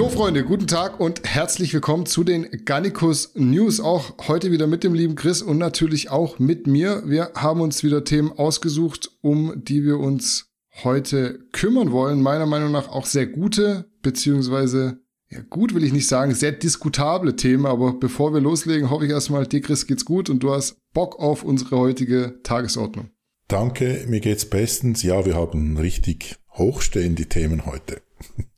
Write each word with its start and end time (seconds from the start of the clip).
So, 0.00 0.08
Freunde, 0.08 0.44
guten 0.44 0.66
Tag 0.66 0.98
und 0.98 1.24
herzlich 1.24 1.74
willkommen 1.74 2.06
zu 2.06 2.24
den 2.24 2.64
Gannikus 2.64 3.32
News. 3.34 3.80
Auch 3.80 4.28
heute 4.28 4.50
wieder 4.50 4.66
mit 4.66 4.82
dem 4.82 4.94
lieben 4.94 5.14
Chris 5.14 5.42
und 5.42 5.58
natürlich 5.58 6.08
auch 6.08 6.38
mit 6.38 6.66
mir. 6.66 7.02
Wir 7.04 7.32
haben 7.34 7.60
uns 7.60 7.84
wieder 7.84 8.02
Themen 8.02 8.32
ausgesucht, 8.32 9.10
um 9.20 9.62
die 9.62 9.84
wir 9.84 9.98
uns 9.98 10.54
heute 10.84 11.40
kümmern 11.52 11.92
wollen. 11.92 12.22
Meiner 12.22 12.46
Meinung 12.46 12.72
nach 12.72 12.88
auch 12.88 13.04
sehr 13.04 13.26
gute, 13.26 13.90
beziehungsweise, 14.00 15.00
ja, 15.28 15.42
gut 15.50 15.74
will 15.74 15.84
ich 15.84 15.92
nicht 15.92 16.08
sagen, 16.08 16.34
sehr 16.34 16.52
diskutable 16.52 17.36
Themen. 17.36 17.66
Aber 17.66 17.92
bevor 17.92 18.32
wir 18.32 18.40
loslegen, 18.40 18.88
hoffe 18.88 19.04
ich 19.04 19.10
erstmal, 19.10 19.46
dir, 19.46 19.60
Chris, 19.60 19.86
geht's 19.86 20.06
gut 20.06 20.30
und 20.30 20.42
du 20.42 20.50
hast 20.50 20.78
Bock 20.94 21.18
auf 21.18 21.42
unsere 21.42 21.76
heutige 21.76 22.40
Tagesordnung. 22.42 23.10
Danke, 23.48 24.06
mir 24.08 24.20
geht's 24.20 24.46
bestens. 24.46 25.02
Ja, 25.02 25.26
wir 25.26 25.34
haben 25.34 25.76
richtig 25.76 26.36
hochstehende 26.54 27.26
Themen 27.26 27.66
heute. 27.66 28.00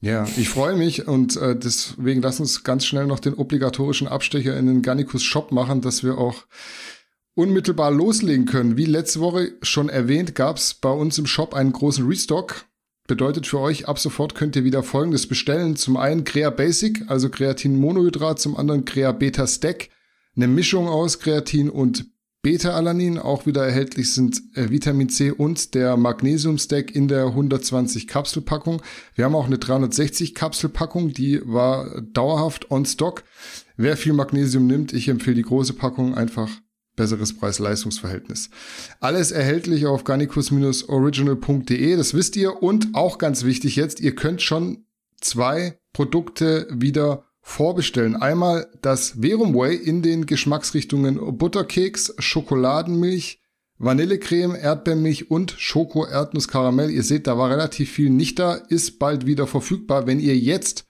Ja, 0.00 0.26
ich 0.36 0.48
freue 0.48 0.76
mich 0.76 1.06
und 1.06 1.36
äh, 1.36 1.56
deswegen 1.56 2.22
lass 2.22 2.40
uns 2.40 2.64
ganz 2.64 2.84
schnell 2.84 3.06
noch 3.06 3.20
den 3.20 3.34
obligatorischen 3.34 4.08
Abstecher 4.08 4.56
in 4.56 4.66
den 4.66 4.82
Garnicus 4.82 5.22
Shop 5.22 5.52
machen, 5.52 5.80
dass 5.80 6.02
wir 6.02 6.18
auch 6.18 6.44
unmittelbar 7.34 7.90
loslegen 7.90 8.46
können. 8.46 8.76
Wie 8.76 8.84
letzte 8.84 9.20
Woche 9.20 9.52
schon 9.62 9.88
erwähnt, 9.88 10.34
gab 10.34 10.56
es 10.56 10.74
bei 10.74 10.90
uns 10.90 11.18
im 11.18 11.26
Shop 11.26 11.54
einen 11.54 11.72
großen 11.72 12.06
Restock. 12.06 12.66
Bedeutet 13.06 13.46
für 13.46 13.60
euch, 13.60 13.88
ab 13.88 13.98
sofort 13.98 14.34
könnt 14.34 14.56
ihr 14.56 14.64
wieder 14.64 14.82
Folgendes 14.82 15.26
bestellen. 15.26 15.76
Zum 15.76 15.96
einen 15.96 16.24
Crea 16.24 16.50
Basic, 16.50 17.04
also 17.08 17.30
Kreatin 17.30 17.76
Monohydrat, 17.76 18.38
zum 18.38 18.56
anderen 18.56 18.84
Crea 18.84 19.12
Beta 19.12 19.46
Stack, 19.46 19.88
eine 20.36 20.48
Mischung 20.48 20.88
aus 20.88 21.18
Kreatin 21.18 21.68
und 21.68 22.06
Beta-Alanin 22.42 23.18
auch 23.18 23.46
wieder 23.46 23.64
erhältlich 23.64 24.12
sind 24.12 24.42
äh, 24.54 24.68
Vitamin 24.70 25.08
C 25.08 25.30
und 25.30 25.74
der 25.74 25.96
Magnesium-Stack 25.96 26.94
in 26.94 27.06
der 27.06 27.26
120 27.26 28.08
Kapselpackung. 28.08 28.82
Wir 29.14 29.26
haben 29.26 29.36
auch 29.36 29.46
eine 29.46 29.58
360 29.58 30.34
Kapselpackung, 30.34 31.12
die 31.12 31.40
war 31.44 32.02
dauerhaft 32.02 32.72
on 32.72 32.84
stock. 32.84 33.22
Wer 33.76 33.96
viel 33.96 34.12
Magnesium 34.12 34.66
nimmt, 34.66 34.92
ich 34.92 35.08
empfehle 35.08 35.36
die 35.36 35.42
große 35.42 35.74
Packung 35.74 36.16
einfach 36.16 36.50
besseres 36.96 37.36
Preis-Leistungs-Verhältnis. 37.36 38.50
Alles 38.98 39.30
erhältlich 39.30 39.86
auf 39.86 40.02
garnicus-original.de, 40.02 41.96
das 41.96 42.12
wisst 42.12 42.34
ihr. 42.36 42.60
Und 42.62 42.88
auch 42.94 43.18
ganz 43.18 43.44
wichtig 43.44 43.76
jetzt, 43.76 44.00
ihr 44.00 44.16
könnt 44.16 44.42
schon 44.42 44.84
zwei 45.20 45.78
Produkte 45.92 46.66
wieder 46.70 47.24
vorbestellen. 47.42 48.16
Einmal 48.16 48.68
das 48.80 49.16
Verum 49.20 49.54
Way 49.54 49.76
in 49.76 50.00
den 50.00 50.26
Geschmacksrichtungen 50.26 51.36
Butterkeks, 51.36 52.14
Schokoladenmilch, 52.18 53.40
Vanillecreme, 53.78 54.54
Erdbeermilch 54.54 55.30
und 55.30 55.56
Schoko-Erdnuss-Karamell. 55.58 56.90
Ihr 56.90 57.02
seht, 57.02 57.26
da 57.26 57.36
war 57.36 57.50
relativ 57.50 57.90
viel 57.90 58.10
nicht 58.10 58.38
da, 58.38 58.54
ist 58.54 59.00
bald 59.00 59.26
wieder 59.26 59.48
verfügbar. 59.48 60.06
Wenn 60.06 60.20
ihr 60.20 60.38
jetzt 60.38 60.86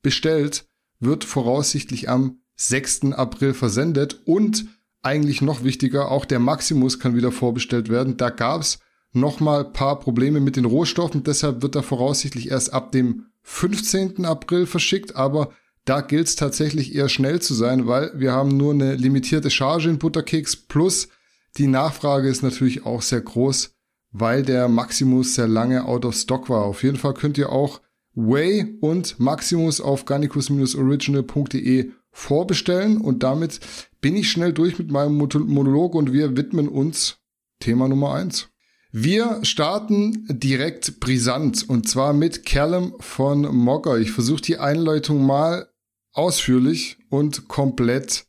bestellt, 0.00 0.66
wird 1.00 1.24
voraussichtlich 1.24 2.08
am 2.08 2.38
6. 2.54 3.12
April 3.12 3.52
versendet 3.52 4.20
und 4.24 4.66
eigentlich 5.02 5.42
noch 5.42 5.62
wichtiger, 5.62 6.10
auch 6.10 6.24
der 6.24 6.38
Maximus 6.38 6.98
kann 6.98 7.14
wieder 7.14 7.32
vorbestellt 7.32 7.88
werden. 7.88 8.16
Da 8.16 8.30
gab's 8.30 8.78
noch 9.12 9.40
mal 9.40 9.64
paar 9.64 9.98
Probleme 10.00 10.40
mit 10.40 10.56
den 10.56 10.64
Rohstoffen, 10.64 11.22
deshalb 11.22 11.62
wird 11.62 11.74
er 11.74 11.82
voraussichtlich 11.82 12.50
erst 12.50 12.72
ab 12.72 12.92
dem 12.92 13.26
15. 13.42 14.24
April 14.24 14.66
verschickt, 14.66 15.16
aber 15.16 15.50
da 15.86 16.02
gilt 16.02 16.28
es 16.28 16.36
tatsächlich 16.36 16.94
eher 16.94 17.08
schnell 17.08 17.40
zu 17.40 17.54
sein, 17.54 17.86
weil 17.86 18.12
wir 18.14 18.32
haben 18.32 18.56
nur 18.56 18.74
eine 18.74 18.94
limitierte 18.94 19.50
Charge 19.50 19.88
in 19.88 19.98
Butterkeks 19.98 20.56
plus 20.56 21.08
die 21.56 21.68
Nachfrage 21.68 22.28
ist 22.28 22.42
natürlich 22.42 22.84
auch 22.84 23.00
sehr 23.00 23.22
groß, 23.22 23.74
weil 24.10 24.42
der 24.42 24.68
Maximus 24.68 25.34
sehr 25.34 25.48
lange 25.48 25.86
out 25.86 26.04
of 26.04 26.14
stock 26.14 26.50
war. 26.50 26.64
Auf 26.64 26.82
jeden 26.82 26.98
Fall 26.98 27.14
könnt 27.14 27.38
ihr 27.38 27.50
auch 27.50 27.80
Way 28.14 28.78
und 28.80 29.18
Maximus 29.18 29.80
auf 29.80 30.04
garnicus-original.de 30.04 31.92
vorbestellen 32.12 32.98
und 32.98 33.22
damit 33.22 33.60
bin 34.00 34.16
ich 34.16 34.30
schnell 34.30 34.52
durch 34.52 34.78
mit 34.78 34.90
meinem 34.90 35.16
Monolog 35.16 35.94
und 35.94 36.12
wir 36.12 36.36
widmen 36.36 36.68
uns 36.68 37.18
Thema 37.60 37.88
Nummer 37.88 38.14
eins. 38.14 38.48
Wir 38.90 39.40
starten 39.42 40.26
direkt 40.30 41.00
brisant 41.00 41.68
und 41.68 41.88
zwar 41.88 42.12
mit 42.12 42.46
Callum 42.46 42.94
von 43.00 43.42
Mogger. 43.54 43.98
Ich 43.98 44.12
versuche 44.12 44.40
die 44.40 44.58
Einleitung 44.58 45.24
mal 45.24 45.68
ausführlich 46.16 46.98
und 47.10 47.48
komplett 47.48 48.26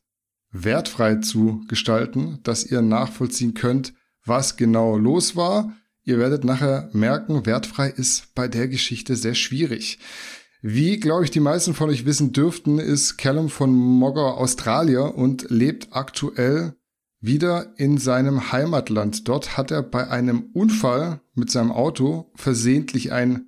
wertfrei 0.52 1.16
zu 1.16 1.64
gestalten, 1.68 2.40
dass 2.44 2.66
ihr 2.66 2.82
nachvollziehen 2.82 3.54
könnt, 3.54 3.94
was 4.26 4.58
genau 4.58 4.98
los 4.98 5.36
war. 5.36 5.74
Ihr 6.04 6.20
werdet 6.20 6.44
nachher 6.44 6.90
merken, 6.94 7.46
wertfrei 7.46 7.90
ist 7.90 8.34
bei 8.34 8.48
der 8.48 8.68
Geschichte 8.68 9.16
sehr 9.16 9.36
schwierig. 9.36 10.00
Wie, 10.62 11.00
glaube 11.00 11.24
ich, 11.24 11.32
die 11.32 11.40
meisten 11.40 11.74
von 11.74 11.90
euch 11.90 12.06
wissen 12.06 12.34
dürften, 12.34 12.80
ist 12.80 13.18
Callum 13.18 13.50
von 13.50 13.74
Mogger 13.74 14.38
Australier 14.38 15.16
und 15.16 15.50
lebt 15.50 15.90
aktuell 15.92 16.76
wieder 17.20 17.74
in 17.78 17.98
seinem 17.98 18.52
Heimatland. 18.52 19.28
Dort 19.28 19.58
hat 19.58 19.72
er 19.72 19.84
bei 19.84 20.10
einem 20.10 20.50
Unfall 20.54 21.22
mit 21.34 21.52
seinem 21.52 21.72
Auto 21.72 22.32
versehentlich 22.36 23.12
ein 23.12 23.47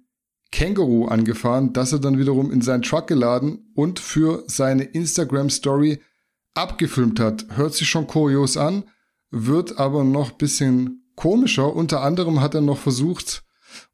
Känguru 0.52 1.06
angefahren, 1.06 1.74
das 1.74 1.94
er 1.94 2.00
dann 2.00 2.18
wiederum 2.18 2.52
in 2.52 2.62
seinen 2.62 2.82
Truck 2.82 3.08
geladen 3.08 3.72
und 3.76 4.00
für 4.00 4.44
seine 4.48 4.84
Instagram 4.84 5.50
Story 5.50 6.02
abgefilmt 6.56 7.20
hat. 7.20 7.46
Hört 7.56 7.74
sich 7.74 7.90
schon 7.90 8.08
kurios 8.08 8.58
an, 8.58 8.84
wird 9.32 9.78
aber 9.78 10.04
noch 10.04 10.32
bisschen 10.32 11.12
komischer. 11.16 11.76
Unter 11.76 12.02
anderem 12.02 12.42
hat 12.42 12.56
er 12.56 12.62
noch 12.62 12.78
versucht 12.78 13.44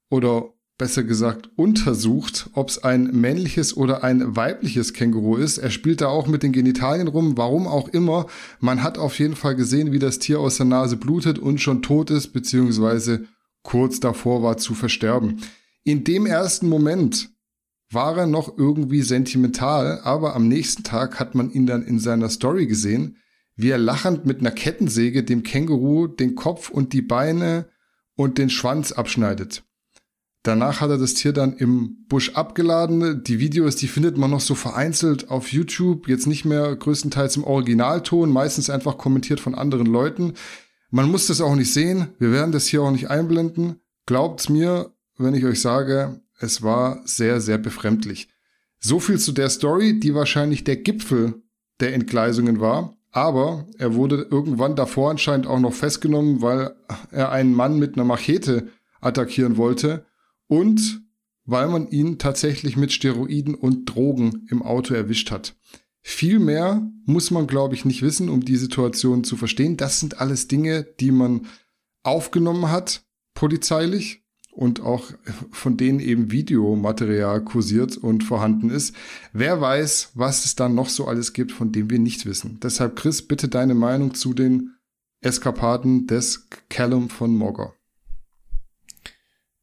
oder 0.10 0.54
besser 0.78 1.04
gesagt 1.04 1.50
untersucht, 1.56 2.50
ob 2.54 2.70
es 2.70 2.84
ein 2.84 3.06
männliches 3.06 3.78
oder 3.78 4.04
ein 4.04 4.36
weibliches 4.36 4.94
Känguru 4.94 5.38
ist. 5.38 5.58
Er 5.58 5.70
spielt 5.70 6.02
da 6.02 6.08
auch 6.08 6.28
mit 6.28 6.44
den 6.44 6.52
Genitalien 6.52 7.08
rum, 7.08 7.38
warum 7.38 7.66
auch 7.68 7.88
immer. 7.90 8.28
Man 8.60 8.84
hat 8.84 8.98
auf 8.98 9.18
jeden 9.20 9.36
Fall 9.36 9.56
gesehen, 9.56 9.94
wie 9.94 10.00
das 10.00 10.20
Tier 10.20 10.40
aus 10.40 10.58
der 10.58 10.66
Nase 10.66 10.98
blutet 10.98 11.40
und 11.40 11.62
schon 11.62 11.82
tot 11.82 12.12
ist, 12.12 12.34
beziehungsweise 12.34 13.26
kurz 13.64 14.00
davor 14.00 14.44
war 14.44 14.58
zu 14.58 14.74
versterben. 14.74 15.42
In 15.88 16.04
dem 16.04 16.26
ersten 16.26 16.68
Moment 16.68 17.30
war 17.92 18.18
er 18.18 18.26
noch 18.26 18.58
irgendwie 18.58 19.04
sentimental, 19.04 20.02
aber 20.02 20.36
am 20.36 20.48
nächsten 20.48 20.84
Tag 20.84 21.20
hat 21.20 21.36
man 21.36 21.52
ihn 21.52 21.68
dann 21.68 21.84
in 21.84 22.00
seiner 22.00 22.30
Story 22.30 22.66
gesehen, 22.66 23.18
wie 23.56 23.70
er 23.70 23.78
lachend 23.78 24.26
mit 24.26 24.40
einer 24.40 24.50
Kettensäge 24.50 25.24
dem 25.24 25.44
Känguru 25.44 26.08
den 26.08 26.34
Kopf 26.34 26.72
und 26.72 26.92
die 26.92 27.04
Beine 27.04 27.70
und 28.16 28.40
den 28.40 28.50
Schwanz 28.50 28.94
abschneidet. 28.94 29.64
Danach 30.42 30.82
hat 30.82 30.90
er 30.90 30.98
das 30.98 31.14
Tier 31.14 31.34
dann 31.34 31.56
im 31.56 32.06
Busch 32.08 32.32
abgeladen. 32.34 33.24
Die 33.24 33.40
Videos, 33.40 33.76
die 33.76 33.88
findet 33.88 34.18
man 34.18 34.32
noch 34.32 34.42
so 34.42 34.56
vereinzelt 34.56 35.30
auf 35.30 35.52
YouTube, 35.52 36.08
jetzt 36.08 36.26
nicht 36.26 36.46
mehr 36.46 36.76
größtenteils 36.76 37.38
im 37.38 37.44
Originalton, 37.44 38.32
meistens 38.32 38.72
einfach 38.72 38.98
kommentiert 38.98 39.40
von 39.40 39.54
anderen 39.54 39.88
Leuten. 39.88 40.34
Man 40.90 41.12
muss 41.12 41.28
das 41.28 41.42
auch 41.42 41.56
nicht 41.56 41.72
sehen. 41.72 42.08
Wir 42.18 42.32
werden 42.32 42.52
das 42.52 42.66
hier 42.66 42.82
auch 42.82 42.92
nicht 42.92 43.10
einblenden. 43.10 43.82
Glaubt's 44.08 44.50
mir, 44.50 44.95
wenn 45.18 45.34
ich 45.34 45.46
euch 45.46 45.62
sage, 45.62 46.22
es 46.40 46.62
war 46.62 47.02
sehr, 47.06 47.42
sehr 47.42 47.58
befremdlich. 47.58 48.30
So 48.80 49.00
viel 49.00 49.20
zu 49.20 49.32
der 49.32 49.50
Story, 49.50 50.00
die 50.00 50.14
wahrscheinlich 50.14 50.64
der 50.64 50.78
Gipfel 50.78 51.42
der 51.80 51.94
Entgleisungen 51.94 52.60
war. 52.60 52.98
Aber 53.12 53.68
er 53.78 53.96
wurde 53.96 54.28
irgendwann 54.30 54.76
davor 54.76 55.10
anscheinend 55.10 55.48
auch 55.48 55.60
noch 55.60 55.74
festgenommen, 55.74 56.42
weil 56.42 56.76
er 57.12 57.32
einen 57.32 57.54
Mann 57.54 57.80
mit 57.80 57.96
einer 57.96 58.04
Machete 58.04 58.68
attackieren 59.00 59.56
wollte 59.56 60.06
und 60.48 61.02
weil 61.46 61.68
man 61.70 61.88
ihn 61.88 62.18
tatsächlich 62.18 62.76
mit 62.76 62.92
Steroiden 62.92 63.56
und 63.56 63.86
Drogen 63.86 64.46
im 64.50 64.62
Auto 64.62 64.94
erwischt 64.94 65.32
hat. 65.32 65.56
Viel 66.02 66.40
mehr 66.40 66.88
muss 67.06 67.32
man, 67.32 67.48
glaube 67.48 67.74
ich, 67.74 67.86
nicht 67.86 68.02
wissen, 68.02 68.30
um 68.30 68.44
die 68.44 68.58
Situation 68.58 69.24
zu 69.24 69.38
verstehen. 69.38 69.78
Das 69.78 70.00
sind 70.00 70.20
alles 70.20 70.48
Dinge, 70.48 70.84
die 71.00 71.12
man 71.12 71.48
aufgenommen 72.04 72.70
hat, 72.70 73.06
polizeilich, 73.34 74.25
und 74.56 74.80
auch 74.80 75.12
von 75.52 75.76
denen 75.76 76.00
eben 76.00 76.32
Videomaterial 76.32 77.44
kursiert 77.44 77.98
und 77.98 78.24
vorhanden 78.24 78.70
ist. 78.70 78.96
Wer 79.34 79.60
weiß, 79.60 80.12
was 80.16 80.46
es 80.46 80.56
dann 80.56 80.76
noch 80.76 80.90
so 80.90 81.08
alles 81.08 81.34
gibt, 81.34 81.52
von 81.52 81.72
dem 81.72 81.90
wir 81.90 82.00
nichts 82.00 82.26
wissen. 82.26 82.60
Deshalb, 82.64 82.96
Chris, 82.96 83.22
bitte 83.22 83.50
deine 83.50 83.76
Meinung 83.76 84.14
zu 84.14 84.34
den 84.34 84.72
Eskapaden 85.22 86.08
des 86.08 86.48
Callum 86.70 87.10
von 87.10 87.36
Mogger. 87.36 87.74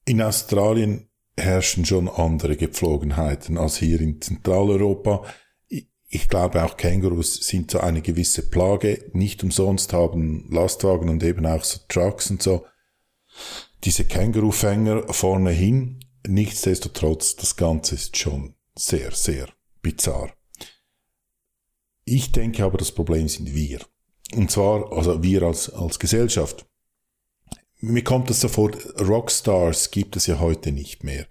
In 0.04 0.20
Australien 0.20 1.08
herrschen 1.38 1.86
schon 1.86 2.08
andere 2.08 2.56
Gepflogenheiten 2.56 3.56
als 3.56 3.76
hier 3.76 4.00
in 4.00 4.20
Zentraleuropa. 4.20 5.24
Ich 5.68 6.28
glaube 6.28 6.62
auch 6.62 6.76
Kängurus 6.76 7.36
sind 7.36 7.70
so 7.70 7.80
eine 7.80 8.02
gewisse 8.02 8.50
Plage. 8.50 9.10
Nicht 9.14 9.42
umsonst 9.42 9.94
haben 9.94 10.46
Lastwagen 10.50 11.08
und 11.08 11.22
eben 11.22 11.46
auch 11.46 11.64
so 11.64 11.78
Trucks 11.88 12.30
und 12.30 12.42
so 12.42 12.66
diese 13.84 14.04
Kängurufänger 14.04 15.12
vorne 15.12 15.50
hin. 15.50 16.04
Nichtsdestotrotz, 16.26 17.36
das 17.36 17.56
Ganze 17.56 17.96
ist 17.96 18.16
schon 18.16 18.54
sehr, 18.76 19.10
sehr 19.12 19.48
bizarr. 19.82 20.32
Ich 22.04 22.32
denke 22.32 22.64
aber, 22.64 22.78
das 22.78 22.92
Problem 22.92 23.28
sind 23.28 23.54
wir. 23.54 23.80
Und 24.34 24.50
zwar, 24.50 24.92
also 24.92 25.22
wir 25.22 25.42
als, 25.42 25.70
als 25.70 25.98
Gesellschaft. 25.98 26.66
Mir 27.80 28.04
kommt 28.04 28.30
es 28.30 28.40
so 28.40 28.48
vor, 28.48 28.70
Rockstars 29.00 29.90
gibt 29.90 30.16
es 30.16 30.26
ja 30.26 30.38
heute 30.38 30.72
nicht 30.72 31.04
mehr. 31.04 31.26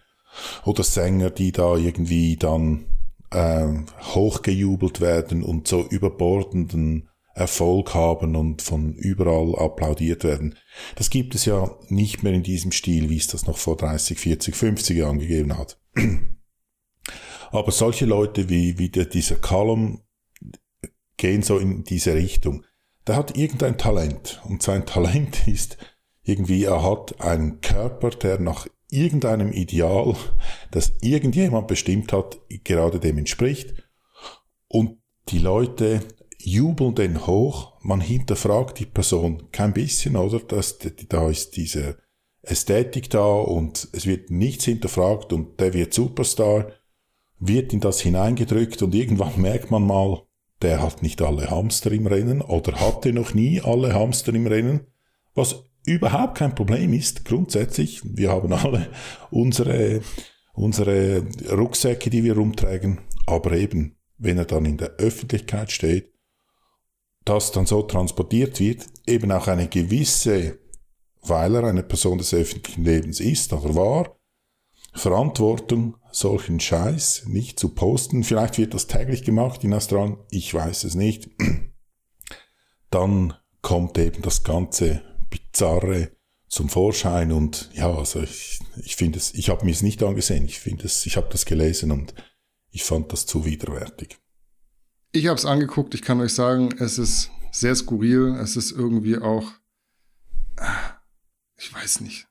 Oder 0.66 0.84
Sänger, 0.84 1.30
die 1.30 1.52
da 1.52 1.76
irgendwie 1.76 2.36
dann 2.36 2.86
äh, 3.32 3.68
hochgejubelt 4.14 5.02
werden 5.02 5.44
und 5.44 5.68
so 5.68 5.86
überbordenden 5.88 7.10
Erfolg 7.34 7.94
haben 7.94 8.36
und 8.36 8.62
von 8.62 8.94
überall 8.94 9.56
applaudiert 9.56 10.24
werden. 10.24 10.58
Das 10.96 11.10
gibt 11.10 11.34
es 11.36 11.46
ja 11.46 11.78
nicht 11.88 12.24
mehr 12.24 12.34
in 12.34 12.44
diesem 12.44 12.72
Stil, 12.72 13.10
wie 13.10 13.18
es 13.18 13.28
das 13.28 13.48
noch 13.48 13.58
vor 13.58 13.78
30, 13.78 14.20
40, 14.20 14.56
50 14.56 14.98
Jahren 14.98 15.20
gegeben 15.20 15.58
hat. 15.58 15.80
Aber 17.52 17.72
solche 17.72 18.06
Leute 18.06 18.50
wie, 18.50 18.78
wie 18.78 18.90
der, 18.90 19.06
dieser 19.06 19.36
Callum 19.36 20.02
gehen 21.18 21.44
so 21.44 21.58
in 21.58 21.84
diese 21.84 22.14
Richtung. 22.16 22.66
Der 23.08 23.16
hat 23.16 23.38
irgendein 23.38 23.78
Talent 23.78 24.42
und 24.46 24.62
sein 24.64 24.86
Talent 24.86 25.48
ist 25.48 25.78
irgendwie, 26.24 26.66
er 26.66 26.84
hat 26.84 27.20
einen 27.22 27.62
Körper, 27.62 28.10
der 28.12 28.40
nach 28.40 28.68
irgendeinem 28.90 29.52
Ideal, 29.54 30.16
das 30.72 30.94
irgendjemand 31.02 31.68
bestimmt 31.68 32.14
hat, 32.14 32.40
gerade 32.64 33.00
dem 33.00 33.18
entspricht. 33.18 33.74
Und 34.68 35.00
die 35.30 35.40
Leute 35.40 36.02
jubeln 36.46 36.96
den 36.96 37.26
hoch, 37.28 37.74
man 37.82 38.02
hinterfragt 38.02 38.80
die 38.80 38.86
Person 38.86 39.52
kein 39.52 39.74
bisschen, 39.74 40.16
oder? 40.16 40.40
Das, 40.40 40.78
da 41.10 41.30
ist 41.30 41.56
diese 41.58 41.98
Ästhetik 42.42 43.10
da 43.10 43.26
und 43.26 43.88
es 43.94 44.06
wird 44.06 44.32
nichts 44.32 44.66
hinterfragt 44.66 45.32
und 45.34 45.60
der 45.60 45.74
wird 45.74 45.94
Superstar, 45.94 46.72
wird 47.40 47.74
in 47.74 47.80
das 47.80 48.02
hineingedrückt 48.02 48.82
und 48.82 48.96
irgendwann 48.96 49.40
merkt 49.40 49.72
man 49.72 49.86
mal, 49.86 50.24
der 50.62 50.82
hat 50.82 51.02
nicht 51.02 51.22
alle 51.22 51.50
Hamster 51.50 51.92
im 51.92 52.08
Rennen 52.08 52.42
oder 52.42 52.80
hatte 52.80 53.14
noch 53.14 53.34
nie 53.34 53.62
alle 53.62 53.94
Hamster 53.94 54.34
im 54.34 54.48
Rennen, 54.48 54.82
was 55.34 55.64
überhaupt 55.86 56.38
kein 56.38 56.56
Problem 56.56 56.94
ist, 56.94 57.26
grundsätzlich. 57.26 58.02
Wir 58.04 58.32
haben 58.32 58.54
alle 58.54 58.90
unsere, 59.32 60.02
unsere 60.54 61.24
Rucksäcke, 61.52 62.10
die 62.10 62.24
wir 62.24 62.36
rumtragen, 62.36 63.00
aber 63.26 63.54
eben, 63.54 63.96
wenn 64.18 64.38
er 64.38 64.46
dann 64.46 64.66
in 64.66 64.78
der 64.78 64.92
Öffentlichkeit 64.98 65.72
steht, 65.72 66.11
das 67.26 67.52
dann 67.52 67.66
so 67.66 67.84
transportiert 67.84 68.60
wird, 68.60 68.86
eben 69.06 69.32
auch 69.32 69.48
eine 69.48 69.68
gewisse, 69.68 70.60
weil 71.22 71.56
er 71.56 71.66
eine 71.66 71.84
Person 71.84 72.18
des 72.18 72.34
öffentlichen 72.34 72.84
Lebens 72.84 73.20
ist 73.20 73.54
oder 73.54 73.76
war, 73.76 74.18
Verantwortung, 74.94 75.98
solchen 76.12 76.60
Scheiß 76.60 77.24
nicht 77.28 77.60
zu 77.60 77.70
posten. 77.70 78.24
Vielleicht 78.24 78.58
wird 78.58 78.74
das 78.74 78.88
täglich 78.88 79.24
gemacht 79.24 79.64
in 79.64 79.74
Australien, 79.74 80.18
ich 80.30 80.54
weiß 80.54 80.84
es 80.84 80.96
nicht. 80.96 81.30
Dann 82.90 83.34
kommt 83.62 83.98
eben 83.98 84.22
das 84.22 84.44
ganze 84.44 85.02
Bizarre 85.30 86.12
zum 86.50 86.68
Vorschein 86.68 87.32
und 87.32 87.70
ja, 87.74 87.90
also 87.90 88.22
ich, 88.22 88.60
ich 88.84 88.98
finde 88.98 89.20
es, 89.20 89.34
ich 89.34 89.50
habe 89.50 89.64
mir 89.64 89.72
es 89.72 89.84
nicht 89.84 90.04
angesehen, 90.04 90.44
ich 90.44 90.60
finde 90.60 90.86
es, 90.86 91.06
ich 91.06 91.16
habe 91.16 91.30
das 91.32 91.46
gelesen 91.46 91.92
und 91.92 92.14
ich 92.72 92.84
fand 92.84 93.14
das 93.14 93.26
zu 93.26 93.46
widerwärtig. 93.46 94.21
Ich 95.14 95.28
habe 95.28 95.38
es 95.38 95.46
angeguckt, 95.46 95.94
ich 95.94 96.02
kann 96.02 96.22
euch 96.22 96.34
sagen, 96.34 96.70
es 96.80 96.98
ist 96.98 97.32
sehr 97.52 97.76
skurril, 97.76 98.38
es 98.42 98.56
ist 98.56 98.72
irgendwie 98.72 99.18
auch, 99.18 99.52
ich 101.58 101.74
weiß 101.74 102.02
nicht. 102.02 102.28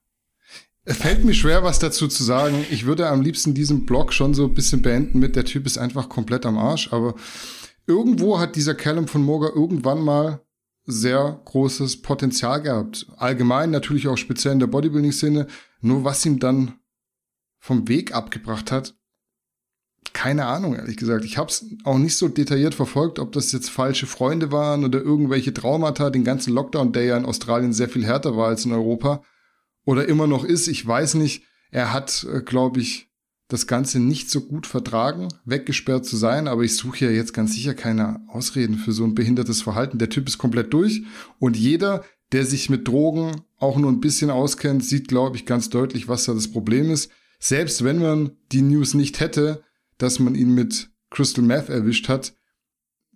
Es 0.84 0.96
fällt 0.96 1.24
mir 1.24 1.34
schwer, 1.34 1.62
was 1.62 1.78
dazu 1.78 2.08
zu 2.08 2.24
sagen. 2.24 2.64
Ich 2.70 2.86
würde 2.86 3.08
am 3.08 3.20
liebsten 3.20 3.52
diesen 3.52 3.84
Blog 3.84 4.14
schon 4.14 4.32
so 4.32 4.46
ein 4.46 4.54
bisschen 4.54 4.80
beenden 4.80 5.18
mit, 5.18 5.36
der 5.36 5.44
Typ 5.44 5.66
ist 5.66 5.76
einfach 5.76 6.08
komplett 6.08 6.46
am 6.46 6.56
Arsch, 6.56 6.90
aber 6.90 7.14
irgendwo 7.86 8.40
hat 8.40 8.56
dieser 8.56 8.74
Callum 8.74 9.06
von 9.06 9.22
Moga 9.22 9.48
irgendwann 9.48 10.00
mal 10.00 10.40
sehr 10.86 11.40
großes 11.44 12.00
Potenzial 12.00 12.62
gehabt. 12.62 13.06
Allgemein 13.16 13.70
natürlich 13.70 14.08
auch 14.08 14.16
speziell 14.16 14.54
in 14.54 14.58
der 14.58 14.68
Bodybuilding-Szene. 14.68 15.46
Nur 15.82 16.04
was 16.04 16.24
ihm 16.24 16.38
dann 16.38 16.78
vom 17.58 17.88
Weg 17.88 18.14
abgebracht 18.14 18.72
hat, 18.72 18.94
keine 20.20 20.44
Ahnung, 20.44 20.74
ehrlich 20.74 20.98
gesagt. 20.98 21.24
Ich 21.24 21.38
habe 21.38 21.48
es 21.48 21.64
auch 21.84 21.96
nicht 21.96 22.14
so 22.14 22.28
detailliert 22.28 22.74
verfolgt, 22.74 23.18
ob 23.18 23.32
das 23.32 23.52
jetzt 23.52 23.70
falsche 23.70 24.06
Freunde 24.06 24.52
waren 24.52 24.84
oder 24.84 25.00
irgendwelche 25.00 25.54
Traumata, 25.54 26.10
den 26.10 26.24
ganzen 26.24 26.52
Lockdown, 26.52 26.92
der 26.92 27.04
ja 27.04 27.16
in 27.16 27.24
Australien 27.24 27.72
sehr 27.72 27.88
viel 27.88 28.04
härter 28.04 28.36
war 28.36 28.48
als 28.48 28.66
in 28.66 28.72
Europa 28.72 29.24
oder 29.86 30.06
immer 30.06 30.26
noch 30.26 30.44
ist. 30.44 30.68
Ich 30.68 30.86
weiß 30.86 31.14
nicht. 31.14 31.44
Er 31.70 31.94
hat, 31.94 32.26
äh, 32.30 32.42
glaube 32.42 32.80
ich, 32.80 33.08
das 33.48 33.66
Ganze 33.66 33.98
nicht 33.98 34.28
so 34.28 34.42
gut 34.42 34.66
vertragen, 34.66 35.28
weggesperrt 35.46 36.04
zu 36.04 36.18
sein, 36.18 36.48
aber 36.48 36.64
ich 36.64 36.76
suche 36.76 37.06
ja 37.06 37.10
jetzt 37.10 37.32
ganz 37.32 37.54
sicher 37.54 37.72
keine 37.72 38.20
Ausreden 38.28 38.74
für 38.74 38.92
so 38.92 39.04
ein 39.04 39.14
behindertes 39.14 39.62
Verhalten. 39.62 39.96
Der 39.96 40.10
Typ 40.10 40.28
ist 40.28 40.36
komplett 40.36 40.74
durch 40.74 41.02
und 41.38 41.56
jeder, 41.56 42.04
der 42.32 42.44
sich 42.44 42.68
mit 42.68 42.86
Drogen 42.86 43.40
auch 43.56 43.78
nur 43.78 43.90
ein 43.90 44.00
bisschen 44.00 44.28
auskennt, 44.28 44.84
sieht, 44.84 45.08
glaube 45.08 45.36
ich, 45.36 45.46
ganz 45.46 45.70
deutlich, 45.70 46.08
was 46.08 46.26
da 46.26 46.34
das 46.34 46.48
Problem 46.48 46.90
ist. 46.90 47.10
Selbst 47.38 47.84
wenn 47.84 48.00
man 48.00 48.32
die 48.52 48.60
News 48.60 48.92
nicht 48.92 49.18
hätte, 49.20 49.62
dass 50.02 50.18
man 50.18 50.34
ihn 50.34 50.54
mit 50.54 50.90
Crystal 51.10 51.44
Meth 51.44 51.68
erwischt 51.68 52.08
hat, 52.08 52.34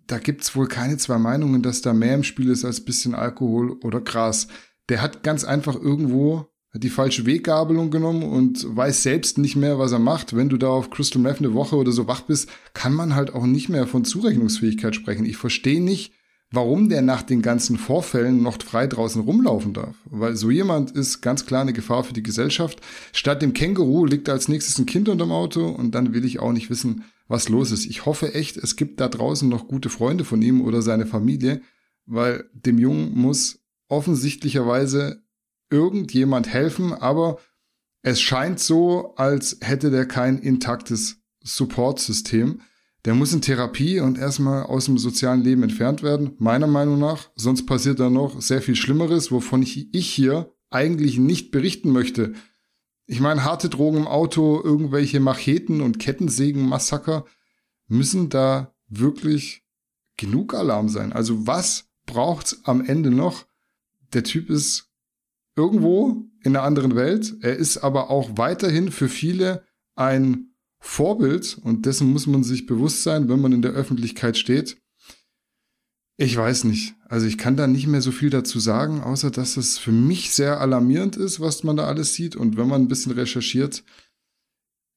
da 0.07 0.19
gibt's 0.19 0.55
wohl 0.55 0.67
keine 0.67 0.97
zwei 0.97 1.17
Meinungen, 1.17 1.61
dass 1.61 1.81
da 1.81 1.93
mehr 1.93 2.15
im 2.15 2.23
Spiel 2.23 2.49
ist 2.49 2.63
als 2.63 2.85
bisschen 2.85 3.15
Alkohol 3.15 3.71
oder 3.83 4.01
Gras. 4.01 4.47
Der 4.89 5.01
hat 5.01 5.23
ganz 5.23 5.43
einfach 5.43 5.75
irgendwo 5.75 6.47
die 6.75 6.89
falsche 6.89 7.25
Weggabelung 7.25 7.89
genommen 7.89 8.23
und 8.23 8.65
weiß 8.75 9.01
selbst 9.01 9.37
nicht 9.37 9.55
mehr, 9.55 9.79
was 9.79 9.93
er 9.93 9.99
macht. 9.99 10.35
Wenn 10.35 10.49
du 10.49 10.57
da 10.57 10.67
auf 10.67 10.89
Crystal 10.89 11.21
Meth 11.21 11.39
eine 11.39 11.53
Woche 11.53 11.77
oder 11.77 11.91
so 11.91 12.07
wach 12.07 12.21
bist, 12.21 12.49
kann 12.73 12.93
man 12.93 13.15
halt 13.15 13.33
auch 13.33 13.45
nicht 13.45 13.69
mehr 13.69 13.87
von 13.87 14.03
Zurechnungsfähigkeit 14.03 14.93
sprechen. 14.93 15.25
Ich 15.25 15.37
verstehe 15.37 15.81
nicht, 15.81 16.13
warum 16.51 16.89
der 16.89 17.01
nach 17.01 17.21
den 17.23 17.41
ganzen 17.41 17.77
Vorfällen 17.77 18.41
noch 18.41 18.61
frei 18.61 18.87
draußen 18.87 19.21
rumlaufen 19.21 19.73
darf. 19.73 19.95
Weil 20.05 20.35
so 20.35 20.51
jemand 20.51 20.91
ist 20.91 21.21
ganz 21.21 21.45
klar 21.45 21.61
eine 21.61 21.73
Gefahr 21.73 22.03
für 22.03 22.13
die 22.13 22.23
Gesellschaft. 22.23 22.81
Statt 23.11 23.41
dem 23.41 23.53
Känguru 23.53 24.05
liegt 24.05 24.29
als 24.29 24.47
nächstes 24.47 24.77
ein 24.77 24.85
Kind 24.85 25.09
unterm 25.09 25.31
Auto 25.31 25.67
und 25.67 25.93
dann 25.93 26.13
will 26.13 26.25
ich 26.25 26.39
auch 26.39 26.53
nicht 26.53 26.69
wissen, 26.69 27.03
was 27.27 27.49
los 27.49 27.71
ist. 27.71 27.85
Ich 27.85 28.05
hoffe 28.05 28.33
echt, 28.33 28.57
es 28.57 28.75
gibt 28.75 28.99
da 28.99 29.07
draußen 29.07 29.49
noch 29.49 29.67
gute 29.67 29.89
Freunde 29.89 30.23
von 30.23 30.41
ihm 30.41 30.61
oder 30.61 30.81
seine 30.81 31.05
Familie, 31.05 31.61
weil 32.05 32.49
dem 32.53 32.77
Jungen 32.77 33.17
muss 33.17 33.59
offensichtlicherweise 33.87 35.23
irgendjemand 35.69 36.47
helfen, 36.47 36.93
aber 36.93 37.39
es 38.01 38.21
scheint 38.21 38.59
so, 38.59 39.15
als 39.15 39.57
hätte 39.61 39.89
der 39.89 40.05
kein 40.05 40.37
intaktes 40.37 41.17
Supportsystem. 41.41 42.61
Der 43.05 43.13
muss 43.13 43.33
in 43.33 43.41
Therapie 43.41 43.99
und 43.99 44.17
erstmal 44.17 44.63
aus 44.63 44.85
dem 44.85 44.97
sozialen 44.97 45.43
Leben 45.43 45.61
entfernt 45.61 46.01
werden, 46.01 46.33
meiner 46.39 46.65
Meinung 46.65 46.99
nach. 46.99 47.29
Sonst 47.35 47.67
passiert 47.67 47.99
da 47.99 48.09
noch 48.09 48.41
sehr 48.41 48.63
viel 48.63 48.75
Schlimmeres, 48.75 49.31
wovon 49.31 49.61
ich, 49.61 49.93
ich 49.93 50.09
hier 50.09 50.51
eigentlich 50.71 51.19
nicht 51.19 51.51
berichten 51.51 51.91
möchte. 51.91 52.33
Ich 53.05 53.19
meine, 53.19 53.43
harte 53.43 53.69
Drogen 53.69 53.97
im 53.97 54.07
Auto, 54.07 54.59
irgendwelche 54.63 55.19
Macheten 55.19 55.81
und 55.81 55.99
Kettensägen-Massaker 55.99 57.25
müssen 57.87 58.29
da 58.29 58.73
wirklich 58.87 59.63
genug 60.17 60.55
Alarm 60.55 60.89
sein. 60.89 61.13
Also 61.13 61.45
was 61.45 61.87
braucht's 62.07 62.61
am 62.63 62.83
Ende 62.83 63.11
noch? 63.11 63.45
Der 64.13 64.23
Typ 64.23 64.49
ist 64.49 64.89
irgendwo 65.55 66.25
in 66.41 66.55
einer 66.55 66.63
anderen 66.63 66.95
Welt. 66.95 67.35
Er 67.41 67.55
ist 67.55 67.77
aber 67.77 68.09
auch 68.09 68.31
weiterhin 68.35 68.91
für 68.91 69.09
viele 69.09 69.63
ein 69.93 70.54
Vorbild 70.85 71.57
und 71.63 71.85
dessen 71.85 72.11
muss 72.11 72.27
man 72.27 72.43
sich 72.43 72.65
bewusst 72.65 73.03
sein, 73.03 73.27
wenn 73.27 73.41
man 73.41 73.51
in 73.51 73.61
der 73.61 73.71
Öffentlichkeit 73.71 74.37
steht. 74.37 74.77
Ich 76.17 76.37
weiß 76.37 76.63
nicht. 76.65 76.95
Also 77.09 77.27
ich 77.27 77.37
kann 77.37 77.57
da 77.57 77.67
nicht 77.67 77.87
mehr 77.87 78.01
so 78.01 78.11
viel 78.11 78.29
dazu 78.29 78.59
sagen, 78.59 79.01
außer 79.01 79.31
dass 79.31 79.57
es 79.57 79.77
für 79.77 79.91
mich 79.91 80.31
sehr 80.31 80.61
alarmierend 80.61 81.17
ist, 81.17 81.39
was 81.39 81.63
man 81.63 81.75
da 81.75 81.85
alles 81.85 82.13
sieht. 82.13 82.35
Und 82.35 82.55
wenn 82.55 82.67
man 82.67 82.83
ein 82.83 82.87
bisschen 82.87 83.11
recherchiert, 83.11 83.83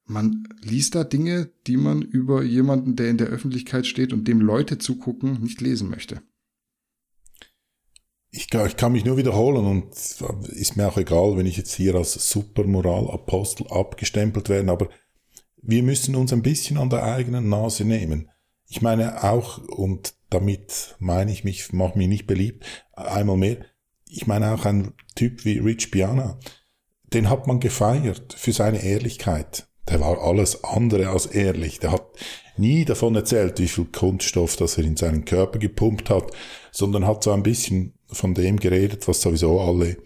man 0.04 0.47
liest 0.62 0.95
da 0.95 1.04
Dinge, 1.04 1.50
die 1.66 1.76
man 1.76 2.02
über 2.02 2.42
jemanden, 2.42 2.95
der 2.95 3.11
in 3.11 3.18
der 3.18 3.28
Öffentlichkeit 3.28 3.87
steht 3.87 4.12
und 4.12 4.28
dem 4.28 4.40
Leute 4.40 4.78
zugucken, 4.78 5.42
nicht 5.42 5.61
lesen 5.61 5.90
möchte 5.90 6.23
ich, 8.30 8.52
ich 8.52 8.76
kann 8.76 8.92
mich 8.92 9.04
nur 9.04 9.16
wiederholen 9.16 9.64
und 9.64 9.95
ist 10.49 10.76
mir 10.76 10.88
auch 10.88 10.99
egal, 10.99 11.37
wenn 11.37 11.47
ich 11.47 11.57
jetzt 11.57 11.75
hier 11.75 11.95
als 11.95 12.12
Supermoralapostel 12.30 13.66
abgestempelt 13.68 14.49
werde, 14.49 14.71
aber 14.71 14.88
wir 15.62 15.83
müssen 15.83 16.15
uns 16.15 16.33
ein 16.33 16.43
bisschen 16.43 16.79
an 16.79 16.91
der 16.91 17.05
eigenen 17.05 17.49
Nase 17.49 17.85
nehmen. 17.85 18.31
Ich 18.67 18.83
meine 18.83 19.25
auch, 19.25 19.59
und 19.59 20.15
damit 20.31 20.97
meine 20.99 21.33
ich 21.33 21.45
mich, 21.45 21.73
mach 21.73 21.95
mich 21.95 22.09
nicht 22.09 22.27
beliebt, 22.27 22.65
einmal 22.93 23.37
mehr, 23.37 23.59
ich 24.07 24.27
meine 24.27 24.53
auch 24.53 24.65
ein 24.65 24.93
Typ 25.15 25.45
wie 25.45 25.59
Rich 25.59 25.91
Piana, 25.91 26.38
den 27.12 27.31
hat 27.31 27.47
man 27.47 27.61
gefeiert 27.61 28.35
für 28.35 28.53
seine 28.53 28.83
Ehrlichkeit. 28.83 29.69
Der 29.88 30.00
war 30.00 30.21
alles 30.21 30.65
andere 30.65 31.09
als 31.09 31.27
ehrlich. 31.27 31.81
Der 31.81 31.93
hat 31.93 32.07
nie 32.59 32.85
davon 32.85 33.15
erzählt, 33.15 33.59
wie 33.59 33.69
viel 33.69 33.87
Kunststoff, 33.87 34.57
das 34.57 34.77
er 34.77 34.85
in 34.85 34.97
seinen 34.97 35.25
Körper 35.25 35.59
gepumpt 35.59 36.11
hat, 36.11 36.31
sondern 36.71 37.07
hat 37.07 37.25
so 37.25 37.33
ein 37.33 37.43
bisschen 37.43 37.95
von 38.09 38.35
dem 38.35 38.59
geredet, 38.59 39.09
was 39.09 39.23
sowieso 39.23 39.61
alle 39.61 39.97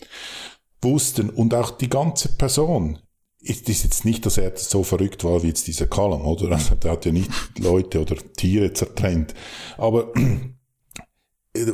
wussten. 0.81 1.31
Und 1.31 1.55
auch 1.55 1.73
die 1.73 1.89
ganze 1.89 2.29
Person. 2.29 3.01
Ist, 3.45 3.69
ist 3.69 3.83
jetzt 3.83 4.05
nicht, 4.05 4.25
dass 4.25 4.39
er 4.39 4.57
so 4.57 4.85
verrückt 4.85 5.25
war 5.25 5.43
wie 5.43 5.49
jetzt 5.49 5.67
dieser 5.67 5.87
Callum, 5.87 6.23
oder? 6.23 6.53
Also, 6.53 6.77
der 6.77 6.93
hat 6.93 7.05
ja 7.05 7.13
nicht 7.13 7.31
Leute 7.59 8.01
oder 8.01 8.17
Tiere 8.37 8.73
zertrennt. 8.73 9.35
Aber 9.79 10.13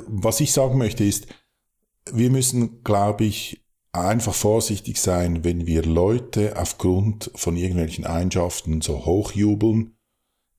was 0.06 0.40
ich 0.40 0.52
sagen 0.52 0.78
möchte 0.78 1.04
ist, 1.04 1.26
wir 2.12 2.30
müssen, 2.30 2.82
glaube 2.84 3.24
ich, 3.24 3.62
einfach 3.92 4.34
vorsichtig 4.34 5.00
sein, 5.00 5.44
wenn 5.44 5.66
wir 5.66 5.82
Leute 5.82 6.56
aufgrund 6.56 7.30
von 7.34 7.56
irgendwelchen 7.56 8.06
Eigenschaften 8.06 8.80
so 8.80 9.04
hochjubeln, 9.04 9.94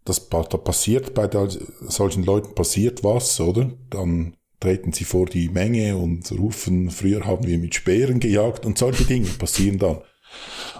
das, 0.05 0.29
da 0.29 0.43
passiert 0.43 1.13
bei 1.13 1.27
der, 1.27 1.49
solchen 1.81 2.23
Leuten 2.23 2.55
passiert 2.55 3.03
was, 3.03 3.39
oder? 3.39 3.71
Dann 3.89 4.35
treten 4.59 4.91
sie 4.91 5.03
vor 5.03 5.27
die 5.27 5.49
Menge 5.49 5.97
und 5.97 6.31
rufen, 6.31 6.89
früher 6.89 7.25
haben 7.25 7.45
wir 7.45 7.57
mit 7.59 7.75
Speeren 7.75 8.19
gejagt 8.19 8.65
und 8.65 8.77
solche 8.77 9.05
Dinge 9.05 9.27
passieren 9.27 9.77
dann. 9.77 9.99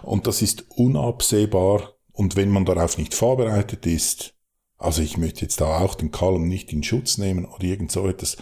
Und 0.04 0.28
das 0.28 0.42
ist 0.42 0.66
unabsehbar 0.70 1.94
und 2.12 2.36
wenn 2.36 2.50
man 2.50 2.66
darauf 2.66 2.98
nicht 2.98 3.14
vorbereitet 3.14 3.86
ist, 3.86 4.34
also 4.78 5.02
ich 5.02 5.18
möchte 5.18 5.42
jetzt 5.42 5.62
da 5.62 5.80
auch 5.80 5.96
den 5.96 6.12
Kalm 6.12 6.48
nicht 6.48 6.72
in 6.72 6.84
Schutz 6.84 7.18
nehmen 7.18 7.46
oder 7.46 7.64
irgend 7.64 7.92
so 7.92 8.08
etwas, 8.08 8.38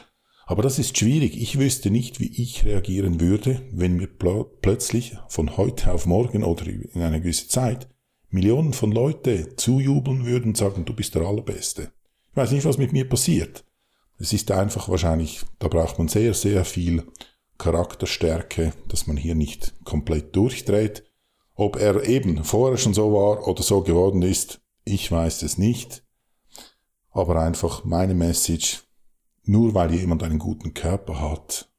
aber 0.45 0.63
das 0.63 0.79
ist 0.79 0.97
schwierig. 0.97 1.35
Ich 1.39 1.59
wüsste 1.59 1.91
nicht, 1.91 2.21
wie 2.21 2.41
ich 2.41 2.63
reagieren 2.63 3.19
würde, 3.19 3.61
wenn 3.73 3.97
mir 3.97 4.07
pl 4.07 4.45
plötzlich 4.61 5.17
von 5.27 5.57
heute 5.57 5.91
auf 5.91 6.05
morgen 6.05 6.43
oder 6.43 6.65
in 6.67 7.01
einer 7.01 7.19
gewissen 7.19 7.49
Zeit 7.49 7.89
Millionen 8.29 8.73
von 8.73 8.91
Leute 8.91 9.55
zujubeln 9.57 10.25
würden 10.25 10.49
und 10.49 10.57
sagen, 10.57 10.85
du 10.85 10.93
bist 10.93 11.15
der 11.15 11.23
Allerbeste. 11.23 11.91
Ich 12.31 12.37
weiß 12.37 12.51
nicht, 12.51 12.65
was 12.65 12.77
mit 12.77 12.93
mir 12.93 13.07
passiert. 13.07 13.65
Es 14.19 14.31
ist 14.31 14.49
einfach 14.51 14.89
wahrscheinlich, 14.89 15.41
da 15.59 15.67
braucht 15.67 15.97
man 15.97 16.07
sehr, 16.07 16.33
sehr 16.33 16.65
viel 16.65 17.03
Charakterstärke, 17.57 18.73
dass 18.87 19.07
man 19.07 19.17
hier 19.17 19.35
nicht 19.35 19.73
komplett 19.83 20.35
durchdreht. 20.35 21.03
Ob 21.55 21.75
er 21.75 22.03
eben 22.07 22.43
vorher 22.43 22.77
schon 22.77 22.93
so 22.93 23.11
war 23.13 23.47
oder 23.47 23.63
so 23.63 23.81
geworden 23.81 24.21
ist, 24.21 24.61
ich 24.83 25.11
weiß 25.11 25.43
es 25.43 25.57
nicht. 25.57 26.03
Aber 27.11 27.41
einfach 27.41 27.83
meine 27.83 28.13
Message, 28.13 28.83
nur 29.43 29.73
weil 29.73 29.93
jemand 29.93 30.23
einen 30.23 30.39
guten 30.39 30.73
Körper 30.73 31.19
hat, 31.19 31.69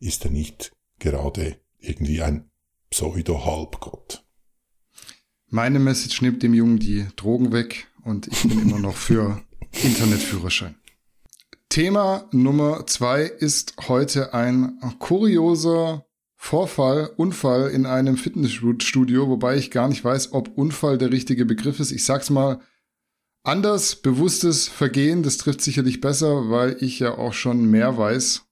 ist 0.00 0.24
er 0.24 0.30
nicht 0.30 0.72
gerade 0.98 1.60
irgendwie 1.78 2.22
ein 2.22 2.50
Pseudo-Halbgott. 2.90 4.24
Meine 5.48 5.78
Message 5.78 6.22
nimmt 6.22 6.42
dem 6.42 6.54
Jungen 6.54 6.78
die 6.78 7.06
Drogen 7.16 7.52
weg 7.52 7.86
und 8.02 8.26
ich 8.28 8.42
bin 8.42 8.60
immer 8.60 8.78
noch 8.78 8.96
für 8.96 9.42
Internetführerschein. 9.82 10.76
Thema 11.76 12.26
Nummer 12.32 12.86
zwei 12.86 13.24
ist 13.24 13.74
heute 13.86 14.32
ein 14.32 14.80
kurioser 14.98 16.06
Vorfall, 16.34 17.10
Unfall 17.18 17.68
in 17.68 17.84
einem 17.84 18.16
Fitnessstudio, 18.16 19.28
wobei 19.28 19.58
ich 19.58 19.70
gar 19.70 19.86
nicht 19.86 20.02
weiß, 20.02 20.32
ob 20.32 20.56
Unfall 20.56 20.96
der 20.96 21.12
richtige 21.12 21.44
Begriff 21.44 21.78
ist. 21.78 21.92
Ich 21.92 22.06
sag's 22.06 22.30
mal 22.30 22.62
Anders, 23.42 23.96
bewusstes 23.96 24.68
Vergehen, 24.68 25.22
das 25.22 25.36
trifft 25.36 25.60
sicherlich 25.60 26.00
besser, 26.00 26.48
weil 26.48 26.78
ich 26.80 26.98
ja 26.98 27.18
auch 27.18 27.34
schon 27.34 27.66
mehr 27.66 27.98
weiß. 27.98 28.46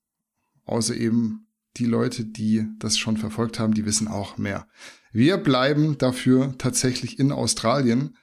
Außer 0.67 0.95
eben 0.95 1.47
die 1.79 1.87
Leute, 1.87 2.27
die 2.27 2.67
das 2.79 2.99
schon 2.99 3.17
verfolgt 3.17 3.59
haben, 3.59 3.73
die 3.73 3.87
wissen 3.87 4.07
auch 4.07 4.37
mehr. 4.37 4.69
Wir 5.13 5.39
bleiben 5.39 5.97
dafür 5.97 6.55
tatsächlich 6.59 7.19
in 7.19 7.33
Australien. 7.33 8.19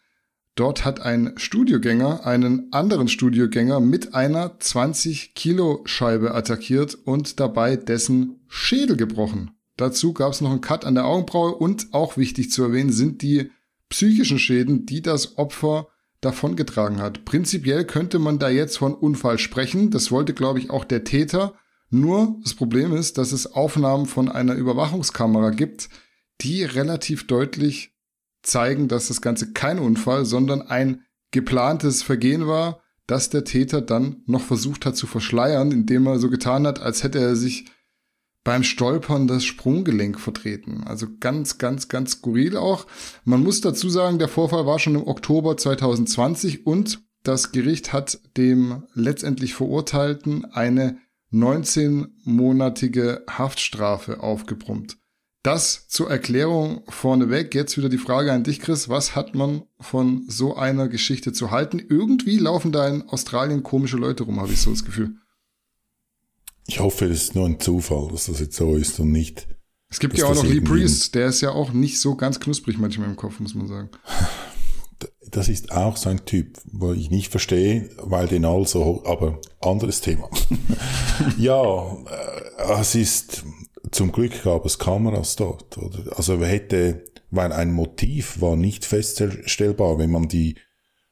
Dort 0.55 0.83
hat 0.83 1.01
ein 1.01 1.33
Studiogänger 1.37 2.25
einen 2.25 2.73
anderen 2.73 3.07
Studiogänger 3.07 3.79
mit 3.79 4.13
einer 4.13 4.59
20 4.59 5.33
Kilo 5.33 5.81
Scheibe 5.85 6.33
attackiert 6.33 6.95
und 6.95 7.39
dabei 7.39 7.77
dessen 7.77 8.41
Schädel 8.47 8.97
gebrochen. 8.97 9.51
Dazu 9.77 10.13
gab 10.13 10.33
es 10.33 10.41
noch 10.41 10.51
einen 10.51 10.61
Cut 10.61 10.85
an 10.85 10.95
der 10.95 11.05
Augenbraue 11.05 11.55
und 11.55 11.93
auch 11.93 12.17
wichtig 12.17 12.51
zu 12.51 12.63
erwähnen 12.63 12.91
sind 12.91 13.21
die 13.21 13.49
psychischen 13.89 14.39
Schäden, 14.39 14.85
die 14.85 15.01
das 15.01 15.37
Opfer 15.37 15.87
davongetragen 16.19 17.01
hat. 17.01 17.25
Prinzipiell 17.25 17.85
könnte 17.85 18.19
man 18.19 18.37
da 18.37 18.49
jetzt 18.49 18.77
von 18.77 18.93
Unfall 18.93 19.39
sprechen. 19.39 19.89
Das 19.89 20.11
wollte, 20.11 20.33
glaube 20.33 20.59
ich, 20.59 20.69
auch 20.69 20.83
der 20.83 21.03
Täter. 21.03 21.55
Nur 21.89 22.39
das 22.43 22.53
Problem 22.53 22.93
ist, 22.93 23.17
dass 23.17 23.31
es 23.31 23.53
Aufnahmen 23.53 24.05
von 24.05 24.29
einer 24.29 24.53
Überwachungskamera 24.53 25.49
gibt, 25.49 25.89
die 26.41 26.63
relativ 26.63 27.27
deutlich 27.27 27.93
zeigen, 28.43 28.87
dass 28.87 29.07
das 29.07 29.21
Ganze 29.21 29.53
kein 29.53 29.79
Unfall, 29.79 30.25
sondern 30.25 30.61
ein 30.61 31.03
geplantes 31.31 32.03
Vergehen 32.03 32.47
war, 32.47 32.81
das 33.07 33.29
der 33.29 33.43
Täter 33.43 33.81
dann 33.81 34.23
noch 34.25 34.41
versucht 34.41 34.85
hat 34.85 34.95
zu 34.95 35.07
verschleiern, 35.07 35.71
indem 35.71 36.07
er 36.07 36.19
so 36.19 36.29
getan 36.29 36.65
hat, 36.67 36.79
als 36.81 37.03
hätte 37.03 37.19
er 37.19 37.35
sich 37.35 37.65
beim 38.43 38.63
Stolpern 38.63 39.27
das 39.27 39.43
Sprunggelenk 39.43 40.19
vertreten. 40.19 40.83
Also 40.85 41.07
ganz, 41.19 41.57
ganz, 41.57 41.89
ganz 41.89 42.13
skurril 42.13 42.57
auch. 42.57 42.87
Man 43.23 43.43
muss 43.43 43.61
dazu 43.61 43.89
sagen, 43.89 44.17
der 44.17 44.29
Vorfall 44.29 44.65
war 44.65 44.79
schon 44.79 44.95
im 44.95 45.07
Oktober 45.07 45.57
2020 45.57 46.65
und 46.65 47.01
das 47.23 47.51
Gericht 47.51 47.93
hat 47.93 48.19
dem 48.37 48.83
letztendlich 48.93 49.53
Verurteilten 49.53 50.45
eine 50.45 50.97
19-monatige 51.31 53.21
Haftstrafe 53.29 54.21
aufgebrummt. 54.21 54.97
Das 55.43 55.87
zur 55.87 56.09
Erklärung 56.11 56.83
vorneweg. 56.87 57.55
Jetzt 57.55 57.75
wieder 57.75 57.89
die 57.89 57.97
Frage 57.97 58.31
an 58.31 58.43
dich, 58.43 58.59
Chris. 58.59 58.89
Was 58.89 59.15
hat 59.15 59.33
man 59.33 59.63
von 59.79 60.23
so 60.27 60.55
einer 60.55 60.87
Geschichte 60.87 61.33
zu 61.33 61.49
halten? 61.49 61.79
Irgendwie 61.79 62.37
laufen 62.37 62.71
da 62.71 62.87
in 62.87 63.09
Australien 63.09 63.63
komische 63.63 63.97
Leute 63.97 64.23
rum, 64.23 64.39
habe 64.39 64.53
ich 64.53 64.61
so 64.61 64.69
das 64.69 64.85
Gefühl. 64.85 65.15
Ich 66.67 66.79
hoffe, 66.79 67.05
es 67.05 67.23
ist 67.23 67.35
nur 67.35 67.47
ein 67.47 67.59
Zufall, 67.59 68.09
dass 68.11 68.27
das 68.27 68.39
jetzt 68.39 68.55
so 68.55 68.75
ist 68.75 68.99
und 68.99 69.11
nicht. 69.11 69.47
Es 69.89 69.99
gibt 69.99 70.17
ja 70.17 70.25
auch 70.25 70.35
noch 70.35 70.45
Lee 70.45 70.61
Priest, 70.61 71.15
der 71.15 71.27
ist 71.27 71.41
ja 71.41 71.51
auch 71.51 71.73
nicht 71.73 71.99
so 71.99 72.15
ganz 72.15 72.39
knusprig 72.39 72.77
manchmal 72.77 73.09
im 73.09 73.17
Kopf, 73.17 73.39
muss 73.39 73.55
man 73.55 73.67
sagen. 73.67 73.89
Das 75.29 75.49
ist 75.49 75.71
auch 75.71 75.97
so 75.97 76.09
ein 76.09 76.25
Typ, 76.25 76.59
wo 76.65 76.93
ich 76.93 77.09
nicht 77.09 77.29
verstehe, 77.29 77.89
weil 77.97 78.27
den 78.27 78.45
also, 78.45 79.03
aber 79.05 79.41
anderes 79.59 80.01
Thema. 80.01 80.29
ja, 81.37 81.93
äh, 81.93 82.79
es 82.79 82.95
ist, 82.95 83.43
zum 83.91 84.11
Glück 84.11 84.43
gab 84.43 84.65
es 84.65 84.79
Kameras 84.79 85.35
dort, 85.35 85.77
oder? 85.77 86.17
Also 86.17 86.43
hätte, 86.43 87.03
weil 87.29 87.51
ein 87.51 87.71
Motiv 87.71 88.41
war 88.41 88.55
nicht 88.55 88.85
feststellbar, 88.85 89.99
wenn 89.99 90.11
man 90.11 90.27
die, 90.27 90.55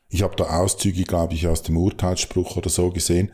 ich 0.10 0.24
habe 0.24 0.36
da 0.36 0.46
Auszüge, 0.60 1.04
glaube 1.04 1.34
ich, 1.34 1.48
aus 1.48 1.64
dem 1.64 1.78
Urteilsspruch 1.78 2.58
oder 2.58 2.70
so 2.70 2.90
gesehen, 2.90 3.32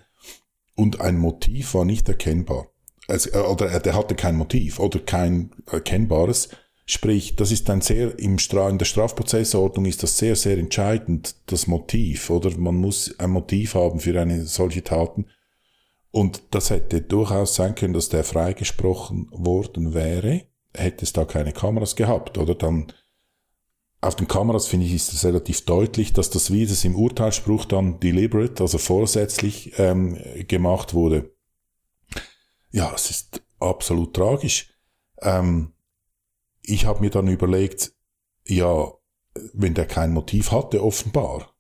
und 0.75 1.00
ein 1.00 1.18
Motiv 1.18 1.74
war 1.74 1.86
nicht 1.86 2.10
erkennbar. 2.10 2.68
Also, 3.08 3.32
äh, 3.32 3.38
oder 3.38 3.80
der 3.80 3.96
hatte 3.96 4.16
kein 4.16 4.36
Motiv 4.36 4.80
oder 4.80 5.00
kein 5.00 5.52
erkennbares. 5.72 6.50
Sprich, 6.86 7.36
das 7.36 7.52
ist 7.52 7.70
ein 7.70 7.82
sehr, 7.82 8.20
im 8.20 8.38
Stra 8.38 8.70
in 8.70 8.78
der 8.78 8.86
Strafprozessordnung 8.86 9.86
ist 9.86 10.04
das 10.04 10.18
sehr, 10.18 10.36
sehr 10.36 10.58
entscheidend, 10.58 11.36
das 11.48 11.66
Motiv, 11.66 12.30
oder? 12.30 12.56
Man 12.58 12.75
muss 12.75 13.18
ein 13.20 13.32
Motiv 13.32 13.74
haben 13.74 14.00
für 14.00 14.20
eine 14.20 14.46
solche 14.46 14.84
Taten. 14.84 15.25
Und 16.16 16.44
das 16.52 16.70
hätte 16.70 17.02
durchaus 17.02 17.56
sein 17.56 17.76
können, 17.76 17.94
dass 17.94 18.08
der 18.08 18.24
freigesprochen 18.24 19.28
worden 19.32 19.94
wäre, 19.94 20.46
hätte 20.74 21.04
es 21.04 21.12
da 21.12 21.26
keine 21.26 21.52
Kameras 21.52 21.98
gehabt, 21.98 22.38
oder? 22.38 22.56
Dann 22.56 22.94
auf 24.00 24.16
den 24.16 24.30
Kameras 24.30 24.66
finde 24.66 24.86
ich, 24.86 24.94
ist 24.94 25.12
es 25.12 25.26
relativ 25.26 25.66
deutlich, 25.66 26.14
dass 26.14 26.30
das, 26.30 26.54
wie 26.54 26.64
es 26.64 26.86
im 26.86 26.96
Urteilsspruch 26.96 27.66
dann 27.66 28.00
deliberate, 28.00 28.64
also 28.64 28.78
vorsätzlich 28.78 29.78
ähm, 29.78 30.18
gemacht 30.48 30.94
wurde. 30.94 31.36
Ja, 32.72 32.94
es 32.96 33.10
ist 33.10 33.42
absolut 33.60 34.16
tragisch. 34.16 34.74
Ähm, 35.22 35.74
ich 36.62 36.86
habe 36.86 37.02
mir 37.02 37.10
dann 37.10 37.28
überlegt, 37.28 37.92
ja, 38.48 38.90
wenn 39.52 39.74
der 39.74 39.86
kein 39.86 40.14
Motiv 40.14 40.54
hatte, 40.54 40.82
offenbar, 40.82 41.54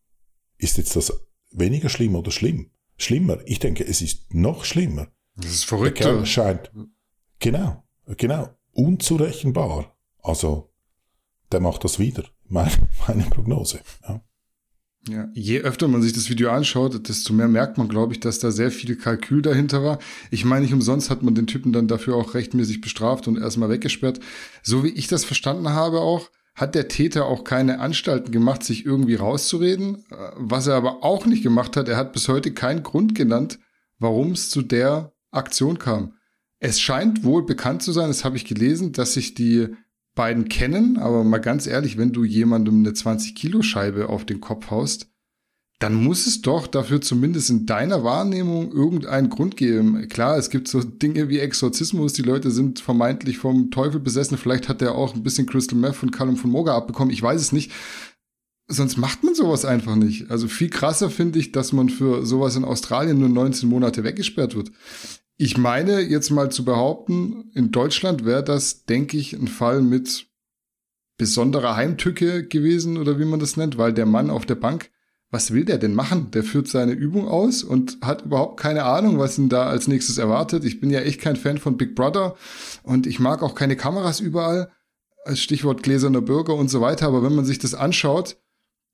ist 0.57 0.77
jetzt 0.77 0.95
das 0.95 1.11
weniger 1.51 1.89
schlimm 1.89 2.15
oder 2.15 2.31
schlimm? 2.31 2.71
Schlimmer. 2.97 3.39
Ich 3.45 3.59
denke, 3.59 3.85
es 3.85 4.01
ist 4.01 4.33
noch 4.33 4.65
schlimmer. 4.65 5.07
Das 5.35 5.51
ist 5.51 5.65
verrückt. 5.65 5.99
Der 5.99 6.07
Kerl 6.07 6.25
scheint, 6.25 6.71
genau, 7.39 7.83
genau, 8.17 8.49
unzurechenbar. 8.71 9.95
Also, 10.21 10.71
der 11.51 11.59
macht 11.59 11.83
das 11.83 11.99
wieder 11.99 12.23
meine, 12.47 12.89
meine 13.07 13.23
Prognose. 13.23 13.81
Ja. 14.07 14.21
Ja, 15.07 15.29
je 15.35 15.59
öfter 15.59 15.87
man 15.87 16.01
sich 16.01 16.13
das 16.13 16.31
Video 16.31 16.49
anschaut, 16.49 17.07
desto 17.07 17.31
mehr 17.31 17.47
merkt 17.47 17.77
man, 17.77 17.87
glaube 17.87 18.13
ich, 18.13 18.19
dass 18.21 18.39
da 18.39 18.49
sehr 18.49 18.71
viel 18.71 18.95
Kalkül 18.95 19.43
dahinter 19.43 19.83
war. 19.83 19.99
Ich 20.31 20.45
meine, 20.45 20.63
nicht 20.63 20.73
umsonst 20.73 21.11
hat 21.11 21.21
man 21.21 21.35
den 21.35 21.45
Typen 21.45 21.73
dann 21.73 21.87
dafür 21.87 22.15
auch 22.15 22.33
rechtmäßig 22.33 22.81
bestraft 22.81 23.27
und 23.27 23.37
erstmal 23.37 23.69
weggesperrt. 23.69 24.19
So 24.63 24.83
wie 24.83 24.89
ich 24.89 25.05
das 25.05 25.23
verstanden 25.23 25.69
habe 25.69 25.99
auch, 25.99 26.31
hat 26.55 26.73
der 26.73 26.87
Täter 26.87 27.25
auch 27.25 27.43
keine 27.43 27.79
Anstalten 27.79 28.31
gemacht, 28.31 28.63
sich 28.63 28.85
irgendwie 28.85 29.15
rauszureden. 29.15 30.05
Was 30.35 30.67
er 30.67 30.75
aber 30.75 31.03
auch 31.03 31.25
nicht 31.25 31.43
gemacht 31.43 31.75
hat, 31.75 31.89
er 31.89 31.97
hat 31.97 32.13
bis 32.13 32.29
heute 32.29 32.53
keinen 32.53 32.81
Grund 32.81 33.13
genannt, 33.13 33.59
warum 33.99 34.31
es 34.31 34.49
zu 34.49 34.61
der 34.61 35.13
Aktion 35.31 35.77
kam. 35.79 36.13
Es 36.59 36.79
scheint 36.79 37.23
wohl 37.25 37.45
bekannt 37.45 37.83
zu 37.83 37.91
sein, 37.91 38.07
das 38.07 38.23
habe 38.23 38.37
ich 38.37 38.45
gelesen, 38.45 38.93
dass 38.93 39.13
sich 39.13 39.33
die 39.33 39.67
beiden 40.15 40.47
kennen, 40.47 40.97
aber 40.97 41.25
mal 41.25 41.39
ganz 41.39 41.67
ehrlich, 41.67 41.97
wenn 41.97 42.13
du 42.13 42.23
jemandem 42.23 42.79
eine 42.79 42.91
20-Kilo-Scheibe 42.91 44.07
auf 44.07 44.23
den 44.23 44.39
Kopf 44.39 44.71
haust, 44.71 45.11
dann 45.85 46.03
muss 46.03 46.25
es 46.25 46.41
doch 46.41 46.65
dafür 46.65 46.99
zumindest 46.99 47.51
in 47.51 47.67
deiner 47.67 48.03
Wahrnehmung 48.03 48.71
irgendeinen 48.71 49.29
Grund 49.29 49.55
geben. 49.55 50.09
Klar, 50.09 50.35
es 50.35 50.49
gibt 50.49 50.67
so 50.67 50.81
Dinge 50.81 51.29
wie 51.29 51.37
Exorzismus, 51.37 52.13
die 52.13 52.23
Leute 52.23 52.49
sind 52.49 52.79
vermeintlich 52.79 53.37
vom 53.37 53.69
Teufel 53.69 53.99
besessen, 53.99 54.39
vielleicht 54.39 54.67
hat 54.67 54.81
er 54.81 54.95
auch 54.95 55.13
ein 55.13 55.21
bisschen 55.21 55.45
Crystal 55.45 55.77
Meth 55.77 55.93
von 55.93 56.09
Callum 56.09 56.37
von 56.37 56.49
Moga 56.49 56.75
abbekommen, 56.75 57.13
ich 57.13 57.21
weiß 57.21 57.39
es 57.39 57.51
nicht. 57.51 57.71
Sonst 58.67 58.97
macht 58.97 59.23
man 59.23 59.35
sowas 59.35 59.63
einfach 59.63 59.95
nicht. 59.95 60.31
Also 60.31 60.47
viel 60.47 60.71
krasser 60.71 61.11
finde 61.11 61.37
ich, 61.37 61.51
dass 61.51 61.71
man 61.71 61.89
für 61.89 62.25
sowas 62.25 62.55
in 62.55 62.65
Australien 62.65 63.19
nur 63.19 63.29
19 63.29 63.69
Monate 63.69 64.03
weggesperrt 64.03 64.55
wird. 64.55 64.71
Ich 65.37 65.55
meine 65.55 66.01
jetzt 66.01 66.31
mal 66.31 66.49
zu 66.49 66.65
behaupten, 66.65 67.51
in 67.53 67.69
Deutschland 67.69 68.25
wäre 68.25 68.43
das, 68.43 68.85
denke 68.85 69.17
ich, 69.17 69.33
ein 69.33 69.47
Fall 69.47 69.83
mit 69.83 70.25
besonderer 71.19 71.75
Heimtücke 71.75 72.47
gewesen 72.47 72.97
oder 72.97 73.19
wie 73.19 73.25
man 73.25 73.39
das 73.39 73.55
nennt, 73.55 73.77
weil 73.77 73.93
der 73.93 74.07
Mann 74.07 74.31
auf 74.31 74.47
der 74.47 74.55
Bank, 74.55 74.89
was 75.35 75.51
will 75.51 75.65
der 75.65 75.77
denn 75.77 75.93
machen? 75.93 76.31
Der 76.31 76.45
führt 76.45 76.69
seine 76.69 76.93
Übung 76.93 77.27
aus 77.27 77.61
und 77.61 77.97
hat 78.01 78.23
überhaupt 78.23 78.57
keine 78.57 78.85
Ahnung, 78.85 79.19
was 79.19 79.37
ihn 79.37 79.49
da 79.49 79.65
als 79.65 79.89
nächstes 79.89 80.17
erwartet. 80.17 80.63
Ich 80.63 80.79
bin 80.79 80.89
ja 80.89 81.01
echt 81.01 81.19
kein 81.19 81.35
Fan 81.35 81.57
von 81.57 81.75
Big 81.75 81.93
Brother 81.93 82.37
und 82.83 83.05
ich 83.05 83.19
mag 83.19 83.43
auch 83.43 83.53
keine 83.53 83.75
Kameras 83.75 84.21
überall. 84.21 84.71
Als 85.25 85.41
Stichwort 85.41 85.83
gläserner 85.83 86.21
Bürger 86.21 86.55
und 86.55 86.69
so 86.69 86.79
weiter. 86.79 87.07
Aber 87.07 87.21
wenn 87.21 87.35
man 87.35 87.43
sich 87.43 87.59
das 87.59 87.73
anschaut, 87.73 88.37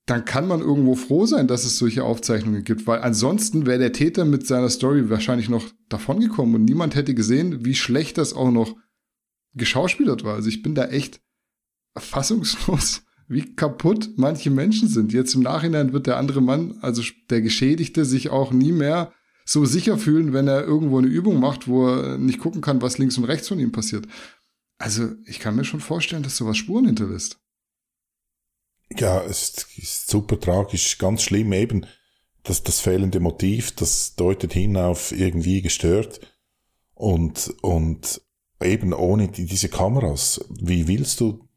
dann 0.08 0.26
kann 0.26 0.48
man 0.48 0.62
irgendwo 0.62 0.96
froh 0.96 1.28
sein, 1.28 1.48
dass 1.48 1.64
es 1.64 1.78
solche 1.78 2.04
Aufzeichnungen 2.04 2.64
gibt, 2.64 2.88
weil 2.88 3.02
ansonsten 3.02 3.68
wäre 3.68 3.78
der 3.78 3.94
Täter 3.94 4.26
mit 4.26 4.48
seiner 4.48 4.72
Story 4.72 5.12
wahrscheinlich 5.12 5.48
noch 5.48 5.68
davongekommen 5.90 6.56
und 6.56 6.66
niemand 6.66 6.96
hätte 6.96 7.14
gesehen, 7.14 7.66
wie 7.66 7.76
schlecht 7.76 8.18
das 8.18 8.34
auch 8.34 8.50
noch 8.50 8.76
geschauspielert 9.54 10.24
war. 10.24 10.34
Also 10.34 10.50
ich 10.50 10.64
bin 10.64 10.74
da 10.74 10.86
echt 10.86 11.22
fassungslos, 11.96 13.04
wie 13.32 13.56
kaputt 13.56 14.12
manche 14.18 14.50
Menschen 14.50 14.90
sind. 14.90 15.14
Jetzt 15.14 15.34
im 15.36 15.42
Nachhinein 15.42 15.94
wird 15.94 16.06
der 16.06 16.18
andere 16.18 16.42
Mann, 16.42 16.78
also 16.82 17.02
der 17.30 17.42
Geschädigte, 17.42 18.04
sich 18.04 18.30
auch 18.30 18.52
nie 18.52 18.74
mehr 18.74 19.14
so 19.46 19.66
sicher 19.66 19.98
fühlen, 19.98 20.34
wenn 20.34 20.48
er 20.48 20.64
irgendwo 20.64 20.98
eine 20.98 21.08
Übung 21.08 21.40
macht, 21.40 21.68
wo 21.68 21.88
er 21.88 22.18
nicht 22.18 22.40
gucken 22.40 22.62
kann, 22.62 22.82
was 22.82 22.98
links 22.98 23.18
und 23.18 23.24
rechts 23.24 23.48
von 23.48 23.60
ihm 23.60 23.72
passiert. 23.72 24.06
Also 24.78 25.10
ich 25.26 25.40
kann 25.40 25.56
mir 25.56 25.64
schon 25.64 25.80
vorstellen, 25.80 26.24
dass 26.24 26.38
sowas 26.38 26.58
Spuren 26.58 26.86
hinterlässt. 26.86 27.40
Ja, 28.98 29.24
es 29.24 29.68
ist 29.78 30.10
super 30.10 30.40
tragisch, 30.40 30.98
ganz 30.98 31.24
schlimm 31.24 31.54
eben, 31.54 31.86
dass 32.44 32.64
das 32.64 32.82
fehlende 32.82 33.20
Motiv, 33.20 33.72
das 33.72 34.16
deutet 34.16 34.54
hin 34.54 34.76
auf 34.76 35.12
irgendwie 35.12 35.62
gestört 35.62 36.20
und, 36.94 37.54
und 37.62 38.22
eben 38.62 38.94
ohne 38.94 39.30
die, 39.30 39.46
diese 39.46 39.70
Kameras. 39.70 40.44
Wie 40.50 40.88
willst 40.88 41.22
du 41.22 41.48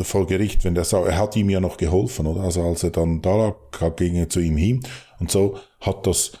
vor 0.00 0.26
Gericht, 0.26 0.64
wenn 0.64 0.74
der 0.74 0.84
sagt, 0.84 1.06
er 1.06 1.18
hat 1.18 1.36
ihm 1.36 1.50
ja 1.50 1.60
noch 1.60 1.76
geholfen, 1.76 2.26
oder? 2.26 2.42
Also 2.42 2.62
als 2.62 2.82
er 2.82 2.90
dann 2.90 3.20
da 3.20 3.36
lag, 3.36 3.96
ging 3.96 4.14
er 4.16 4.28
zu 4.28 4.40
ihm 4.40 4.56
hin 4.56 4.80
und 5.18 5.30
so 5.30 5.58
hat 5.80 6.06
das 6.06 6.32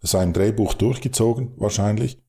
sein 0.00 0.32
Drehbuch 0.32 0.74
durchgezogen, 0.74 1.52
wahrscheinlich. 1.56 2.20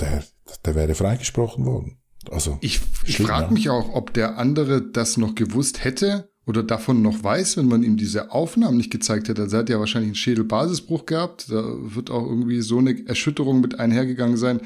Der, 0.00 0.24
der 0.64 0.74
wäre 0.74 0.94
freigesprochen 0.94 1.64
worden. 1.64 1.98
Also 2.30 2.58
ich, 2.60 2.80
ich 3.04 3.18
frage 3.18 3.54
mich 3.54 3.70
auch, 3.70 3.94
ob 3.94 4.12
der 4.12 4.36
andere 4.36 4.82
das 4.82 5.16
noch 5.16 5.36
gewusst 5.36 5.84
hätte 5.84 6.28
oder 6.46 6.62
davon 6.62 7.02
noch 7.02 7.22
weiß, 7.22 7.56
wenn 7.56 7.68
man 7.68 7.82
ihm 7.82 7.96
diese 7.96 8.30
Aufnahmen 8.32 8.76
nicht 8.76 8.90
gezeigt 8.90 9.28
hätte. 9.28 9.48
Er 9.50 9.58
hat 9.58 9.68
ja 9.68 9.78
wahrscheinlich 9.78 10.08
einen 10.08 10.16
Schädelbasisbruch 10.16 11.06
gehabt. 11.06 11.50
Da 11.50 11.62
wird 11.78 12.10
auch 12.10 12.24
irgendwie 12.24 12.60
so 12.60 12.78
eine 12.78 13.06
Erschütterung 13.06 13.60
mit 13.60 13.78
einhergegangen 13.78 14.36
sein, 14.36 14.60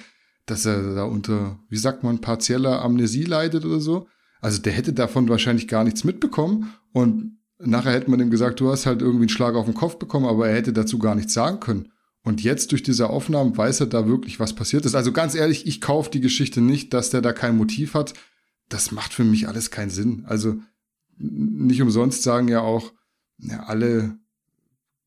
dass 0.47 0.67
er 0.67 0.95
da 0.95 1.05
unter, 1.05 1.59
wie 1.69 1.79
sagt 1.79 2.03
man, 2.03 2.21
partieller 2.21 2.83
Amnesie 2.83 3.25
leidet 3.25 3.65
oder 3.65 3.81
so. 3.81 4.07
Also 4.41 4.61
der 4.61 4.73
hätte 4.73 4.93
davon 4.93 5.29
wahrscheinlich 5.29 5.69
gar 5.69 5.85
nichts 5.85 6.05
mitbekommen 6.05 6.73
und 6.93 7.39
nachher 7.59 7.93
hätte 7.93 8.11
man 8.11 8.21
ihm 8.21 8.31
gesagt, 8.31 8.61
du 8.61 8.71
hast 8.71 8.87
halt 8.87 9.03
irgendwie 9.03 9.25
einen 9.25 9.29
Schlag 9.29 9.55
auf 9.55 9.67
den 9.67 9.75
Kopf 9.75 9.99
bekommen, 9.99 10.27
aber 10.27 10.49
er 10.49 10.57
hätte 10.57 10.73
dazu 10.73 10.99
gar 10.99 11.15
nichts 11.15 11.35
sagen 11.35 11.61
können. 11.61 11.93
Und 12.23 12.43
jetzt 12.43 12.73
durch 12.73 12.83
diese 12.83 13.09
Aufnahmen 13.09 13.57
weiß 13.57 13.81
er 13.81 13.87
da 13.87 14.07
wirklich, 14.07 14.41
was 14.41 14.55
passiert 14.55 14.85
ist. 14.85 14.95
Also 14.95 15.13
ganz 15.13 15.35
ehrlich, 15.35 15.67
ich 15.67 15.81
kaufe 15.81 16.11
die 16.11 16.21
Geschichte 16.21 16.61
nicht, 16.61 16.93
dass 16.93 17.11
der 17.11 17.23
da 17.23 17.33
kein 17.33 17.57
Motiv 17.57 17.95
hat. 17.95 18.15
Das 18.69 18.93
macht 18.93 19.15
für 19.15 19.25
mich 19.25 19.49
alles 19.49 19.71
keinen 19.71 19.91
Sinn. 19.91 20.25
Also 20.27 20.57
nicht 21.17 21.81
umsonst 21.81 22.23
sagen 22.23 22.49
ja 22.49 22.61
auch 22.61 22.93
ja, 23.39 23.65
alle 23.65 24.19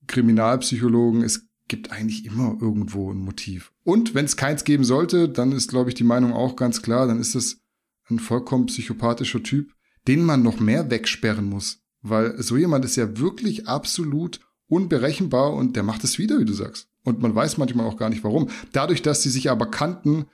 Kriminalpsychologen, 0.08 1.24
es 1.24 1.48
gibt 1.68 1.92
eigentlich 1.92 2.26
immer 2.26 2.58
irgendwo 2.60 3.12
ein 3.12 3.20
Motiv. 3.20 3.72
Und 3.84 4.14
wenn 4.16 4.26
es 4.26 4.38
keins 4.38 4.64
geben 4.64 4.84
sollte, 4.84 5.30
dann 5.30 5.52
ist, 5.52 5.70
glaube 5.70 5.90
ich, 5.90 5.96
die 5.96 6.04
Meinung 6.04 6.34
auch 6.34 6.56
ganz 6.56 6.82
klar, 6.82 7.08
dann 7.08 7.20
ist 7.20 7.36
es 7.36 7.63
ein 8.10 8.20
vollkommen 8.20 8.68
psychopathischer 8.68 9.44
Typ, 9.44 9.74
den 10.08 10.24
man 10.24 10.44
noch 10.44 10.60
mehr 10.60 10.90
wegsperren 10.90 11.46
muss. 11.46 11.84
Weil 12.02 12.42
so 12.42 12.58
jemand 12.58 12.84
ist 12.86 12.98
ja 12.98 13.18
wirklich 13.18 13.68
absolut 13.68 14.40
unberechenbar 14.68 15.54
und 15.54 15.76
der 15.76 15.84
macht 15.84 16.04
es 16.04 16.18
wieder, 16.18 16.40
wie 16.40 16.46
du 16.46 16.54
sagst. 16.54 16.90
Und 17.04 17.22
man 17.22 17.36
weiß 17.36 17.58
manchmal 17.58 17.86
auch 17.86 17.98
gar 17.98 18.10
nicht 18.10 18.24
warum. 18.24 18.50
Dadurch, 18.72 19.02
dass 19.02 19.24
sie 19.24 19.30
sich 19.30 19.50
aber 19.50 19.68
kannten, 19.68 20.26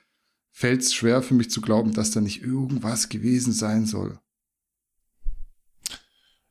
fällt 0.50 0.82
es 0.82 0.94
schwer 0.94 1.22
für 1.22 1.34
mich 1.34 1.50
zu 1.50 1.60
glauben, 1.60 1.92
dass 1.92 2.10
da 2.10 2.20
nicht 2.20 2.42
irgendwas 2.42 3.08
gewesen 3.08 3.52
sein 3.52 3.86
soll. 3.86 4.18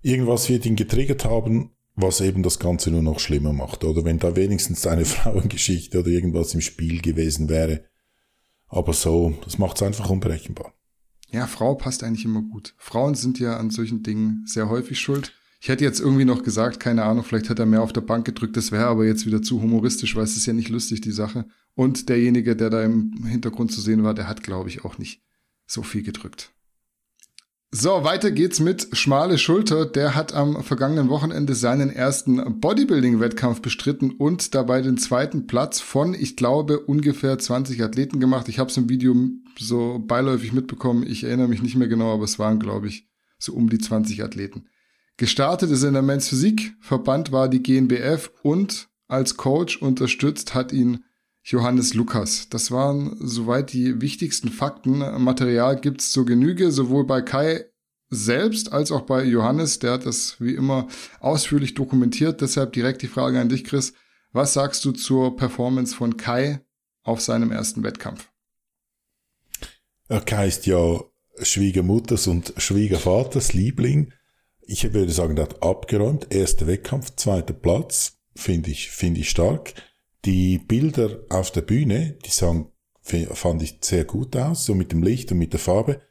Irgendwas 0.01 0.47
wird 0.47 0.65
ihn 0.65 0.77
getriggert 0.77 1.25
haben, 1.25 1.71
was 1.95 2.21
eben 2.21 2.43
das 2.43 2.59
Ganze 2.59 2.91
nur 2.91 3.01
noch 3.01 3.19
schlimmer 3.19 3.51
macht. 3.51 3.83
Oder 3.83 4.05
wenn 4.05 4.19
da 4.19 4.35
wenigstens 4.35 4.87
eine 4.87 5.05
Frauengeschichte 5.05 5.99
oder 5.99 6.07
irgendwas 6.07 6.53
im 6.53 6.61
Spiel 6.61 7.01
gewesen 7.01 7.49
wäre. 7.49 7.85
Aber 8.67 8.93
so, 8.93 9.35
das 9.43 9.57
macht 9.57 9.77
es 9.77 9.83
einfach 9.83 10.09
unberechenbar. 10.09 10.73
Ja, 11.31 11.45
Frau 11.45 11.75
passt 11.75 12.03
eigentlich 12.03 12.25
immer 12.25 12.41
gut. 12.41 12.73
Frauen 12.77 13.15
sind 13.15 13.39
ja 13.39 13.57
an 13.57 13.69
solchen 13.69 14.03
Dingen 14.03 14.43
sehr 14.45 14.69
häufig 14.69 14.99
schuld. 14.99 15.33
Ich 15.61 15.67
hätte 15.67 15.83
jetzt 15.83 15.99
irgendwie 15.99 16.25
noch 16.25 16.43
gesagt, 16.43 16.79
keine 16.79 17.03
Ahnung, 17.03 17.23
vielleicht 17.23 17.49
hat 17.49 17.59
er 17.59 17.65
mehr 17.65 17.81
auf 17.81 17.93
der 17.93 18.01
Bank 18.01 18.25
gedrückt, 18.25 18.55
das 18.55 18.71
wäre 18.71 18.85
aber 18.85 19.05
jetzt 19.05 19.25
wieder 19.25 19.41
zu 19.41 19.61
humoristisch, 19.61 20.15
weil 20.15 20.23
es 20.23 20.37
ist 20.37 20.45
ja 20.45 20.53
nicht 20.53 20.69
lustig, 20.69 21.01
die 21.01 21.11
Sache. 21.11 21.45
Und 21.75 22.09
derjenige, 22.09 22.55
der 22.55 22.69
da 22.69 22.83
im 22.83 23.25
Hintergrund 23.25 23.71
zu 23.71 23.81
sehen 23.81 24.03
war, 24.03 24.13
der 24.13 24.27
hat, 24.27 24.41
glaube 24.41 24.69
ich, 24.69 24.85
auch 24.85 24.97
nicht 24.97 25.21
so 25.65 25.83
viel 25.83 26.01
gedrückt. 26.01 26.53
So, 27.71 28.03
weiter 28.03 28.31
geht's 28.31 28.59
mit 28.59 28.87
Schmale 28.93 29.37
Schulter. 29.37 29.85
Der 29.85 30.15
hat 30.15 30.33
am 30.33 30.63
vergangenen 30.63 31.09
Wochenende 31.09 31.53
seinen 31.53 31.91
ersten 31.91 32.59
Bodybuilding-Wettkampf 32.59 33.61
bestritten 33.61 34.09
und 34.09 34.55
dabei 34.55 34.81
den 34.81 34.97
zweiten 34.97 35.45
Platz 35.45 35.79
von, 35.79 36.15
ich 36.15 36.35
glaube, 36.35 36.79
ungefähr 36.79 37.37
20 37.37 37.83
Athleten 37.83 38.19
gemacht. 38.19 38.49
Ich 38.49 38.57
habe 38.57 38.71
es 38.71 38.77
im 38.77 38.89
Video 38.89 39.15
so 39.59 39.99
beiläufig 39.99 40.51
mitbekommen. 40.51 41.05
Ich 41.05 41.25
erinnere 41.25 41.47
mich 41.47 41.61
nicht 41.61 41.75
mehr 41.75 41.87
genau, 41.87 42.11
aber 42.11 42.23
es 42.23 42.39
waren, 42.39 42.59
glaube 42.59 42.87
ich, 42.87 43.07
so 43.37 43.53
um 43.53 43.69
die 43.69 43.77
20 43.77 44.23
Athleten. 44.23 44.65
Gestartet 45.17 45.69
ist 45.69 45.83
in 45.83 45.93
der 45.93 46.01
Men's 46.01 46.27
Physik, 46.27 46.73
Verband 46.81 47.31
war 47.31 47.49
die 47.49 47.61
GNBF 47.61 48.31
und 48.41 48.89
als 49.07 49.37
Coach 49.37 49.79
unterstützt 49.79 50.55
hat 50.55 50.71
ihn 50.71 51.03
Johannes 51.43 51.93
Lukas. 51.93 52.49
Das 52.49 52.71
waren 52.71 53.15
soweit 53.19 53.73
die 53.73 54.01
wichtigsten 54.01 54.49
Fakten. 54.49 54.99
Material 55.21 55.79
gibt's 55.79 56.11
zur 56.11 56.25
Genüge, 56.25 56.71
sowohl 56.71 57.05
bei 57.05 57.21
Kai 57.21 57.65
selbst 58.09 58.73
als 58.73 58.91
auch 58.91 59.01
bei 59.01 59.23
Johannes. 59.23 59.79
Der 59.79 59.93
hat 59.93 60.05
das 60.05 60.39
wie 60.39 60.53
immer 60.53 60.87
ausführlich 61.19 61.73
dokumentiert. 61.73 62.41
Deshalb 62.41 62.73
direkt 62.73 63.01
die 63.01 63.07
Frage 63.07 63.39
an 63.39 63.49
dich, 63.49 63.63
Chris. 63.63 63.93
Was 64.31 64.53
sagst 64.53 64.85
du 64.85 64.91
zur 64.91 65.35
Performance 65.35 65.95
von 65.95 66.17
Kai 66.17 66.61
auf 67.03 67.21
seinem 67.21 67.51
ersten 67.51 67.83
Wettkampf? 67.83 68.29
Kai 70.25 70.47
ist 70.47 70.65
ja 70.65 71.01
Schwiegermutters 71.41 72.27
und 72.27 72.53
Schwiegervaters 72.57 73.53
Liebling 73.53 74.11
ich 74.71 74.93
würde 74.93 75.11
sagen, 75.11 75.35
der 75.35 75.45
hat 75.45 75.63
abgeräumt. 75.63 76.27
Erster 76.29 76.67
Wettkampf, 76.67 77.15
zweiter 77.15 77.55
Platz. 77.55 78.19
Finde 78.35 78.69
ich, 78.69 78.91
finde 78.91 79.21
ich 79.21 79.29
stark. 79.31 79.73
Die 80.25 80.57
Bilder 80.57 81.19
auf 81.29 81.51
der 81.51 81.61
Bühne, 81.61 82.17
die 82.25 82.29
sahen, 82.31 82.67
fand 83.01 83.63
ich 83.63 83.77
sehr 83.81 84.05
gut 84.05 84.35
aus, 84.35 84.65
so 84.65 84.75
mit 84.75 84.91
dem 84.91 85.01
Licht 85.01 85.31
und 85.31 85.37
mit 85.37 85.53
der 85.53 85.59
Farbe. 85.59 86.01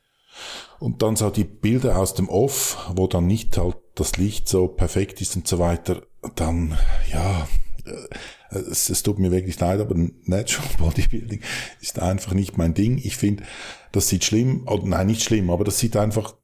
Und 0.78 1.02
dann 1.02 1.16
so 1.16 1.30
die 1.30 1.44
Bilder 1.44 1.98
aus 1.98 2.14
dem 2.14 2.28
Off, 2.28 2.90
wo 2.94 3.06
dann 3.06 3.26
nicht 3.26 3.56
halt 3.58 3.76
das 3.94 4.16
Licht 4.16 4.48
so 4.48 4.68
perfekt 4.68 5.20
ist 5.20 5.36
und 5.36 5.46
so 5.46 5.58
weiter. 5.58 6.02
Dann, 6.36 6.78
ja, 7.12 7.48
äh, 7.84 8.58
es, 8.70 8.88
es 8.88 9.02
tut 9.02 9.18
mir 9.18 9.30
wirklich 9.30 9.58
leid, 9.58 9.80
aber 9.80 9.94
Natural 10.24 10.68
Bodybuilding 10.78 11.42
ist 11.80 11.98
einfach 11.98 12.32
nicht 12.32 12.56
mein 12.56 12.74
Ding. 12.74 12.98
Ich 12.98 13.16
finde, 13.16 13.44
das 13.92 14.08
sieht 14.08 14.24
schlimm, 14.24 14.66
oder 14.66 14.86
nein, 14.86 15.08
nicht 15.08 15.22
schlimm, 15.22 15.50
aber 15.50 15.64
das 15.64 15.78
sieht 15.78 15.96
einfach 15.96 16.34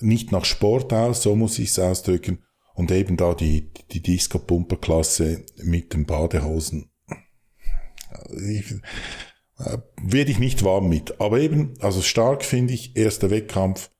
nicht 0.00 0.32
nach 0.32 0.44
Sport 0.44 0.92
aus, 0.92 1.22
so 1.22 1.36
muss 1.36 1.58
ich 1.58 1.70
es 1.70 1.78
ausdrücken. 1.78 2.42
Und 2.74 2.90
eben 2.90 3.16
da 3.16 3.34
die, 3.34 3.70
die 3.90 4.00
Disco-Pumper-Klasse 4.00 5.44
mit 5.62 5.92
den 5.92 6.06
Badehosen. 6.06 6.90
Ich, 8.48 8.72
äh, 9.58 9.78
werde 10.02 10.30
ich 10.30 10.38
nicht 10.38 10.64
warm 10.64 10.88
mit. 10.88 11.20
Aber 11.20 11.38
eben, 11.38 11.74
also 11.80 12.02
stark 12.02 12.44
finde 12.44 12.74
ich, 12.74 12.96
erster 12.96 13.30
Wettkampf, 13.30 13.90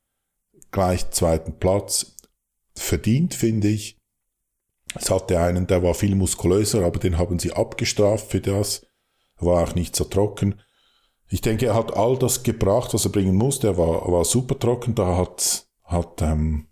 gleich 0.70 1.10
zweiten 1.10 1.58
Platz. 1.58 2.16
Verdient 2.74 3.34
finde 3.34 3.68
ich. 3.68 3.98
Es 4.94 5.10
hatte 5.10 5.38
einen, 5.40 5.66
der 5.66 5.82
war 5.82 5.94
viel 5.94 6.14
muskulöser, 6.14 6.84
aber 6.84 6.98
den 6.98 7.18
haben 7.18 7.38
sie 7.38 7.52
abgestraft 7.52 8.30
für 8.30 8.40
das. 8.40 8.86
War 9.38 9.62
auch 9.62 9.74
nicht 9.74 9.96
so 9.96 10.04
trocken. 10.04 10.60
Ich 11.28 11.40
denke, 11.40 11.66
er 11.66 11.74
hat 11.74 11.96
all 11.96 12.18
das 12.18 12.42
gebracht, 12.42 12.92
was 12.92 13.06
er 13.06 13.10
bringen 13.10 13.36
musste. 13.36 13.68
Er 13.68 13.78
war, 13.78 14.10
war 14.10 14.24
super 14.24 14.58
trocken. 14.58 14.94
Da 14.94 15.16
hat 15.16 15.66
hat 15.92 16.22
ähm, 16.22 16.66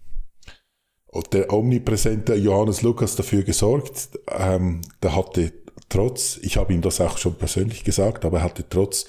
der 1.33 1.53
omnipräsente 1.53 2.35
Johannes 2.35 2.83
Lukas 2.83 3.16
dafür 3.16 3.42
gesorgt. 3.42 4.11
Ähm, 4.29 4.81
der 5.03 5.16
hatte 5.16 5.53
trotz, 5.88 6.38
ich 6.42 6.57
habe 6.57 6.73
ihm 6.73 6.83
das 6.83 7.01
auch 7.01 7.18
schon 7.18 7.35
persönlich 7.35 7.85
gesagt, 7.85 8.25
aber 8.25 8.38
er 8.38 8.44
hatte 8.44 8.64
trotz 8.68 9.07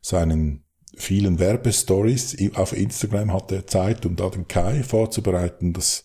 seinen 0.00 0.64
vielen 0.94 1.38
Werbestories 1.38 2.36
auf 2.54 2.76
Instagram 2.76 3.32
hatte 3.32 3.56
er 3.56 3.66
Zeit, 3.66 4.04
um 4.06 4.16
da 4.16 4.28
den 4.28 4.46
Kai 4.46 4.82
vorzubereiten. 4.82 5.72
Das 5.72 6.04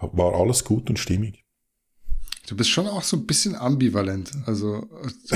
war 0.00 0.34
alles 0.34 0.64
gut 0.64 0.88
und 0.88 0.98
stimmig. 0.98 1.44
Du 2.46 2.56
bist 2.56 2.70
schon 2.70 2.88
auch 2.88 3.02
so 3.02 3.16
ein 3.16 3.26
bisschen 3.26 3.54
ambivalent. 3.54 4.32
Also 4.46 4.88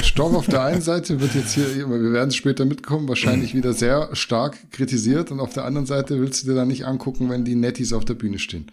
Stoff 0.02 0.34
auf 0.34 0.46
der 0.46 0.62
einen 0.62 0.80
Seite 0.80 1.20
wird 1.20 1.34
jetzt 1.34 1.54
hier, 1.54 1.76
wir 1.76 2.12
werden 2.12 2.32
später 2.32 2.64
mitkommen, 2.64 3.08
wahrscheinlich 3.08 3.54
wieder 3.54 3.72
sehr 3.72 4.14
stark 4.16 4.70
kritisiert 4.72 5.30
und 5.30 5.38
auf 5.38 5.52
der 5.52 5.64
anderen 5.64 5.86
Seite 5.86 6.20
willst 6.20 6.42
du 6.42 6.48
dir 6.48 6.54
da 6.54 6.64
nicht 6.64 6.86
angucken, 6.86 7.30
wenn 7.30 7.44
die 7.44 7.54
Netties 7.54 7.92
auf 7.92 8.04
der 8.04 8.14
Bühne 8.14 8.38
stehen. 8.38 8.70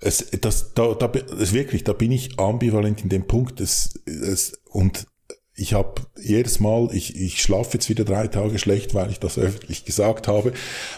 Es, 0.00 0.26
das, 0.40 0.74
da, 0.74 0.94
da, 0.94 1.08
das 1.08 1.52
wirklich, 1.52 1.84
da 1.84 1.92
bin 1.92 2.12
ich 2.12 2.38
ambivalent 2.38 3.02
in 3.02 3.08
dem 3.08 3.26
Punkt. 3.26 3.60
Es, 3.60 4.00
es, 4.06 4.60
und 4.70 5.06
ich 5.54 5.74
habe 5.74 6.02
jedes 6.20 6.60
Mal, 6.60 6.88
ich, 6.92 7.16
ich 7.16 7.40
schlafe 7.40 7.74
jetzt 7.74 7.88
wieder 7.88 8.04
drei 8.04 8.26
Tage 8.28 8.58
schlecht, 8.58 8.94
weil 8.94 9.10
ich 9.10 9.20
das 9.20 9.38
öffentlich 9.38 9.84
gesagt 9.84 10.28
habe, 10.28 10.52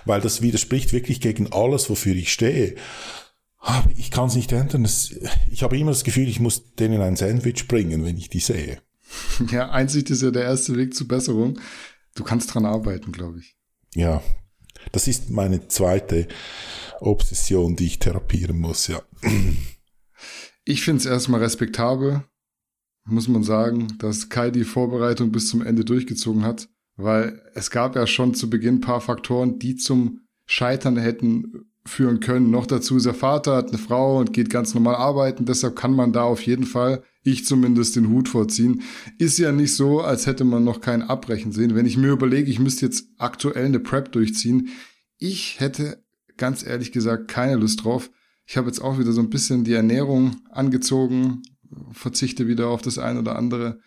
weil 0.04 0.20
das 0.20 0.40
widerspricht 0.42 0.92
wirklich 0.92 1.20
gegen 1.20 1.52
alles, 1.52 1.90
wofür 1.90 2.14
ich 2.14 2.32
stehe. 2.32 2.74
Aber 3.58 3.90
ich 3.96 4.10
kann 4.10 4.28
es 4.28 4.34
nicht 4.34 4.52
ändern. 4.52 4.84
Es, 4.84 5.14
ich 5.50 5.62
habe 5.62 5.76
immer 5.78 5.90
das 5.90 6.04
Gefühl, 6.04 6.28
ich 6.28 6.40
muss 6.40 6.74
denen 6.74 7.02
ein 7.02 7.16
Sandwich 7.16 7.68
bringen, 7.68 8.04
wenn 8.04 8.16
ich 8.16 8.30
die 8.30 8.40
sehe. 8.40 8.80
Ja, 9.50 9.70
Einsicht 9.70 10.10
ist 10.10 10.22
ja 10.22 10.30
der 10.30 10.44
erste 10.44 10.76
Weg 10.76 10.94
zur 10.94 11.06
Besserung. 11.06 11.60
Du 12.14 12.24
kannst 12.24 12.52
dran 12.52 12.64
arbeiten, 12.64 13.12
glaube 13.12 13.40
ich. 13.40 13.56
Ja, 13.94 14.22
das 14.92 15.08
ist 15.08 15.30
meine 15.30 15.68
zweite 15.68 16.28
Obsession, 17.00 17.76
die 17.76 17.86
ich 17.86 17.98
therapieren 17.98 18.58
muss, 18.58 18.88
ja. 18.88 19.02
Ich 20.64 20.82
finde 20.82 21.00
es 21.00 21.06
erstmal 21.06 21.42
respektabel, 21.42 22.24
muss 23.04 23.28
man 23.28 23.44
sagen, 23.44 23.88
dass 23.98 24.28
Kai 24.28 24.50
die 24.50 24.64
Vorbereitung 24.64 25.30
bis 25.30 25.48
zum 25.48 25.62
Ende 25.62 25.84
durchgezogen 25.84 26.44
hat, 26.44 26.68
weil 26.96 27.40
es 27.54 27.70
gab 27.70 27.94
ja 27.94 28.06
schon 28.06 28.34
zu 28.34 28.50
Beginn 28.50 28.80
paar 28.80 29.00
Faktoren, 29.00 29.58
die 29.58 29.76
zum 29.76 30.26
Scheitern 30.46 30.96
hätten 30.96 31.70
führen 31.86 32.20
können. 32.20 32.50
Noch 32.50 32.66
dazu 32.66 32.96
ist 32.96 33.06
er 33.06 33.14
Vater, 33.14 33.56
hat 33.56 33.68
eine 33.68 33.78
Frau 33.78 34.18
und 34.18 34.32
geht 34.32 34.50
ganz 34.50 34.74
normal 34.74 34.96
arbeiten. 34.96 35.44
Deshalb 35.44 35.76
kann 35.76 35.92
man 35.92 36.12
da 36.12 36.22
auf 36.22 36.42
jeden 36.42 36.64
Fall, 36.64 37.02
ich 37.22 37.44
zumindest, 37.46 37.96
den 37.96 38.08
Hut 38.08 38.28
vorziehen. 38.28 38.82
Ist 39.18 39.38
ja 39.38 39.52
nicht 39.52 39.74
so, 39.74 40.00
als 40.00 40.26
hätte 40.26 40.44
man 40.44 40.64
noch 40.64 40.80
kein 40.80 41.02
Abbrechen 41.02 41.52
sehen. 41.52 41.74
Wenn 41.74 41.86
ich 41.86 41.96
mir 41.96 42.12
überlege, 42.12 42.50
ich 42.50 42.58
müsste 42.58 42.86
jetzt 42.86 43.08
aktuell 43.18 43.66
eine 43.66 43.80
Prep 43.80 44.12
durchziehen, 44.12 44.68
ich 45.18 45.60
hätte 45.60 46.04
ganz 46.36 46.64
ehrlich 46.66 46.92
gesagt 46.92 47.28
keine 47.28 47.56
Lust 47.56 47.84
drauf. 47.84 48.10
Ich 48.46 48.56
habe 48.56 48.68
jetzt 48.68 48.80
auch 48.80 48.98
wieder 48.98 49.12
so 49.12 49.20
ein 49.20 49.30
bisschen 49.30 49.64
die 49.64 49.72
Ernährung 49.72 50.36
angezogen, 50.50 51.42
verzichte 51.92 52.46
wieder 52.46 52.68
auf 52.68 52.82
das 52.82 52.98
eine 52.98 53.20
oder 53.20 53.36
andere. 53.36 53.80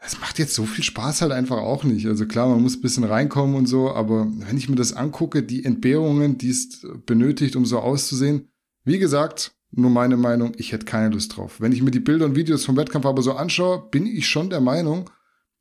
Es 0.00 0.20
macht 0.20 0.38
jetzt 0.38 0.54
so 0.54 0.64
viel 0.64 0.84
Spaß 0.84 1.22
halt 1.22 1.32
einfach 1.32 1.58
auch 1.58 1.82
nicht. 1.82 2.06
Also 2.06 2.26
klar, 2.26 2.48
man 2.48 2.62
muss 2.62 2.76
ein 2.76 2.82
bisschen 2.82 3.04
reinkommen 3.04 3.56
und 3.56 3.66
so, 3.66 3.92
aber 3.92 4.28
wenn 4.30 4.56
ich 4.56 4.68
mir 4.68 4.76
das 4.76 4.92
angucke, 4.92 5.42
die 5.42 5.64
Entbehrungen, 5.64 6.38
die 6.38 6.50
es 6.50 6.86
benötigt, 7.04 7.56
um 7.56 7.66
so 7.66 7.80
auszusehen, 7.80 8.48
wie 8.84 8.98
gesagt, 8.98 9.52
nur 9.70 9.90
meine 9.90 10.16
Meinung, 10.16 10.52
ich 10.56 10.72
hätte 10.72 10.86
keine 10.86 11.12
Lust 11.12 11.36
drauf. 11.36 11.60
Wenn 11.60 11.72
ich 11.72 11.82
mir 11.82 11.90
die 11.90 12.00
Bilder 12.00 12.26
und 12.26 12.36
Videos 12.36 12.64
vom 12.64 12.76
Wettkampf 12.76 13.06
aber 13.06 13.22
so 13.22 13.32
anschaue, 13.32 13.88
bin 13.90 14.06
ich 14.06 14.28
schon 14.28 14.50
der 14.50 14.60
Meinung, 14.60 15.10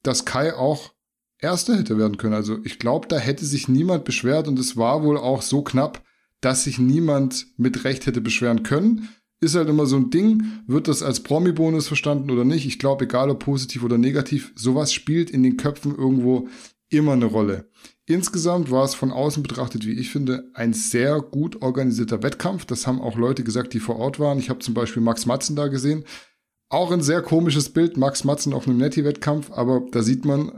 dass 0.03 0.25
Kai 0.25 0.53
auch 0.53 0.93
Erster 1.39 1.77
hätte 1.77 1.97
werden 1.97 2.17
können. 2.17 2.33
Also 2.33 2.59
ich 2.63 2.79
glaube, 2.79 3.07
da 3.07 3.17
hätte 3.17 3.45
sich 3.45 3.67
niemand 3.67 4.05
beschwert 4.05 4.47
und 4.47 4.57
es 4.57 4.77
war 4.77 5.03
wohl 5.03 5.17
auch 5.17 5.41
so 5.41 5.61
knapp, 5.61 6.03
dass 6.41 6.63
sich 6.63 6.79
niemand 6.79 7.47
mit 7.57 7.83
Recht 7.83 8.05
hätte 8.05 8.21
beschweren 8.21 8.63
können 8.63 9.09
ist 9.39 9.55
halt 9.55 9.69
immer 9.69 9.85
so 9.85 9.97
ein 9.97 10.09
Ding. 10.09 10.43
Wird 10.65 10.87
das 10.87 11.03
als 11.03 11.21
Promi-Bonus 11.21 11.87
verstanden 11.87 12.31
oder 12.31 12.43
nicht? 12.43 12.65
Ich 12.65 12.79
glaube, 12.79 13.05
egal 13.05 13.29
ob 13.29 13.39
positiv 13.39 13.83
oder 13.83 13.97
negativ, 13.97 14.51
sowas 14.55 14.93
spielt 14.93 15.29
in 15.29 15.43
den 15.43 15.57
Köpfen 15.57 15.95
irgendwo 15.95 16.47
immer 16.89 17.13
eine 17.13 17.25
Rolle. 17.25 17.69
Insgesamt 18.05 18.71
war 18.71 18.85
es 18.85 18.95
von 18.95 19.11
außen 19.11 19.43
betrachtet, 19.43 19.85
wie 19.85 19.91
ich 19.91 20.09
finde, 20.09 20.49
ein 20.53 20.73
sehr 20.73 21.19
gut 21.19 21.61
organisierter 21.61 22.23
Wettkampf. 22.23 22.65
Das 22.65 22.87
haben 22.87 23.01
auch 23.01 23.17
Leute 23.17 23.43
gesagt, 23.43 23.73
die 23.73 23.79
vor 23.79 23.97
Ort 23.97 24.19
waren. 24.19 24.39
Ich 24.39 24.49
habe 24.49 24.59
zum 24.59 24.73
Beispiel 24.73 25.03
Max 25.03 25.25
Matzen 25.25 25.55
da 25.55 25.67
gesehen. 25.67 26.05
Auch 26.69 26.91
ein 26.91 27.01
sehr 27.01 27.21
komisches 27.21 27.69
Bild, 27.69 27.97
Max 27.97 28.23
Matzen 28.23 28.53
auf 28.53 28.67
einem 28.67 28.77
Netty-Wettkampf, 28.77 29.51
aber 29.51 29.85
da 29.91 30.03
sieht 30.03 30.25
man, 30.25 30.51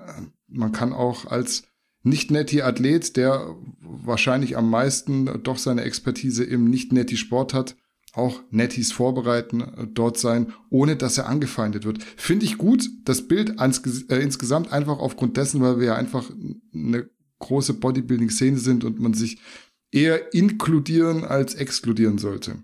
man 0.48 0.72
kann 0.72 0.92
auch 0.92 1.26
als 1.26 1.63
Nicht-Netty-Athlet, 2.04 3.15
der 3.15 3.56
wahrscheinlich 3.82 4.58
am 4.58 4.70
meisten 4.70 5.44
doch 5.44 5.58
seine 5.58 5.84
Expertise 5.84 6.44
im 6.44 6.65
Nicht-Netty-Sport 6.65 7.54
hat, 7.54 7.76
auch 8.13 8.41
Netties 8.50 8.91
vorbereiten, 8.91 9.62
äh, 9.62 9.88
dort 9.88 10.17
sein, 10.17 10.54
ohne 10.69 10.95
dass 10.95 11.17
er 11.17 11.28
angefeindet 11.28 11.86
wird. 11.86 12.04
Finde 12.17 12.45
ich 12.45 12.58
gut, 12.58 12.89
das 13.06 13.28
Bild 13.28 13.60
ans, 13.60 13.82
äh, 14.10 14.17
insgesamt 14.17 14.72
einfach 14.72 15.00
aufgrund 15.00 15.38
dessen, 15.38 15.62
weil 15.62 15.80
wir 15.80 15.88
ja 15.88 15.95
einfach 15.95 16.30
eine 16.74 17.10
große 17.39 17.76
Bodybuilding-Szene 17.76 18.58
sind 18.58 18.84
und 18.84 19.00
man 19.00 19.13
sich 19.13 19.39
eher 19.91 20.34
inkludieren 20.34 21.24
als 21.24 21.56
exkludieren 21.56 22.17
sollte. 22.17 22.63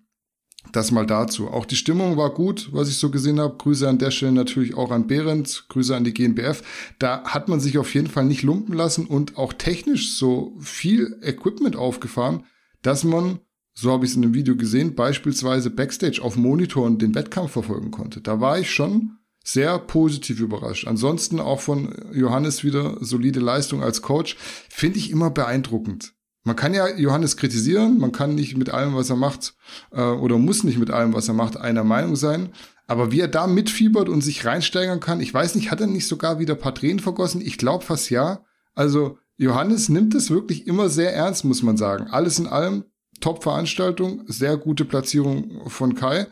Das 0.71 0.91
mal 0.91 1.05
dazu. 1.05 1.47
Auch 1.47 1.65
die 1.65 1.75
Stimmung 1.75 2.17
war 2.17 2.33
gut, 2.33 2.69
was 2.71 2.89
ich 2.89 2.97
so 2.97 3.11
gesehen 3.11 3.39
habe. 3.39 3.57
Grüße 3.57 3.87
an 3.87 3.99
der 3.99 4.11
Stelle 4.11 4.31
natürlich 4.31 4.73
auch 4.75 4.91
an 4.91 5.07
Behrens, 5.07 5.67
Grüße 5.69 5.95
an 5.95 6.03
die 6.03 6.13
GNBF. 6.13 6.63
Da 6.97 7.23
hat 7.23 7.47
man 7.47 7.59
sich 7.59 7.77
auf 7.77 7.93
jeden 7.93 8.07
Fall 8.07 8.25
nicht 8.25 8.41
lumpen 8.41 8.73
lassen 8.73 9.05
und 9.05 9.37
auch 9.37 9.53
technisch 9.53 10.17
so 10.17 10.55
viel 10.59 11.19
Equipment 11.21 11.75
aufgefahren, 11.75 12.45
dass 12.81 13.03
man 13.03 13.39
so 13.77 13.91
habe 13.91 14.05
ich 14.05 14.11
es 14.11 14.17
in 14.17 14.23
einem 14.23 14.33
Video 14.33 14.55
gesehen, 14.55 14.95
beispielsweise 14.95 15.69
Backstage 15.69 16.21
auf 16.21 16.37
Monitoren 16.37 16.97
den 16.97 17.13
Wettkampf 17.13 17.51
verfolgen 17.51 17.91
konnte. 17.91 18.21
Da 18.21 18.39
war 18.39 18.57
ich 18.57 18.71
schon 18.71 19.17
sehr 19.43 19.77
positiv 19.77 20.39
überrascht. 20.39 20.87
Ansonsten 20.87 21.39
auch 21.39 21.59
von 21.59 21.93
Johannes 22.13 22.63
wieder 22.63 22.97
solide 23.01 23.39
Leistung 23.39 23.83
als 23.83 24.01
Coach, 24.01 24.37
finde 24.69 24.97
ich 24.97 25.11
immer 25.11 25.29
beeindruckend. 25.29 26.13
Man 26.43 26.55
kann 26.55 26.73
ja 26.73 26.87
Johannes 26.95 27.37
kritisieren, 27.37 27.99
man 27.99 28.11
kann 28.11 28.35
nicht 28.35 28.55
mit 28.55 28.69
allem, 28.69 28.95
was 28.95 29.09
er 29.09 29.15
macht, 29.15 29.55
äh, 29.91 30.01
oder 30.01 30.37
muss 30.37 30.63
nicht 30.63 30.77
mit 30.77 30.91
allem, 30.91 31.13
was 31.13 31.27
er 31.27 31.33
macht, 31.33 31.57
einer 31.57 31.83
Meinung 31.83 32.15
sein. 32.15 32.49
Aber 32.87 33.11
wie 33.11 33.19
er 33.19 33.27
da 33.27 33.47
mitfiebert 33.47 34.09
und 34.09 34.21
sich 34.21 34.45
reinsteigern 34.45 34.99
kann, 34.99 35.21
ich 35.21 35.33
weiß 35.33 35.55
nicht, 35.55 35.71
hat 35.71 35.81
er 35.81 35.87
nicht 35.87 36.07
sogar 36.07 36.39
wieder 36.39 36.55
paar 36.55 36.75
Tränen 36.75 36.99
vergossen? 36.99 37.41
Ich 37.41 37.57
glaube 37.57 37.83
fast 37.83 38.09
ja. 38.09 38.43
Also 38.75 39.17
Johannes 39.37 39.89
nimmt 39.89 40.13
es 40.13 40.29
wirklich 40.29 40.67
immer 40.67 40.89
sehr 40.89 41.13
ernst, 41.13 41.45
muss 41.45 41.63
man 41.63 41.77
sagen. 41.77 42.07
Alles 42.07 42.37
in 42.37 42.47
allem 42.47 42.85
Top-Veranstaltung, 43.21 44.23
sehr 44.27 44.57
gute 44.57 44.85
Platzierung 44.85 45.69
von 45.69 45.95
Kai. 45.95 46.27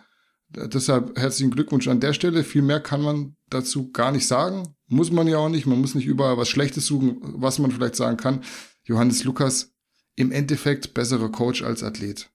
Deshalb 0.49 1.17
herzlichen 1.17 1.51
Glückwunsch 1.51 1.87
an 1.87 1.99
der 1.99 2.13
Stelle. 2.13 2.43
Viel 2.43 2.61
mehr 2.61 2.79
kann 2.79 3.01
man 3.01 3.35
dazu 3.49 3.91
gar 3.91 4.11
nicht 4.11 4.27
sagen. 4.27 4.75
Muss 4.87 5.11
man 5.11 5.27
ja 5.27 5.37
auch 5.37 5.49
nicht. 5.49 5.65
Man 5.65 5.81
muss 5.81 5.95
nicht 5.95 6.05
überall 6.05 6.37
was 6.37 6.49
Schlechtes 6.49 6.85
suchen, 6.85 7.17
was 7.21 7.57
man 7.57 7.71
vielleicht 7.71 7.95
sagen 7.95 8.17
kann. 8.17 8.43
Johannes 8.83 9.23
Lukas 9.23 9.71
im 10.15 10.31
Endeffekt 10.31 10.93
besserer 10.93 11.29
Coach 11.29 11.63
als 11.63 11.81
Athlet. 11.81 12.29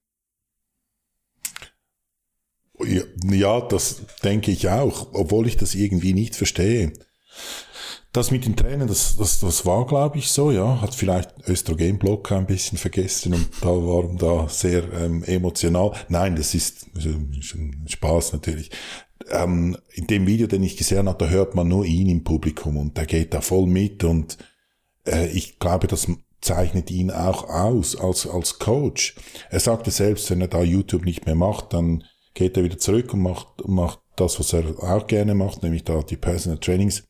Ja, 3.23 3.61
das 3.61 4.01
denke 4.23 4.51
ich 4.51 4.69
auch, 4.69 5.13
obwohl 5.13 5.47
ich 5.47 5.57
das 5.57 5.75
irgendwie 5.75 6.13
nicht 6.13 6.35
verstehe. 6.35 6.93
Das 8.11 8.31
mit 8.31 8.45
den 8.45 8.55
Tränen, 8.55 8.87
das, 8.87 9.17
das, 9.17 9.39
das 9.39 9.67
war, 9.67 9.85
glaube 9.85 10.17
ich, 10.17 10.29
so, 10.29 10.49
ja. 10.49 10.81
Hat 10.81 10.95
vielleicht 10.95 11.47
Östrogenblock 11.47 12.31
ein 12.31 12.47
bisschen 12.47 12.79
vergessen 12.79 13.35
und 13.35 13.49
da 13.61 13.67
waren 13.67 14.17
da 14.17 14.47
sehr 14.49 14.91
ähm, 14.93 15.23
emotional. 15.23 15.91
Nein, 16.07 16.35
das 16.35 16.55
ist, 16.55 16.87
ist 16.95 17.05
ein 17.53 17.85
Spaß 17.87 18.33
natürlich. 18.33 18.71
Ähm, 19.29 19.77
in 19.93 20.07
dem 20.07 20.25
Video, 20.25 20.47
den 20.47 20.63
ich 20.63 20.75
gesehen 20.75 21.07
habe, 21.07 21.23
da 21.23 21.29
hört 21.29 21.53
man 21.53 21.67
nur 21.67 21.85
ihn 21.85 22.09
im 22.09 22.23
Publikum 22.23 22.77
und 22.77 22.97
der 22.97 23.05
geht 23.05 23.33
da 23.35 23.41
voll 23.41 23.67
mit 23.67 24.03
und 24.03 24.39
äh, 25.05 25.27
ich 25.27 25.59
glaube, 25.59 25.85
das 25.85 26.07
zeichnet 26.41 26.89
ihn 26.89 27.11
auch 27.11 27.47
aus 27.49 27.95
als, 27.95 28.25
als 28.25 28.57
Coach. 28.57 29.15
Er 29.49 29.59
sagte 29.59 29.91
selbst, 29.91 30.31
wenn 30.31 30.41
er 30.41 30.47
da 30.47 30.63
YouTube 30.63 31.05
nicht 31.05 31.25
mehr 31.25 31.35
macht, 31.35 31.73
dann 31.73 32.03
geht 32.33 32.57
er 32.57 32.63
wieder 32.63 32.77
zurück 32.77 33.13
und 33.13 33.21
macht, 33.21 33.67
macht 33.67 33.99
das, 34.15 34.39
was 34.39 34.53
er 34.53 34.63
auch 34.81 35.07
gerne 35.07 35.35
macht, 35.35 35.63
nämlich 35.63 35.83
da 35.83 36.01
die 36.01 36.17
Personal 36.17 36.59
Trainings. 36.59 37.03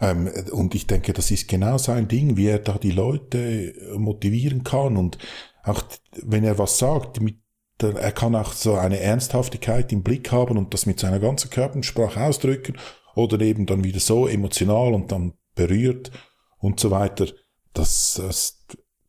Ähm, 0.00 0.30
und 0.52 0.74
ich 0.74 0.86
denke, 0.86 1.12
das 1.12 1.30
ist 1.30 1.48
genau 1.48 1.78
sein 1.78 2.08
Ding, 2.08 2.36
wie 2.36 2.48
er 2.48 2.58
da 2.58 2.78
die 2.78 2.90
Leute 2.90 3.74
motivieren 3.96 4.64
kann 4.64 4.96
und 4.96 5.18
auch 5.62 5.82
wenn 6.22 6.44
er 6.44 6.58
was 6.58 6.78
sagt, 6.78 7.20
mit 7.20 7.36
der, 7.80 7.96
er 7.96 8.12
kann 8.12 8.36
auch 8.36 8.52
so 8.52 8.74
eine 8.74 9.00
Ernsthaftigkeit 9.00 9.92
im 9.92 10.02
Blick 10.02 10.30
haben 10.30 10.58
und 10.58 10.74
das 10.74 10.86
mit 10.86 11.00
seiner 11.00 11.18
ganzen 11.18 11.50
Körpersprache 11.50 12.22
ausdrücken 12.22 12.76
oder 13.14 13.40
eben 13.40 13.66
dann 13.66 13.84
wieder 13.84 14.00
so 14.00 14.26
emotional 14.28 14.94
und 14.94 15.10
dann 15.10 15.34
berührt 15.54 16.10
und 16.58 16.80
so 16.80 16.90
weiter. 16.90 17.26
Das, 17.72 18.20
das, 18.22 18.64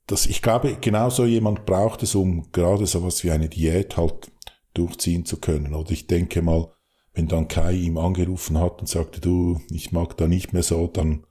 das, 0.07 0.25
ich 0.25 0.41
glaube, 0.41 0.77
genau 0.81 1.09
so 1.09 1.25
jemand 1.25 1.65
braucht 1.65 2.03
es, 2.03 2.15
um 2.15 2.51
gerade 2.51 2.87
sowas 2.87 3.23
wie 3.23 3.31
eine 3.31 3.49
Diät 3.49 3.97
halt 3.97 4.31
durchziehen 4.73 5.25
zu 5.25 5.37
können. 5.37 5.73
Oder 5.73 5.91
ich 5.91 6.07
denke 6.07 6.41
mal, 6.41 6.71
wenn 7.15 7.27
dann 7.27 7.47
Kai 7.47 7.73
ihm 7.73 7.97
angerufen 7.97 8.59
hat 8.59 8.79
und 8.81 8.87
sagte, 8.87 9.21
du, 9.21 9.59
ich 9.69 9.91
mag 9.91 10.17
da 10.17 10.27
nicht 10.27 10.53
mehr 10.53 10.63
so, 10.63 10.87
dann 10.87 11.25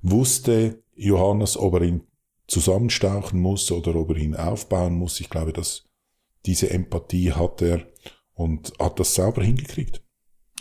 wusste 0.00 0.82
Johannes, 0.94 1.56
ob 1.56 1.74
er 1.74 1.82
ihn 1.82 2.00
zusammenstauchen 2.48 3.38
muss 3.38 3.70
oder 3.70 3.94
ob 3.94 4.10
er 4.10 4.16
ihn 4.16 4.34
aufbauen 4.34 4.94
muss. 4.94 5.20
Ich 5.20 5.28
glaube, 5.28 5.52
dass 5.52 5.84
diese 6.46 6.70
Empathie 6.70 7.32
hat 7.32 7.60
er 7.60 7.86
und 8.34 8.72
hat 8.78 8.98
das 8.98 9.14
sauber 9.14 9.42
hingekriegt. 9.42 10.02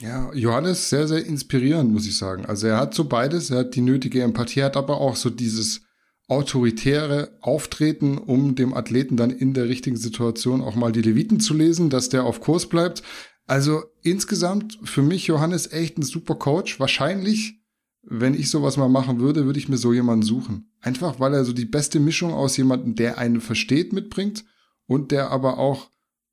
Ja, 0.01 0.33
Johannes 0.33 0.89
sehr, 0.89 1.07
sehr 1.07 1.25
inspirierend, 1.25 1.91
muss 1.91 2.05
ich 2.05 2.17
sagen. 2.17 2.45
Also 2.45 2.67
er 2.67 2.77
hat 2.77 2.93
so 2.93 3.05
beides, 3.05 3.49
er 3.49 3.59
hat 3.59 3.75
die 3.75 3.81
nötige 3.81 4.23
Empathie, 4.23 4.63
hat 4.63 4.75
aber 4.75 4.99
auch 4.99 5.15
so 5.15 5.29
dieses 5.29 5.81
autoritäre 6.27 7.37
Auftreten, 7.41 8.17
um 8.17 8.55
dem 8.55 8.73
Athleten 8.73 9.15
dann 9.15 9.29
in 9.29 9.53
der 9.53 9.69
richtigen 9.69 9.95
Situation 9.95 10.61
auch 10.61 10.75
mal 10.75 10.91
die 10.91 11.01
Leviten 11.01 11.39
zu 11.39 11.53
lesen, 11.53 11.89
dass 11.89 12.09
der 12.09 12.23
auf 12.23 12.41
Kurs 12.41 12.67
bleibt. 12.67 13.03
Also 13.47 13.83
insgesamt 14.01 14.79
für 14.83 15.01
mich 15.01 15.27
Johannes 15.27 15.71
echt 15.71 15.97
ein 15.97 16.03
super 16.03 16.35
Coach. 16.35 16.79
Wahrscheinlich, 16.79 17.59
wenn 18.01 18.33
ich 18.33 18.49
sowas 18.49 18.77
mal 18.77 18.89
machen 18.89 19.19
würde, 19.19 19.45
würde 19.45 19.59
ich 19.59 19.69
mir 19.69 19.77
so 19.77 19.93
jemanden 19.93 20.25
suchen. 20.25 20.71
Einfach 20.81 21.19
weil 21.19 21.33
er 21.33 21.45
so 21.45 21.53
die 21.53 21.65
beste 21.65 21.99
Mischung 21.99 22.33
aus 22.33 22.57
jemandem, 22.57 22.95
der 22.95 23.17
einen 23.17 23.41
versteht, 23.41 23.93
mitbringt 23.93 24.45
und 24.87 25.11
der 25.11 25.29
aber 25.31 25.59
auch 25.59 25.89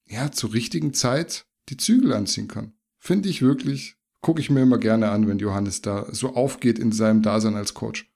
ja, 0.06 0.32
zur 0.32 0.52
richtigen 0.52 0.94
Zeit 0.94 1.46
die 1.68 1.76
Zügel 1.76 2.12
anziehen 2.12 2.48
kann. 2.48 2.72
Finde 2.98 3.28
ich 3.28 3.42
wirklich, 3.42 3.96
gucke 4.20 4.40
ich 4.40 4.50
mir 4.50 4.62
immer 4.62 4.78
gerne 4.78 5.10
an, 5.10 5.28
wenn 5.28 5.38
Johannes 5.38 5.82
da 5.82 6.06
so 6.12 6.34
aufgeht 6.34 6.78
in 6.78 6.92
seinem 6.92 7.22
Dasein 7.22 7.56
als 7.56 7.74
Coach. 7.74 8.10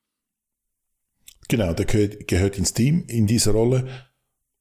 Genau, 1.48 1.72
der 1.74 1.86
gehört, 1.86 2.28
gehört 2.28 2.58
ins 2.58 2.72
Team 2.72 3.04
in 3.06 3.26
dieser 3.26 3.52
Rolle 3.52 3.88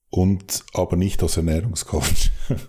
und 0.10 0.64
aber 0.74 0.96
nicht 0.98 1.24
als 1.24 1.38
Ernährungscoach. 1.38 2.32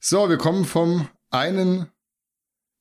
so, 0.00 0.28
wir 0.28 0.38
kommen 0.38 0.64
vom 0.64 1.08
einen 1.30 1.86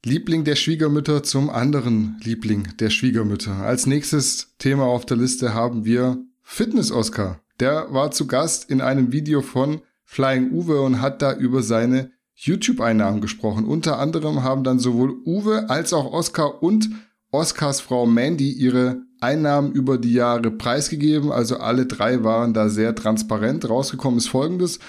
Liebling 0.05 0.45
der 0.45 0.55
Schwiegermütter 0.55 1.21
zum 1.21 1.49
anderen 1.49 2.17
Liebling 2.23 2.69
der 2.79 2.89
Schwiegermütter. 2.89 3.57
Als 3.57 3.85
nächstes 3.85 4.55
Thema 4.57 4.85
auf 4.85 5.05
der 5.05 5.17
Liste 5.17 5.53
haben 5.53 5.83
wir 5.83 6.17
Fitness-Oscar. 6.43 7.41
Der 7.59 7.93
war 7.93 8.11
zu 8.11 8.25
Gast 8.25 8.69
in 8.69 8.79
einem 8.79 9.11
Video 9.11 9.41
von 9.41 9.81
Flying 10.05 10.51
Uwe 10.53 10.81
und 10.81 11.01
hat 11.01 11.21
da 11.21 11.33
über 11.33 11.61
seine 11.61 12.11
YouTube-Einnahmen 12.35 13.19
gesprochen. 13.19 13.65
Unter 13.65 13.99
anderem 13.99 14.43
haben 14.43 14.63
dann 14.63 14.79
sowohl 14.79 15.11
Uwe 15.25 15.69
als 15.69 15.91
auch 15.91 16.13
Oscar 16.13 16.63
und 16.63 16.89
Oscars 17.31 17.81
Frau 17.81 18.05
Mandy 18.05 18.51
ihre 18.53 19.01
Einnahmen 19.19 19.73
über 19.73 19.97
die 19.97 20.13
Jahre 20.13 20.51
preisgegeben. 20.51 21.33
Also 21.33 21.57
alle 21.57 21.85
drei 21.85 22.23
waren 22.23 22.53
da 22.53 22.69
sehr 22.69 22.95
transparent. 22.95 23.69
Rausgekommen 23.69 24.19
ist 24.19 24.29
folgendes. 24.29 24.79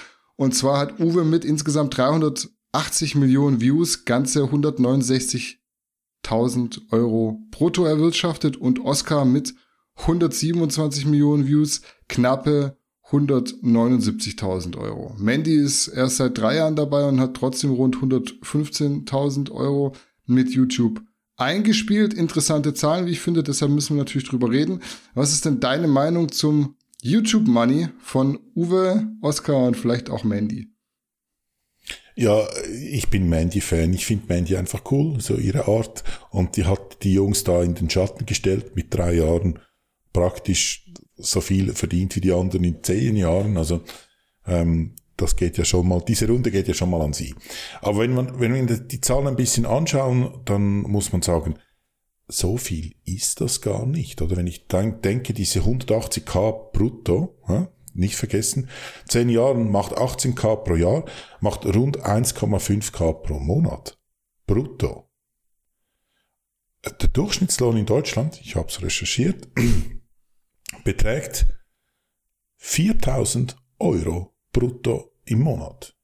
Und 0.41 0.53
zwar 0.55 0.79
hat 0.79 0.99
Uwe 0.99 1.23
mit 1.23 1.45
insgesamt 1.45 1.95
380 1.97 3.13
Millionen 3.13 3.61
Views 3.61 4.05
ganze 4.05 4.41
169.000 4.41 6.81
Euro 6.89 7.43
brutto 7.51 7.85
erwirtschaftet 7.85 8.57
und 8.57 8.79
Oscar 8.79 9.23
mit 9.23 9.53
127 9.97 11.05
Millionen 11.05 11.45
Views 11.45 11.83
knappe 12.09 12.75
179.000 13.11 14.79
Euro. 14.79 15.15
Mandy 15.19 15.53
ist 15.53 15.89
erst 15.89 16.17
seit 16.17 16.39
drei 16.39 16.55
Jahren 16.55 16.75
dabei 16.75 17.07
und 17.07 17.19
hat 17.19 17.35
trotzdem 17.35 17.69
rund 17.69 17.97
115.000 17.97 19.51
Euro 19.51 19.93
mit 20.25 20.49
YouTube 20.49 21.03
eingespielt. 21.37 22.15
Interessante 22.15 22.73
Zahlen, 22.73 23.05
wie 23.05 23.11
ich 23.11 23.19
finde, 23.19 23.43
deshalb 23.43 23.71
müssen 23.71 23.95
wir 23.95 24.01
natürlich 24.01 24.27
drüber 24.27 24.49
reden. 24.49 24.81
Was 25.13 25.33
ist 25.33 25.45
denn 25.45 25.59
deine 25.59 25.87
Meinung 25.87 26.31
zum 26.31 26.77
YouTube 27.01 27.47
Money 27.47 27.89
von 27.99 28.39
Uwe, 28.55 29.07
Oscar 29.21 29.65
und 29.65 29.75
vielleicht 29.75 30.09
auch 30.09 30.23
Mandy? 30.23 30.67
Ja, 32.15 32.47
ich 32.69 33.09
bin 33.09 33.29
Mandy-Fan. 33.29 33.93
Ich 33.93 34.05
finde 34.05 34.25
Mandy 34.27 34.55
einfach 34.55 34.83
cool, 34.91 35.19
so 35.21 35.35
ihre 35.35 35.67
Art. 35.67 36.03
Und 36.29 36.57
die 36.57 36.65
hat 36.65 37.03
die 37.03 37.13
Jungs 37.13 37.43
da 37.43 37.63
in 37.63 37.73
den 37.73 37.89
Schatten 37.89 38.25
gestellt 38.25 38.75
mit 38.75 38.93
drei 38.93 39.15
Jahren 39.15 39.59
praktisch 40.13 40.91
so 41.15 41.41
viel 41.41 41.73
verdient 41.73 42.15
wie 42.15 42.21
die 42.21 42.33
anderen 42.33 42.63
in 42.63 42.83
zehn 42.83 43.15
Jahren. 43.15 43.57
Also 43.57 43.81
ähm, 44.45 44.95
das 45.17 45.35
geht 45.35 45.57
ja 45.57 45.65
schon 45.65 45.87
mal, 45.87 46.01
diese 46.01 46.27
Runde 46.27 46.51
geht 46.51 46.67
ja 46.67 46.73
schon 46.73 46.89
mal 46.89 47.01
an 47.01 47.13
sie. 47.13 47.33
Aber 47.81 47.99
wenn 47.99 48.13
man, 48.13 48.39
wenn 48.39 48.53
wir 48.53 48.77
die 48.77 49.01
Zahlen 49.01 49.27
ein 49.27 49.35
bisschen 49.35 49.65
anschauen, 49.65 50.41
dann 50.45 50.81
muss 50.81 51.11
man 51.11 51.21
sagen, 51.21 51.55
so 52.31 52.57
viel 52.57 52.95
ist 53.03 53.41
das 53.41 53.61
gar 53.61 53.85
nicht. 53.85 54.21
Oder 54.21 54.37
wenn 54.37 54.47
ich 54.47 54.67
denke, 54.67 55.33
diese 55.33 55.59
180k 55.59 56.71
brutto, 56.71 57.37
nicht 57.93 58.15
vergessen, 58.15 58.69
10 59.09 59.29
Jahren 59.29 59.69
macht 59.69 59.93
18k 59.93 60.55
pro 60.63 60.75
Jahr, 60.75 61.05
macht 61.41 61.65
rund 61.65 61.99
1,5k 61.99 63.13
pro 63.13 63.39
Monat. 63.39 63.99
Brutto. 64.47 65.09
Der 66.83 67.09
Durchschnittslohn 67.09 67.77
in 67.77 67.85
Deutschland, 67.85 68.39
ich 68.41 68.55
habe 68.55 68.69
es 68.69 68.81
recherchiert, 68.81 69.49
beträgt 70.83 71.47
4000 72.57 73.57
Euro 73.79 74.33
brutto 74.53 75.13
im 75.25 75.41
Monat. 75.41 75.95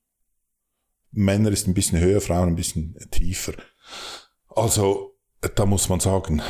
Männer 1.11 1.51
ist 1.51 1.67
ein 1.67 1.73
bisschen 1.73 1.99
höher, 1.99 2.21
Frauen 2.21 2.49
ein 2.49 2.55
bisschen 2.55 2.95
tiefer. 3.11 3.53
Also, 4.49 5.16
da 5.55 5.65
muss 5.65 5.89
man 5.89 5.99
sagen, 5.99 6.41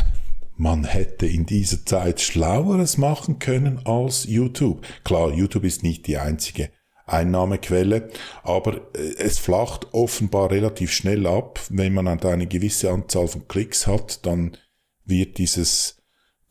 man 0.56 0.86
hätte 0.86 1.28
in 1.28 1.46
dieser 1.46 1.86
Zeit 1.86 2.20
Schlaueres 2.20 2.98
machen 2.98 3.40
können 3.40 3.86
als 3.86 4.26
YouTube. 4.26 4.86
Klar, 5.04 5.32
YouTube 5.32 5.66
ist 5.66 5.84
nicht 5.84 6.08
die 6.08 6.18
einzige 6.18 6.72
Einnahmequelle, 7.06 8.10
aber 8.44 8.78
äh, 8.96 9.16
es 9.18 9.38
flacht 9.38 9.94
offenbar 9.94 10.52
relativ 10.52 10.92
schnell 10.92 11.26
ab. 11.26 11.60
Wenn 11.70 11.94
man 11.94 12.08
eine 12.08 12.48
gewisse 12.48 12.92
Anzahl 12.92 13.28
von 13.28 13.48
Klicks 13.48 13.88
hat, 13.88 14.26
dann 14.26 14.58
wird 15.06 15.38
dieses 15.38 15.98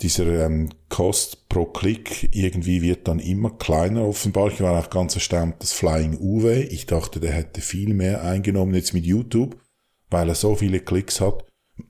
dieser 0.03 0.45
ähm, 0.45 0.71
Kost 0.91 1.49
pro 1.49 1.65
Klick 1.65 2.29
irgendwie 2.35 2.83
wird 2.83 3.09
dann 3.09 3.19
immer 3.19 3.51
kleiner 3.51 4.07
offenbar. 4.07 4.49
Ich 4.49 4.61
war 4.61 4.79
auch 4.79 4.91
ganz 4.91 5.15
erstaunt, 5.15 5.63
dass 5.63 5.73
Flying 5.73 6.19
Uwe, 6.19 6.63
ich 6.65 6.87
dachte, 6.87 7.19
der 7.19 7.33
hätte 7.33 7.61
viel 7.61 7.95
mehr 7.95 8.23
eingenommen 8.23 8.75
jetzt 8.75 8.93
mit 8.93 9.07
YouTube, 9.07 9.59
weil 10.11 10.29
er 10.29 10.35
so 10.35 10.55
viele 10.55 10.81
Klicks 10.81 11.21
hat. 11.21 11.47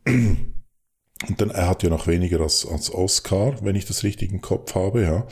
Und 0.06 1.40
dann, 1.40 1.50
er 1.50 1.68
hat 1.68 1.82
ja 1.82 1.88
noch 1.88 2.06
weniger 2.06 2.40
als, 2.40 2.66
als 2.66 2.92
Oscar, 2.92 3.64
wenn 3.64 3.76
ich 3.76 3.86
das 3.86 4.02
richtig 4.04 4.32
im 4.32 4.40
Kopf 4.40 4.74
habe, 4.74 5.02
ja. 5.02 5.26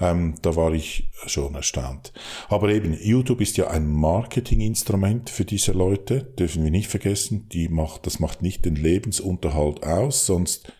Ähm, 0.00 0.36
da 0.40 0.56
war 0.56 0.72
ich 0.72 1.10
schon 1.26 1.54
erstaunt. 1.54 2.14
Aber 2.48 2.70
eben, 2.70 2.94
YouTube 2.94 3.42
ist 3.42 3.58
ja 3.58 3.68
ein 3.68 3.86
Marketinginstrument 3.86 5.28
für 5.28 5.44
diese 5.44 5.72
Leute, 5.72 6.22
dürfen 6.22 6.64
wir 6.64 6.70
nicht 6.70 6.88
vergessen. 6.88 7.48
Die 7.50 7.68
macht, 7.68 8.06
das 8.06 8.18
macht 8.18 8.40
nicht 8.40 8.64
den 8.64 8.76
Lebensunterhalt 8.76 9.82
aus, 9.84 10.24
sonst 10.24 10.72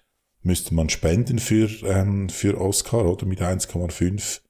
müsste 0.43 0.75
man 0.75 0.89
spenden 0.89 1.39
für, 1.39 1.69
ähm, 1.85 2.31
für 2.31 2.59
Oscar, 2.59 3.05
oder? 3.05 3.27
Mit 3.27 3.43
1,5, 3.43 4.41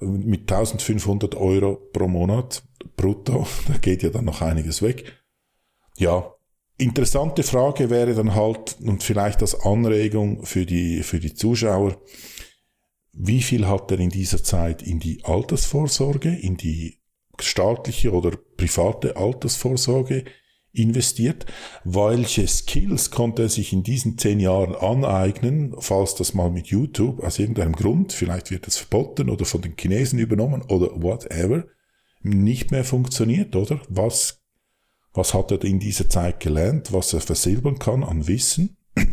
mit 0.00 0.50
1500 0.50 1.36
Euro 1.36 1.76
pro 1.92 2.08
Monat 2.08 2.64
brutto. 2.96 3.46
Da 3.68 3.78
geht 3.78 4.02
ja 4.02 4.10
dann 4.10 4.24
noch 4.24 4.42
einiges 4.42 4.82
weg. 4.82 5.22
Ja, 5.98 6.35
interessante 6.78 7.42
Frage 7.42 7.90
wäre 7.90 8.14
dann 8.14 8.34
halt, 8.34 8.76
und 8.80 9.02
vielleicht 9.02 9.40
als 9.42 9.58
Anregung 9.60 10.44
für 10.44 10.66
die, 10.66 11.02
für 11.02 11.20
die 11.20 11.34
Zuschauer, 11.34 12.00
wie 13.12 13.42
viel 13.42 13.66
hat 13.66 13.90
er 13.90 13.98
in 13.98 14.10
dieser 14.10 14.42
Zeit 14.42 14.82
in 14.82 15.00
die 15.00 15.24
Altersvorsorge, 15.24 16.28
in 16.28 16.56
die 16.56 17.00
staatliche 17.40 18.12
oder 18.12 18.36
private 18.56 19.16
Altersvorsorge 19.16 20.24
investiert. 20.72 21.46
Welche 21.84 22.46
Skills 22.46 23.10
konnte 23.10 23.42
er 23.42 23.48
sich 23.48 23.72
in 23.72 23.82
diesen 23.82 24.18
zehn 24.18 24.40
Jahren 24.40 24.74
aneignen, 24.74 25.74
falls 25.78 26.14
das 26.14 26.34
mal 26.34 26.50
mit 26.50 26.66
YouTube 26.66 27.22
aus 27.22 27.38
irgendeinem 27.38 27.74
Grund, 27.74 28.12
vielleicht 28.12 28.50
wird 28.50 28.68
es 28.68 28.76
verboten 28.76 29.30
oder 29.30 29.44
von 29.44 29.62
den 29.62 29.74
Chinesen 29.78 30.18
übernommen 30.18 30.62
oder 30.68 30.90
whatever, 31.02 31.64
nicht 32.22 32.70
mehr 32.70 32.84
funktioniert, 32.84 33.56
oder? 33.56 33.80
Was, 33.88 34.35
was 35.16 35.34
hat 35.34 35.50
er 35.50 35.62
in 35.64 35.78
dieser 35.78 36.08
Zeit 36.08 36.40
gelernt, 36.40 36.92
was 36.92 37.12
er 37.12 37.20
versilbern 37.20 37.78
kann 37.78 38.04
an 38.04 38.26
Wissen? 38.26 38.76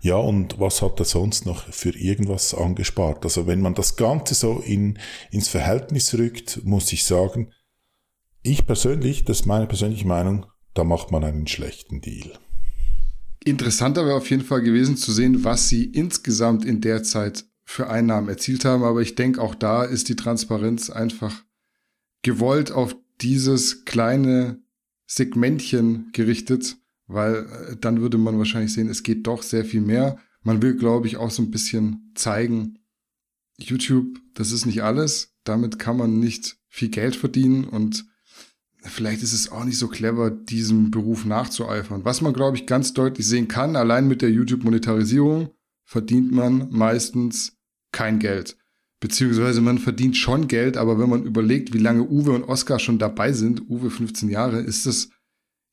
Ja, 0.00 0.14
und 0.14 0.60
was 0.60 0.80
hat 0.80 1.00
er 1.00 1.04
sonst 1.04 1.44
noch 1.44 1.64
für 1.72 1.90
irgendwas 1.90 2.54
angespart? 2.54 3.24
Also 3.24 3.48
wenn 3.48 3.60
man 3.60 3.74
das 3.74 3.96
Ganze 3.96 4.36
so 4.36 4.60
in, 4.60 4.96
ins 5.32 5.48
Verhältnis 5.48 6.14
rückt, 6.14 6.64
muss 6.64 6.92
ich 6.92 7.04
sagen, 7.04 7.52
ich 8.42 8.64
persönlich, 8.64 9.24
das 9.24 9.40
ist 9.40 9.46
meine 9.46 9.66
persönliche 9.66 10.06
Meinung, 10.06 10.46
da 10.74 10.84
macht 10.84 11.10
man 11.10 11.24
einen 11.24 11.48
schlechten 11.48 12.00
Deal. 12.00 12.30
Interessanter 13.44 14.06
wäre 14.06 14.18
auf 14.18 14.30
jeden 14.30 14.44
Fall 14.44 14.62
gewesen 14.62 14.96
zu 14.96 15.10
sehen, 15.10 15.42
was 15.42 15.68
sie 15.68 15.84
insgesamt 15.84 16.64
in 16.64 16.80
der 16.80 17.02
Zeit 17.02 17.44
für 17.64 17.90
Einnahmen 17.90 18.28
erzielt 18.28 18.64
haben. 18.64 18.84
Aber 18.84 19.00
ich 19.00 19.16
denke, 19.16 19.42
auch 19.42 19.56
da 19.56 19.82
ist 19.82 20.08
die 20.08 20.16
Transparenz 20.16 20.90
einfach 20.90 21.42
gewollt 22.22 22.70
auf 22.70 22.94
dieses 23.20 23.84
kleine 23.84 24.62
Segmentchen 25.06 26.10
gerichtet, 26.12 26.76
weil 27.06 27.46
äh, 27.46 27.76
dann 27.76 28.00
würde 28.00 28.18
man 28.18 28.38
wahrscheinlich 28.38 28.72
sehen, 28.72 28.88
es 28.88 29.02
geht 29.02 29.26
doch 29.26 29.42
sehr 29.42 29.64
viel 29.64 29.80
mehr. 29.80 30.18
Man 30.42 30.62
will, 30.62 30.76
glaube 30.76 31.06
ich, 31.06 31.16
auch 31.16 31.30
so 31.30 31.42
ein 31.42 31.50
bisschen 31.50 32.12
zeigen, 32.14 32.78
YouTube, 33.58 34.18
das 34.34 34.52
ist 34.52 34.66
nicht 34.66 34.82
alles. 34.82 35.34
Damit 35.44 35.78
kann 35.78 35.96
man 35.96 36.20
nicht 36.20 36.58
viel 36.68 36.90
Geld 36.90 37.16
verdienen 37.16 37.64
und 37.64 38.06
vielleicht 38.82 39.22
ist 39.22 39.32
es 39.32 39.50
auch 39.50 39.64
nicht 39.64 39.78
so 39.78 39.88
clever, 39.88 40.30
diesem 40.30 40.90
Beruf 40.90 41.24
nachzueifern. 41.24 42.04
Was 42.04 42.20
man, 42.20 42.32
glaube 42.32 42.56
ich, 42.56 42.66
ganz 42.66 42.92
deutlich 42.92 43.26
sehen 43.26 43.48
kann, 43.48 43.74
allein 43.74 44.06
mit 44.06 44.22
der 44.22 44.30
YouTube-Monetarisierung 44.30 45.50
verdient 45.84 46.30
man 46.30 46.68
meistens 46.70 47.56
kein 47.90 48.18
Geld. 48.18 48.56
Beziehungsweise 49.00 49.60
man 49.60 49.78
verdient 49.78 50.16
schon 50.16 50.48
Geld, 50.48 50.76
aber 50.76 50.98
wenn 50.98 51.08
man 51.08 51.22
überlegt, 51.22 51.72
wie 51.72 51.78
lange 51.78 52.02
Uwe 52.02 52.32
und 52.32 52.44
Oscar 52.44 52.78
schon 52.78 52.98
dabei 52.98 53.32
sind, 53.32 53.68
Uwe 53.68 53.90
15 53.90 54.28
Jahre, 54.28 54.58
ist 54.58 54.86
das 54.86 55.10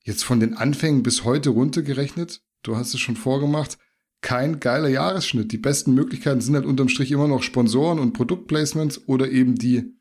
jetzt 0.04 0.24
von 0.24 0.40
den 0.40 0.54
Anfängen 0.54 1.02
bis 1.02 1.24
heute 1.24 1.50
runtergerechnet, 1.50 2.42
du 2.62 2.76
hast 2.76 2.94
es 2.94 3.00
schon 3.00 3.16
vorgemacht, 3.16 3.80
kein 4.22 4.60
geiler 4.60 4.88
Jahresschnitt. 4.88 5.52
Die 5.52 5.58
besten 5.58 5.94
Möglichkeiten 5.94 6.42
sind 6.42 6.56
halt 6.56 6.66
unterm 6.66 6.90
Strich 6.90 7.12
immer 7.12 7.28
noch 7.28 7.44
Sponsoren 7.44 8.00
und 8.00 8.14
Produktplacements 8.14 9.08
oder 9.08 9.30
eben 9.30 9.56
die 9.56 9.94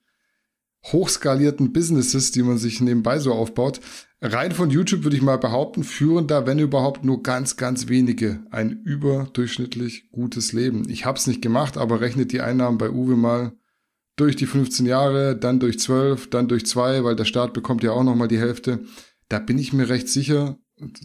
hochskalierten 0.87 1.73
Businesses, 1.73 2.31
die 2.31 2.43
man 2.43 2.59
sich 2.59 2.81
nebenbei 2.81 3.19
so 3.19 3.33
aufbaut. 3.33 3.81
Rein 4.27 4.53
von 4.53 4.71
YouTube 4.71 5.05
würde 5.05 5.17
ich 5.17 5.23
mal 5.23 5.37
behaupten, 5.37 5.85
führen 5.85 6.27
da, 6.27 6.47
wenn 6.47 6.59
überhaupt, 6.59 7.05
nur 7.05 7.23
ganz, 7.23 7.59
ganz 7.59 7.89
wenige 7.89 8.43
ein 8.51 8.83
überdurchschnittlich 8.83 10.11
gutes 10.13 10.55
Leben. 10.55 10.89
Ich 10.89 11.05
habe 11.05 11.19
es 11.19 11.27
nicht 11.27 11.43
gemacht, 11.43 11.77
aber 11.77 12.01
rechnet 12.01 12.33
die 12.33 12.41
Einnahmen 12.41 12.79
bei 12.79 12.91
Uwe 12.91 13.17
mal 13.17 13.53
durch 14.17 14.35
die 14.35 14.47
15 14.47 14.87
Jahre, 14.87 15.37
dann 15.37 15.61
durch 15.61 15.79
12, 15.79 16.31
dann 16.31 16.49
durch 16.49 16.65
2, 16.65 17.05
weil 17.05 17.17
der 17.17 17.27
Staat 17.27 17.53
bekommt 17.53 17.83
ja 17.83 17.93
auch 17.93 18.03
nochmal 18.03 18.29
die 18.29 18.39
Hälfte. 18.39 18.81
Da 19.29 19.41
bin 19.41 19.59
ich 19.59 19.75
mir 19.75 19.91
recht 19.91 20.09
sicher, 20.09 20.57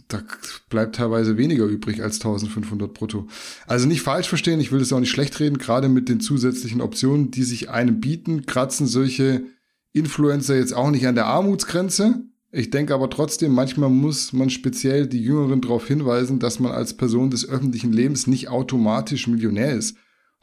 da 0.08 0.22
bleibt 0.70 0.96
teilweise 0.96 1.36
weniger 1.36 1.66
übrig 1.66 2.02
als 2.02 2.16
1500 2.16 2.94
brutto. 2.94 3.28
Also 3.66 3.86
nicht 3.86 4.00
falsch 4.00 4.30
verstehen, 4.30 4.60
ich 4.60 4.72
will 4.72 4.78
das 4.78 4.94
auch 4.94 5.00
nicht 5.00 5.10
schlecht 5.10 5.38
reden, 5.40 5.58
gerade 5.58 5.90
mit 5.90 6.08
den 6.08 6.20
zusätzlichen 6.20 6.80
Optionen, 6.80 7.30
die 7.30 7.44
sich 7.44 7.68
einem 7.68 8.00
bieten, 8.00 8.46
kratzen 8.46 8.86
solche 8.86 9.44
Influencer 9.92 10.56
jetzt 10.56 10.72
auch 10.72 10.90
nicht 10.90 11.06
an 11.06 11.16
der 11.16 11.26
Armutsgrenze. 11.26 12.29
Ich 12.52 12.70
denke 12.70 12.94
aber 12.94 13.08
trotzdem, 13.10 13.52
manchmal 13.52 13.90
muss 13.90 14.32
man 14.32 14.50
speziell 14.50 15.06
die 15.06 15.22
Jüngeren 15.22 15.60
darauf 15.60 15.86
hinweisen, 15.86 16.40
dass 16.40 16.58
man 16.58 16.72
als 16.72 16.96
Person 16.96 17.30
des 17.30 17.48
öffentlichen 17.48 17.92
Lebens 17.92 18.26
nicht 18.26 18.48
automatisch 18.48 19.28
Millionär 19.28 19.72
ist. 19.72 19.96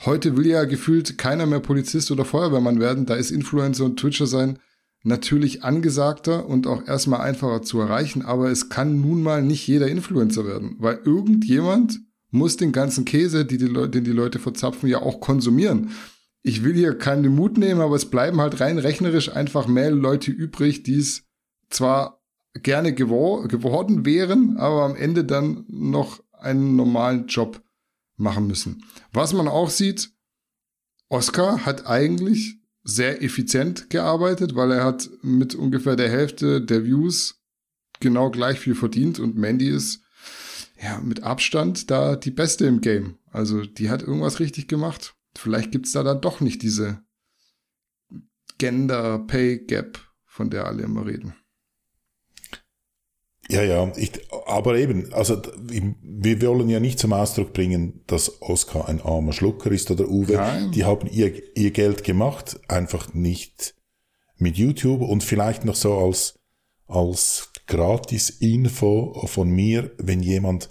Heute 0.05 0.37
will 0.37 0.47
ja 0.47 0.63
gefühlt 0.63 1.17
keiner 1.17 1.45
mehr 1.45 1.59
Polizist 1.59 2.11
oder 2.11 2.23
Feuerwehrmann 2.23 2.79
werden, 2.79 3.05
da 3.05 3.15
ist 3.15 3.31
Influencer 3.31 3.85
und 3.85 3.99
Twitcher 3.99 4.27
sein 4.27 4.59
natürlich 5.03 5.63
angesagter 5.63 6.47
und 6.47 6.67
auch 6.67 6.87
erstmal 6.87 7.21
einfacher 7.21 7.61
zu 7.61 7.79
erreichen, 7.79 8.23
aber 8.23 8.49
es 8.49 8.69
kann 8.69 9.01
nun 9.01 9.23
mal 9.23 9.41
nicht 9.41 9.65
jeder 9.67 9.87
Influencer 9.87 10.45
werden, 10.45 10.75
weil 10.79 10.99
irgendjemand 11.03 11.99
muss 12.29 12.57
den 12.57 12.73
ganzen 12.73 13.05
Käse, 13.05 13.45
die 13.45 13.57
die 13.57 13.71
den 13.71 14.03
die 14.03 14.11
Leute 14.11 14.39
verzapfen, 14.39 14.89
ja 14.89 15.01
auch 15.01 15.19
konsumieren. 15.19 15.91
Ich 16.43 16.63
will 16.63 16.73
hier 16.73 16.97
keinen 16.97 17.33
Mut 17.33 17.57
nehmen, 17.57 17.81
aber 17.81 17.95
es 17.95 18.05
bleiben 18.05 18.39
halt 18.41 18.59
rein 18.59 18.77
rechnerisch 18.77 19.33
einfach 19.33 19.67
mehr 19.67 19.91
Leute 19.91 20.31
übrig, 20.31 20.83
die 20.83 20.97
es 20.97 21.23
zwar 21.69 22.21
gerne 22.53 22.93
gewor 22.93 23.47
geworden 23.47 24.05
wären, 24.05 24.57
aber 24.57 24.83
am 24.83 24.95
Ende 24.95 25.23
dann 25.23 25.65
noch 25.67 26.23
einen 26.33 26.75
normalen 26.75 27.27
Job 27.27 27.61
machen 28.15 28.47
müssen. 28.47 28.83
Was 29.13 29.33
man 29.33 29.47
auch 29.47 29.69
sieht, 29.69 30.11
Oscar 31.09 31.65
hat 31.65 31.85
eigentlich 31.87 32.57
sehr 32.83 33.21
effizient 33.21 33.89
gearbeitet, 33.89 34.55
weil 34.55 34.71
er 34.71 34.83
hat 34.83 35.09
mit 35.21 35.55
ungefähr 35.55 35.95
der 35.95 36.09
Hälfte 36.09 36.61
der 36.61 36.85
Views 36.85 37.41
genau 37.99 38.31
gleich 38.31 38.59
viel 38.59 38.75
verdient 38.75 39.19
und 39.19 39.35
Mandy 39.35 39.69
ist 39.69 40.01
ja 40.81 40.99
mit 40.99 41.23
Abstand 41.23 41.89
da 41.91 42.15
die 42.15 42.31
Beste 42.31 42.65
im 42.65 42.81
Game. 42.81 43.17
Also 43.31 43.65
die 43.65 43.89
hat 43.89 44.01
irgendwas 44.01 44.39
richtig 44.39 44.67
gemacht. 44.67 45.15
Vielleicht 45.35 45.71
gibt's 45.71 45.91
da 45.91 46.03
dann 46.03 46.21
doch 46.21 46.39
nicht 46.39 46.61
diese 46.61 47.01
Gender 48.57 49.19
Pay 49.19 49.65
Gap, 49.65 49.99
von 50.25 50.49
der 50.49 50.65
alle 50.65 50.83
immer 50.83 51.05
reden. 51.05 51.35
Ja, 53.49 53.63
ja, 53.63 53.91
ich, 53.95 54.11
aber 54.45 54.77
eben, 54.77 55.13
also 55.13 55.41
wir 56.01 56.41
wollen 56.41 56.69
ja 56.69 56.79
nicht 56.79 56.99
zum 56.99 57.13
Ausdruck 57.13 57.53
bringen, 57.53 58.01
dass 58.07 58.41
Oscar 58.41 58.89
ein 58.89 59.01
armer 59.01 59.31
Schlucker 59.31 59.71
ist 59.71 59.89
oder 59.89 60.07
Uwe. 60.09 60.33
Nein. 60.33 60.71
Die 60.71 60.83
haben 60.83 61.07
ihr, 61.07 61.33
ihr 61.55 61.71
Geld 61.71 62.03
gemacht, 62.03 62.59
einfach 62.67 63.13
nicht 63.13 63.75
mit 64.37 64.57
YouTube 64.57 65.01
und 65.01 65.23
vielleicht 65.23 65.63
noch 65.63 65.75
so 65.75 65.97
als, 65.97 66.39
als 66.87 67.51
Gratis-Info 67.67 69.25
von 69.27 69.49
mir, 69.49 69.91
wenn 69.97 70.21
jemand 70.21 70.69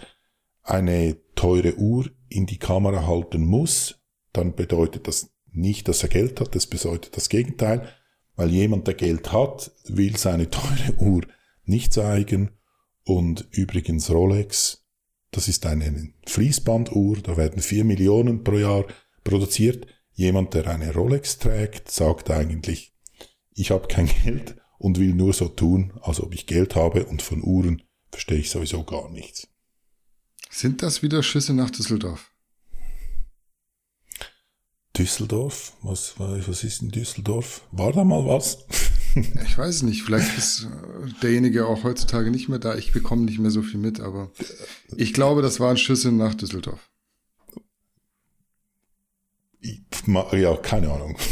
eine 0.63 1.17
teure 1.35 1.77
Uhr 1.77 2.11
in 2.29 2.47
die 2.47 2.59
Kamera 2.59 3.07
halten 3.07 3.45
muss, 3.45 4.01
dann 4.33 4.55
bedeutet 4.55 5.09
das 5.09 5.31
nicht, 5.53 5.89
dass 5.89 6.03
er 6.03 6.09
Geld 6.11 6.41
hat, 6.41 6.55
das 6.55 6.67
bedeutet 6.67 7.17
das 7.17 7.29
Gegenteil, 7.29 7.89
weil 8.35 8.51
jemand, 8.51 8.87
der 8.87 8.95
Geld 8.95 9.33
hat, 9.33 9.71
will 9.87 10.17
seine 10.19 10.51
teure 10.51 10.95
Uhr 10.99 11.23
nicht 11.65 11.93
zeigen 11.93 12.51
und 13.07 13.47
übrigens 13.53 14.11
Rolex, 14.11 14.85
das 15.31 15.47
ist 15.47 15.65
eine 15.65 16.13
Fließbanduhr, 16.27 17.19
da 17.19 17.37
werden 17.37 17.63
vier 17.63 17.85
Millionen 17.85 18.43
pro 18.43 18.59
Jahr 18.59 18.85
produziert. 19.23 19.87
Jemand, 20.13 20.55
der 20.55 20.67
eine 20.67 20.93
Rolex 20.93 21.39
trägt, 21.39 21.91
sagt 21.91 22.31
eigentlich, 22.31 22.93
ich 23.55 23.71
habe 23.71 23.87
kein 23.87 24.11
Geld 24.25 24.57
und 24.79 24.99
will 24.99 25.15
nur 25.15 25.33
so 25.33 25.49
tun, 25.49 25.93
als 26.03 26.21
ob 26.21 26.35
ich 26.35 26.47
Geld 26.47 26.75
habe 26.75 27.07
und 27.07 27.23
von 27.23 27.45
Uhren 27.45 27.83
verstehe 28.11 28.39
ich 28.39 28.51
sowieso 28.51 28.83
gar 28.83 29.09
nichts. 29.11 29.47
Sind 30.51 30.83
das 30.83 31.03
wieder 31.03 31.23
Schüsse 31.23 31.55
nach 31.55 31.71
Düsseldorf? 31.71 32.33
Düsseldorf? 34.97 35.75
Was, 35.83 36.15
was 36.19 36.65
ist 36.65 36.83
in 36.83 36.89
Düsseldorf? 36.89 37.63
War 37.71 37.93
da 37.93 38.03
mal 38.03 38.27
was? 38.27 38.67
Ich 39.47 39.57
weiß 39.59 39.83
nicht, 39.83 40.03
vielleicht 40.03 40.37
ist 40.37 40.65
äh, 40.65 41.13
derjenige 41.23 41.67
auch 41.67 41.85
heutzutage 41.85 42.31
nicht 42.31 42.49
mehr 42.49 42.59
da. 42.59 42.75
Ich 42.75 42.93
bekomme 42.93 43.23
nicht 43.25 43.39
mehr 43.39 43.51
so 43.51 43.63
viel 43.63 43.81
mit, 43.81 44.01
aber 44.01 44.31
ich 44.97 45.13
glaube, 45.13 45.43
das 45.43 45.61
waren 45.61 45.77
Schüsse 45.77 46.13
nach 46.13 46.35
Düsseldorf. 46.35 46.91
Ja, 50.33 50.57
keine 50.57 50.93
Ahnung. 50.93 51.17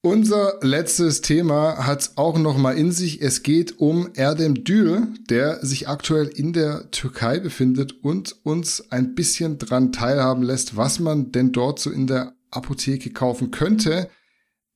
Unser 0.00 0.58
letztes 0.60 1.20
Thema 1.22 1.86
hat 1.86 2.12
auch 2.16 2.38
noch 2.38 2.56
mal 2.58 2.76
in 2.76 2.92
sich. 2.92 3.20
Es 3.22 3.42
geht 3.42 3.78
um 3.78 4.10
Erdem 4.14 4.64
Dül, 4.64 5.08
der 5.30 5.64
sich 5.64 5.88
aktuell 5.88 6.26
in 6.28 6.52
der 6.52 6.90
Türkei 6.90 7.40
befindet 7.40 8.04
und 8.04 8.36
uns 8.44 8.92
ein 8.92 9.14
bisschen 9.14 9.58
dran 9.58 9.92
teilhaben 9.92 10.42
lässt, 10.42 10.76
was 10.76 11.00
man 11.00 11.32
denn 11.32 11.52
dort 11.52 11.80
so 11.80 11.90
in 11.90 12.06
der 12.06 12.34
Apotheke 12.50 13.10
kaufen 13.10 13.50
könnte 13.50 14.08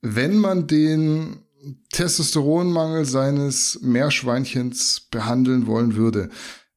wenn 0.01 0.37
man 0.37 0.67
den 0.67 1.39
Testosteronmangel 1.93 3.05
seines 3.05 3.81
Meerschweinchens 3.83 5.09
behandeln 5.11 5.67
wollen 5.67 5.97
würde. 5.97 6.31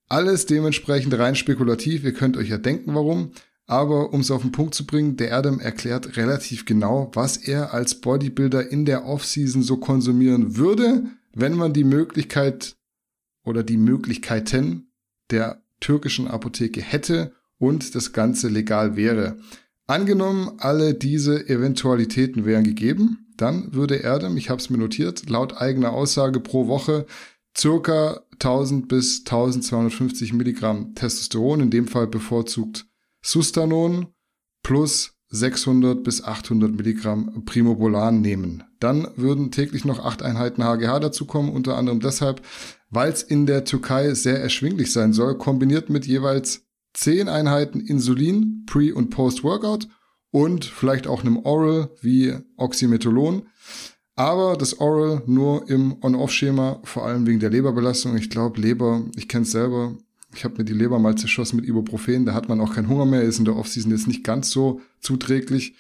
Alles 0.07 0.45
dementsprechend 0.45 1.17
rein 1.17 1.36
spekulativ. 1.36 2.03
Ihr 2.03 2.13
könnt 2.13 2.36
euch 2.36 2.49
ja 2.49 2.57
denken, 2.57 2.93
warum. 2.95 3.31
Aber 3.67 4.12
um 4.12 4.19
es 4.19 4.31
auf 4.31 4.41
den 4.41 4.51
Punkt 4.51 4.75
zu 4.75 4.86
bringen, 4.86 5.15
der 5.15 5.34
Adam 5.38 5.60
erklärt 5.60 6.17
relativ 6.17 6.65
genau, 6.65 7.10
was 7.13 7.38
er 7.38 7.73
als 7.73 8.01
Bodybuilder 8.01 8.69
in 8.69 8.84
der 8.86 9.05
Offseason 9.05 9.63
so 9.63 9.77
konsumieren 9.77 10.57
würde, 10.57 11.05
wenn 11.34 11.55
man 11.55 11.71
die 11.71 11.86
Möglichkeit 11.86 12.75
oder 13.45 13.63
die 13.63 13.77
Möglichkeiten 13.77 14.91
der 15.29 15.63
türkischen 15.79 16.27
Apotheke 16.27 16.81
hätte 16.81 17.34
und 17.57 17.95
das 17.95 18.12
Ganze 18.12 18.49
legal 18.49 18.97
wäre. 18.97 19.38
Angenommen, 19.91 20.54
alle 20.60 20.93
diese 20.93 21.49
Eventualitäten 21.49 22.45
wären 22.45 22.63
gegeben, 22.63 23.27
dann 23.36 23.73
würde 23.73 23.97
Erdem, 23.97 24.38
ich 24.38 24.49
habe 24.49 24.62
es 24.62 24.69
mir 24.69 24.77
notiert, 24.77 25.30
laut 25.30 25.58
eigener 25.58 25.91
Aussage 25.91 26.39
pro 26.39 26.67
Woche 26.67 27.06
circa 27.58 28.21
1000 28.36 28.88
bis 28.88 29.19
1250 29.25 30.32
Milligramm 30.32 30.95
Testosteron, 30.95 31.60
in 31.60 31.71
dem 31.71 31.89
Fall 31.89 32.08
bevorzugt 32.08 32.86
Sustanon, 33.21 34.08
plus 34.63 35.17
600 35.27 36.01
bis 36.06 36.23
800 36.23 36.71
Milligramm 36.71 37.43
Primobolan 37.43 38.21
nehmen. 38.21 38.63
Dann 38.80 39.10
würden 39.17 39.51
täglich 39.51 39.84
noch 39.84 40.06
acht 40.06 40.23
Einheiten 40.23 40.63
HGH 40.63 41.01
dazukommen, 41.01 41.51
unter 41.51 41.77
anderem 41.77 41.99
deshalb, 41.99 42.41
weil 42.89 43.12
es 43.12 43.23
in 43.23 43.45
der 43.45 43.65
Türkei 43.65 44.13
sehr 44.13 44.39
erschwinglich 44.39 44.93
sein 44.93 45.12
soll, 45.12 45.38
kombiniert 45.38 45.89
mit 45.89 46.08
jeweils 46.08 46.62
10 46.93 47.30
Einheiten 47.30 47.80
Insulin, 47.80 48.63
Pre- 48.65 48.93
und 48.93 49.10
Post-Workout 49.10 49.88
und 50.32 50.65
vielleicht 50.65 51.08
auch 51.08 51.21
einem 51.21 51.38
Oral 51.38 51.89
wie 52.01 52.34
Oxymetholon. 52.58 53.43
Aber 54.15 54.58
das 54.58 54.80
Oral 54.80 55.23
nur 55.25 55.69
im 55.69 55.97
On-Off-Schema, 56.01 56.82
vor 56.84 57.06
allem 57.06 57.25
wegen 57.25 57.39
der 57.39 57.49
Leberbelastung. 57.49 58.17
Ich 58.17 58.30
glaube, 58.30 58.60
Leber, 58.60 59.04
ich 59.15 59.27
kenne 59.27 59.43
es 59.43 59.51
selber, 59.51 59.95
ich 60.36 60.43
habe 60.43 60.58
mir 60.58 60.65
die 60.65 60.73
Leber 60.73 60.99
mal 60.99 61.15
zerschossen 61.15 61.58
mit 61.58 61.65
Ibuprofen, 61.65 62.25
da 62.25 62.34
hat 62.34 62.47
man 62.47 62.62
auch 62.62 62.73
keinen 62.73 62.89
Hunger 62.89 63.06
mehr, 63.06 63.23
ist 63.23 63.39
in 63.39 63.45
der 63.45 63.56
Off-Season 63.56 63.91
jetzt 63.91 64.08
nicht 64.08 64.23
ganz 64.23 64.51
so 64.51 64.82
zuträglich. 64.99 65.75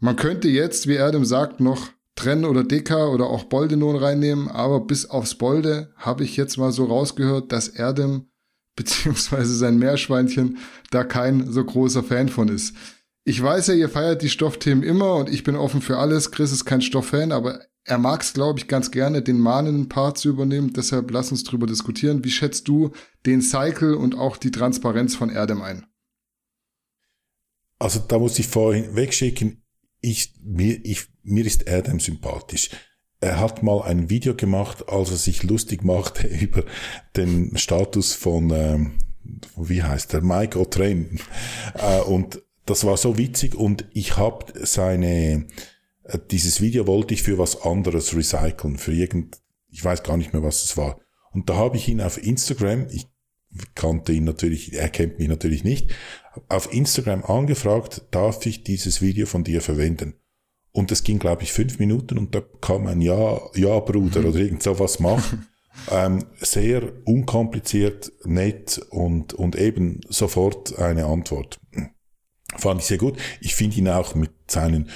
Man 0.00 0.16
könnte 0.16 0.48
jetzt, 0.48 0.86
wie 0.86 0.94
Erdem 0.94 1.24
sagt, 1.24 1.60
noch 1.60 1.88
Tren 2.16 2.44
oder 2.44 2.62
Deka 2.62 3.08
oder 3.08 3.26
auch 3.26 3.44
Boldenon 3.44 3.96
reinnehmen, 3.96 4.48
aber 4.48 4.80
bis 4.80 5.06
aufs 5.06 5.34
Bolde 5.34 5.92
habe 5.96 6.24
ich 6.24 6.36
jetzt 6.36 6.56
mal 6.58 6.72
so 6.72 6.84
rausgehört, 6.84 7.50
dass 7.50 7.68
Erdem 7.68 8.26
beziehungsweise 8.76 9.54
sein 9.54 9.78
Meerschweinchen 9.78 10.58
da 10.90 11.04
kein 11.04 11.50
so 11.50 11.64
großer 11.64 12.02
Fan 12.02 12.28
von 12.28 12.48
ist. 12.48 12.74
Ich 13.24 13.42
weiß 13.42 13.68
ja, 13.68 13.74
ihr 13.74 13.88
feiert 13.88 14.22
die 14.22 14.28
Stoffthemen 14.28 14.82
immer 14.82 15.14
und 15.14 15.30
ich 15.30 15.44
bin 15.44 15.56
offen 15.56 15.80
für 15.80 15.98
alles. 15.98 16.30
Chris 16.30 16.52
ist 16.52 16.66
kein 16.66 16.82
Stofffan, 16.82 17.32
aber 17.32 17.60
er 17.84 17.98
mag 17.98 18.22
es, 18.22 18.34
glaube 18.34 18.58
ich, 18.58 18.68
ganz 18.68 18.90
gerne, 18.90 19.22
den 19.22 19.38
mahnenden 19.38 19.88
Part 19.88 20.18
zu 20.18 20.28
übernehmen. 20.28 20.72
Deshalb 20.74 21.10
lass 21.10 21.30
uns 21.30 21.44
drüber 21.44 21.66
diskutieren. 21.66 22.24
Wie 22.24 22.30
schätzt 22.30 22.68
du 22.68 22.92
den 23.24 23.40
Cycle 23.40 23.94
und 23.94 24.14
auch 24.14 24.36
die 24.36 24.50
Transparenz 24.50 25.14
von 25.14 25.30
Erdem 25.30 25.62
ein? 25.62 25.86
Also 27.78 28.00
da 28.00 28.18
muss 28.18 28.38
ich 28.38 28.46
vorhin 28.46 28.94
wegschicken. 28.94 29.62
Ich, 30.00 30.34
mir, 30.42 30.84
ich, 30.84 31.06
mir 31.22 31.46
ist 31.46 31.62
Erdem 31.62 32.00
sympathisch 32.00 32.70
er 33.24 33.40
hat 33.40 33.62
mal 33.62 33.82
ein 33.82 34.10
Video 34.10 34.34
gemacht, 34.34 34.88
als 34.88 35.10
er 35.10 35.16
sich 35.16 35.42
lustig 35.42 35.82
machte 35.82 36.26
über 36.40 36.64
den 37.16 37.56
Status 37.56 38.12
von, 38.12 38.50
ähm, 38.50 38.92
wie 39.56 39.82
heißt 39.82 40.12
der, 40.12 40.20
Mike 40.20 40.58
O'Train. 40.58 41.20
Äh, 41.74 42.00
und 42.02 42.42
das 42.66 42.84
war 42.84 42.96
so 42.96 43.18
witzig 43.18 43.54
und 43.54 43.86
ich 43.92 44.16
habe 44.16 44.52
seine, 44.64 45.46
äh, 46.04 46.18
dieses 46.30 46.60
Video 46.60 46.86
wollte 46.86 47.14
ich 47.14 47.22
für 47.22 47.38
was 47.38 47.62
anderes 47.62 48.14
recyceln, 48.14 48.78
für 48.78 48.92
irgend, 48.92 49.38
ich 49.70 49.84
weiß 49.84 50.02
gar 50.02 50.16
nicht 50.16 50.32
mehr, 50.32 50.42
was 50.42 50.64
es 50.64 50.76
war. 50.76 51.00
Und 51.32 51.48
da 51.50 51.56
habe 51.56 51.76
ich 51.76 51.88
ihn 51.88 52.00
auf 52.00 52.22
Instagram, 52.22 52.86
ich 52.90 53.06
kannte 53.74 54.12
ihn 54.12 54.24
natürlich, 54.24 54.74
er 54.74 54.88
kennt 54.88 55.18
mich 55.18 55.28
natürlich 55.28 55.64
nicht, 55.64 55.92
auf 56.48 56.72
Instagram 56.72 57.24
angefragt, 57.24 58.02
darf 58.10 58.44
ich 58.46 58.64
dieses 58.64 59.00
Video 59.00 59.26
von 59.26 59.44
dir 59.44 59.60
verwenden? 59.60 60.14
Und 60.76 60.90
es 60.90 61.04
ging, 61.04 61.20
glaube 61.20 61.44
ich, 61.44 61.52
fünf 61.52 61.78
Minuten 61.78 62.18
und 62.18 62.34
da 62.34 62.42
kam 62.60 62.88
ein 62.88 63.00
Ja, 63.00 63.40
Ja, 63.54 63.78
Bruder 63.78 64.20
mhm. 64.20 64.26
oder 64.26 64.38
irgend 64.40 64.62
so 64.62 64.76
was 64.80 64.98
machen. 64.98 65.46
ähm, 65.90 66.24
sehr 66.40 66.92
unkompliziert, 67.04 68.10
nett 68.24 68.84
und, 68.90 69.34
und 69.34 69.54
eben 69.54 70.00
sofort 70.08 70.76
eine 70.78 71.06
Antwort. 71.06 71.60
Fand 72.56 72.80
ich 72.80 72.88
sehr 72.88 72.98
gut. 72.98 73.16
Ich 73.40 73.54
finde 73.54 73.76
ihn 73.76 73.88
auch 73.88 74.16
mit 74.16 74.32
seinen 74.48 74.90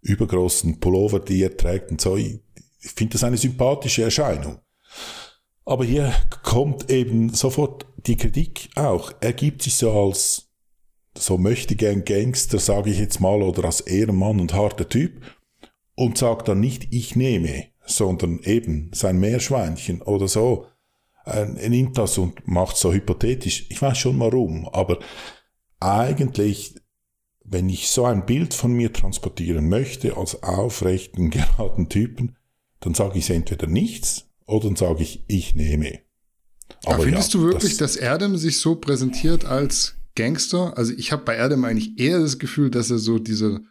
übergroßen 0.00 0.80
Pullover, 0.80 1.20
die 1.20 1.44
er 1.44 1.56
trägt 1.56 1.92
und 1.92 2.00
so, 2.00 2.16
ich, 2.16 2.40
ich 2.80 2.90
finde 2.90 3.12
das 3.12 3.24
eine 3.24 3.36
sympathische 3.36 4.02
Erscheinung. 4.02 4.58
Aber 5.64 5.84
hier 5.84 6.12
kommt 6.42 6.90
eben 6.90 7.32
sofort 7.34 7.86
die 8.06 8.16
Kritik 8.16 8.70
auch. 8.74 9.12
Er 9.20 9.32
gibt 9.32 9.62
sich 9.62 9.76
so 9.76 9.92
als 9.92 10.49
so 11.20 11.38
möchte 11.38 11.76
gern 11.76 12.04
Gangster, 12.04 12.58
sage 12.58 12.90
ich 12.90 12.98
jetzt 12.98 13.20
mal, 13.20 13.42
oder 13.42 13.64
als 13.64 13.80
Ehrenmann 13.80 14.40
und 14.40 14.54
harter 14.54 14.88
Typ 14.88 15.20
und 15.94 16.18
sagt 16.18 16.48
dann 16.48 16.60
nicht, 16.60 16.88
ich 16.92 17.14
nehme, 17.14 17.66
sondern 17.84 18.40
eben 18.40 18.90
sein 18.94 19.20
Meerschweinchen 19.20 20.00
oder 20.02 20.28
so. 20.28 20.66
Er 21.24 21.46
nimmt 21.46 21.98
das 21.98 22.16
und 22.16 22.48
macht 22.48 22.76
so 22.76 22.92
hypothetisch. 22.92 23.66
Ich 23.68 23.80
weiß 23.82 23.98
schon 23.98 24.18
warum, 24.18 24.66
aber 24.68 24.98
eigentlich, 25.78 26.74
wenn 27.44 27.68
ich 27.68 27.90
so 27.90 28.06
ein 28.06 28.24
Bild 28.24 28.54
von 28.54 28.72
mir 28.72 28.92
transportieren 28.92 29.68
möchte 29.68 30.16
als 30.16 30.42
aufrechten, 30.42 31.30
geraden 31.30 31.88
Typen, 31.88 32.36
dann 32.80 32.94
sage 32.94 33.18
ich 33.18 33.28
entweder 33.28 33.66
nichts 33.66 34.30
oder 34.46 34.68
dann 34.68 34.76
sage 34.76 35.02
ich, 35.02 35.24
ich 35.28 35.54
nehme. 35.54 36.00
Aber, 36.84 36.94
aber 36.94 37.04
findest 37.04 37.34
ja, 37.34 37.40
du 37.40 37.46
wirklich, 37.46 37.76
das, 37.76 37.94
dass 37.94 37.96
Erdem 37.96 38.36
sich 38.36 38.58
so 38.58 38.76
präsentiert 38.76 39.44
als 39.44 39.99
Gangster? 40.14 40.76
Also 40.76 40.92
ich 40.92 41.12
habe 41.12 41.24
bei 41.24 41.36
Erdem 41.36 41.64
eigentlich 41.64 41.98
eher 41.98 42.20
das 42.20 42.38
Gefühl, 42.38 42.70
dass 42.70 42.90
er 42.90 42.98
so 42.98 43.18
diese 43.18 43.62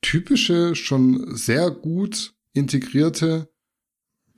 typische, 0.00 0.74
schon 0.74 1.36
sehr 1.36 1.70
gut 1.70 2.34
integrierte, 2.52 3.48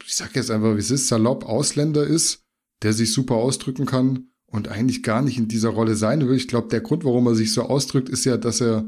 ich 0.07 0.15
sag 0.15 0.35
jetzt 0.37 0.51
einfach, 0.51 0.75
wie 0.75 0.81
es 0.81 0.91
ist, 0.91 1.09
salopp 1.09 1.45
Ausländer 1.45 2.07
ist, 2.07 2.45
der 2.83 2.93
sich 2.93 3.13
super 3.13 3.37
ausdrücken 3.37 3.87
kann 3.87 4.29
und 4.47 4.69
eigentlich 4.69 5.03
gar 5.03 5.23
nicht 5.23 5.39
in 5.39 5.49
dieser 5.49 5.71
Rolle 5.71 5.97
sein 5.97 6.27
will. 6.29 6.37
Ich 6.37 6.49
glaube, 6.49 6.69
der 6.69 6.81
Grund, 6.81 7.05
warum 7.05 7.27
er 7.27 7.35
sich 7.35 7.53
so 7.53 7.63
ausdrückt, 7.63 8.09
ist 8.09 8.25
ja, 8.25 8.37
dass 8.37 8.61
er, 8.61 8.85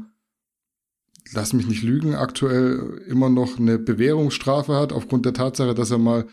lass 1.33 1.53
mich 1.53 1.67
nicht 1.67 1.83
lügen, 1.83 2.15
aktuell 2.15 3.01
immer 3.07 3.29
noch 3.29 3.57
eine 3.57 3.79
Bewährungsstrafe 3.79 4.75
hat, 4.75 4.93
aufgrund 4.93 5.25
der 5.25 5.33
Tatsache, 5.33 5.73
dass 5.73 5.91
er 5.91 5.97
mal 5.97 6.27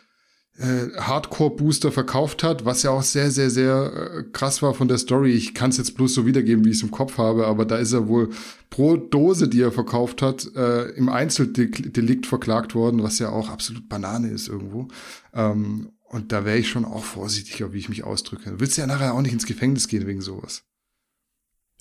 äh, 0.58 0.96
Hardcore-Booster 0.96 1.90
verkauft 1.90 2.42
hat, 2.44 2.64
was 2.64 2.84
ja 2.84 2.90
auch 2.90 3.02
sehr, 3.02 3.30
sehr, 3.30 3.50
sehr 3.50 3.92
äh, 3.92 4.22
krass 4.32 4.62
war 4.62 4.74
von 4.74 4.86
der 4.86 4.98
Story. 4.98 5.32
Ich 5.32 5.52
kann 5.54 5.70
es 5.70 5.78
jetzt 5.78 5.96
bloß 5.96 6.14
so 6.14 6.26
wiedergeben, 6.26 6.64
wie 6.64 6.70
ich 6.70 6.76
es 6.76 6.82
im 6.82 6.92
Kopf 6.92 7.18
habe, 7.18 7.46
aber 7.46 7.64
da 7.64 7.76
ist 7.76 7.92
er 7.92 8.06
wohl 8.06 8.30
pro 8.70 8.96
Dose, 8.96 9.48
die 9.48 9.62
er 9.62 9.72
verkauft 9.72 10.22
hat, 10.22 10.48
äh, 10.54 10.90
im 10.90 11.08
Einzeldelikt 11.08 12.26
verklagt 12.26 12.74
worden, 12.74 13.02
was 13.02 13.18
ja 13.18 13.30
auch 13.30 13.48
absolut 13.48 13.88
Banane 13.88 14.28
ist 14.28 14.48
irgendwo. 14.48 14.88
Ähm, 15.32 15.90
und 16.04 16.30
da 16.30 16.44
wäre 16.44 16.58
ich 16.58 16.68
schon 16.68 16.84
auch 16.84 17.02
vorsichtiger, 17.02 17.72
wie 17.72 17.78
ich 17.78 17.88
mich 17.88 18.04
ausdrücke. 18.04 18.50
Du 18.50 18.60
willst 18.60 18.78
ja 18.78 18.86
nachher 18.86 19.14
auch 19.14 19.22
nicht 19.22 19.32
ins 19.32 19.46
Gefängnis 19.46 19.88
gehen 19.88 20.06
wegen 20.06 20.20
sowas. 20.20 20.62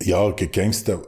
Ja, 0.01 0.31
Gangster 0.31 1.03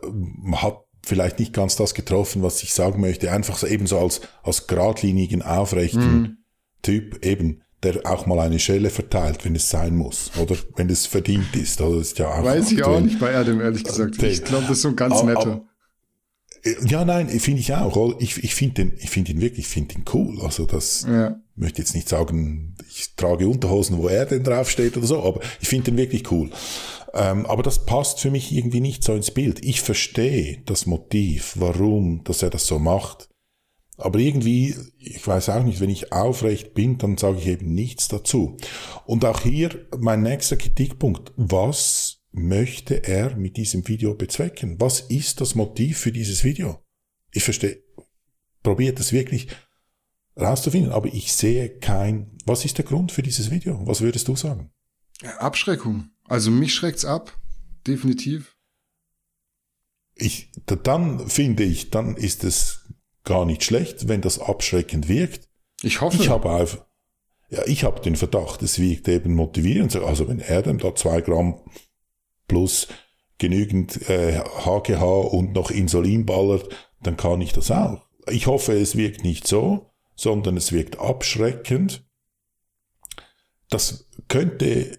hat 0.51 0.85
vielleicht 1.03 1.39
nicht 1.39 1.53
ganz 1.53 1.75
das 1.75 1.95
getroffen, 1.95 2.43
was 2.43 2.61
ich 2.61 2.75
sagen 2.75 3.01
möchte. 3.01 3.31
Einfach 3.31 3.57
so 3.57 3.65
ebenso 3.65 3.97
als, 3.97 4.21
als 4.43 4.67
geradlinigen, 4.67 5.41
aufrechten 5.41 6.21
mm 6.21 6.37
Typ 6.85 7.25
eben, 7.25 7.63
der 7.81 8.05
auch 8.05 8.27
mal 8.27 8.39
eine 8.39 8.59
Schelle 8.59 8.91
verteilt, 8.91 9.43
wenn 9.43 9.55
es 9.55 9.71
sein 9.71 9.95
muss, 9.95 10.29
oder 10.39 10.55
wenn 10.75 10.87
es 10.89 11.07
verdient 11.07 11.55
ist. 11.55 11.81
Oder 11.81 11.99
ist 11.99 12.19
ja 12.19 12.29
auch 12.29 12.43
Weiß 12.43 12.71
ich 12.71 12.83
auch 12.83 12.99
nicht 12.99 13.19
bei 13.19 13.35
Adam, 13.35 13.59
ehrlich 13.59 13.83
gesagt. 13.83 14.21
Ich 14.21 14.43
glaube, 14.43 14.65
das 14.67 14.77
ist 14.77 14.81
so 14.83 14.89
ein 14.89 14.95
ganz 14.95 15.23
netter. 15.23 15.65
Äh, 16.63 16.75
ja, 16.85 17.03
nein, 17.05 17.27
finde 17.27 17.61
ich 17.61 17.73
auch. 17.73 18.19
Ich, 18.19 18.43
ich 18.43 18.53
finde 18.53 18.85
den, 18.85 18.93
ich 18.99 19.09
finde 19.09 19.31
ihn 19.31 19.41
wirklich, 19.41 19.65
ich 19.65 19.67
finde 19.67 19.95
ihn 19.95 20.05
cool. 20.13 20.41
Also 20.43 20.67
das 20.67 21.07
ja. 21.09 21.39
möchte 21.55 21.81
jetzt 21.81 21.95
nicht 21.95 22.07
sagen, 22.07 22.75
ich 22.87 23.15
trage 23.15 23.47
Unterhosen, 23.47 23.97
wo 23.97 24.07
er 24.07 24.27
denn 24.27 24.43
draufsteht 24.43 24.95
oder 24.95 25.07
so, 25.07 25.23
aber 25.23 25.41
ich 25.59 25.67
finde 25.67 25.85
den 25.85 25.97
wirklich 25.97 26.31
cool. 26.31 26.51
Ähm, 27.15 27.47
aber 27.47 27.63
das 27.63 27.85
passt 27.87 28.19
für 28.19 28.29
mich 28.29 28.51
irgendwie 28.51 28.81
nicht 28.81 29.03
so 29.03 29.15
ins 29.15 29.31
Bild. 29.31 29.65
Ich 29.65 29.81
verstehe 29.81 30.61
das 30.67 30.85
Motiv, 30.85 31.53
warum, 31.55 32.23
dass 32.25 32.43
er 32.43 32.51
das 32.51 32.67
so 32.67 32.77
macht. 32.77 33.29
Aber 33.97 34.19
irgendwie, 34.19 34.75
ich 34.97 35.25
weiß 35.25 35.49
auch 35.49 35.63
nicht, 35.63 35.79
wenn 35.79 35.89
ich 35.89 36.11
aufrecht 36.11 36.73
bin, 36.73 36.97
dann 36.97 37.17
sage 37.17 37.37
ich 37.37 37.47
eben 37.47 37.73
nichts 37.73 38.07
dazu. 38.07 38.57
Und 39.05 39.23
auch 39.23 39.41
hier 39.41 39.87
mein 39.97 40.21
nächster 40.21 40.57
Kritikpunkt. 40.57 41.31
Was 41.37 42.21
möchte 42.31 43.05
er 43.07 43.35
mit 43.37 43.55
diesem 43.55 43.87
Video 43.87 44.13
bezwecken? 44.13 44.79
Was 44.79 44.99
ist 44.99 45.39
das 45.39 45.55
Motiv 45.55 45.99
für 45.99 46.11
dieses 46.11 46.43
Video? 46.43 46.83
Ich 47.31 47.43
verstehe, 47.43 47.81
probiert 48.63 48.99
es 48.99 49.13
wirklich 49.13 49.47
rauszufinden, 50.37 50.91
aber 50.91 51.07
ich 51.07 51.31
sehe 51.31 51.79
kein, 51.79 52.37
was 52.45 52.65
ist 52.65 52.77
der 52.77 52.85
Grund 52.85 53.13
für 53.13 53.23
dieses 53.23 53.51
Video? 53.51 53.79
Was 53.87 54.01
würdest 54.01 54.27
du 54.27 54.35
sagen? 54.35 54.71
Abschreckung. 55.39 56.09
Also 56.25 56.51
mich 56.51 56.73
schreckt's 56.73 57.05
ab. 57.05 57.39
Definitiv. 57.87 58.57
Ich, 60.15 60.51
dann 60.65 61.29
finde 61.29 61.63
ich, 61.63 61.91
dann 61.91 62.15
ist 62.15 62.43
es 62.43 62.85
gar 63.25 63.45
nicht 63.45 63.63
schlecht, 63.63 64.07
wenn 64.07 64.21
das 64.21 64.39
abschreckend 64.39 65.07
wirkt. 65.07 65.49
Ich 65.81 66.01
hoffe. 66.01 66.21
Ich 66.21 66.29
habe 66.29 66.51
einfach, 66.51 66.85
ja, 67.49 67.65
ich 67.65 67.83
habe 67.83 68.01
den 68.01 68.15
Verdacht, 68.15 68.61
es 68.61 68.79
wirkt 68.79 69.07
eben 69.07 69.35
motivierend. 69.35 69.95
Also 69.97 70.27
wenn 70.27 70.39
er 70.39 70.61
dann 70.61 70.77
da 70.77 70.95
zwei 70.95 71.21
Gramm 71.21 71.59
plus 72.47 72.87
genügend 73.37 74.09
äh, 74.09 74.39
HGH 74.39 75.03
und 75.03 75.53
noch 75.53 75.71
Insulin 75.71 76.25
ballert, 76.25 76.69
dann 77.01 77.17
kann 77.17 77.41
ich 77.41 77.53
das 77.53 77.71
auch. 77.71 78.07
Ich 78.29 78.47
hoffe, 78.47 78.73
es 78.73 78.95
wirkt 78.95 79.23
nicht 79.23 79.47
so, 79.47 79.91
sondern 80.15 80.57
es 80.57 80.71
wirkt 80.71 80.99
abschreckend. 80.99 82.03
Das 83.69 84.07
könnte, 84.27 84.97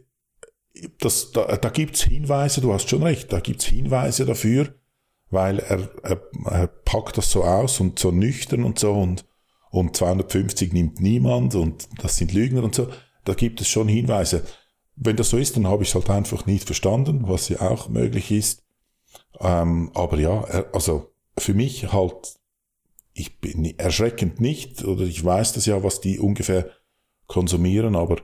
das, 1.01 1.33
da, 1.33 1.57
da 1.57 1.69
gibt's 1.71 2.03
Hinweise, 2.03 2.61
du 2.61 2.73
hast 2.73 2.91
schon 2.91 3.03
recht, 3.03 3.33
da 3.33 3.41
gibt's 3.41 3.65
Hinweise 3.65 4.27
dafür, 4.27 4.75
weil 5.31 5.59
er, 5.59 5.89
er, 6.03 6.21
er 6.45 6.67
packt 6.67 7.19
das 7.19 7.31
so 7.31 7.45
aus 7.45 7.81
und 7.81 7.99
so 7.99 8.11
nüchtern 8.11 8.65
und 8.65 8.79
so 8.79 8.93
und, 8.93 9.25
und 9.71 9.97
250 9.97 10.73
nimmt 10.73 11.01
niemand 11.01 11.55
und 11.55 11.89
das 11.99 12.17
sind 12.17 12.33
Lügner 12.33 12.63
und 12.63 12.75
so. 12.75 12.89
Da 13.25 13.35
gibt 13.35 13.61
es 13.61 13.69
schon 13.69 13.89
Hinweise. 13.89 14.45
Wenn 14.95 15.17
das 15.17 15.31
so 15.31 15.37
ist, 15.37 15.57
dann 15.57 15.67
habe 15.67 15.83
ich 15.83 15.91
es 15.91 15.95
halt 15.95 16.09
einfach 16.11 16.47
nicht 16.47 16.65
verstanden, 16.65 17.25
was 17.27 17.49
ja 17.49 17.61
auch 17.61 17.89
möglich 17.89 18.31
ist. 18.31 18.63
Ähm, 19.41 19.91
aber 19.95 20.19
ja, 20.19 20.43
er, 20.45 20.75
also 20.75 21.13
für 21.37 21.55
mich 21.55 21.93
halt, 21.93 22.37
ich 23.13 23.41
bin 23.41 23.79
erschreckend 23.79 24.41
nicht, 24.41 24.85
oder 24.85 25.03
ich 25.03 25.23
weiß 25.23 25.53
das 25.55 25.67
ja, 25.67 25.83
was 25.83 26.01
die 26.01 26.19
ungefähr 26.19 26.71
konsumieren, 27.27 27.97
aber 27.97 28.19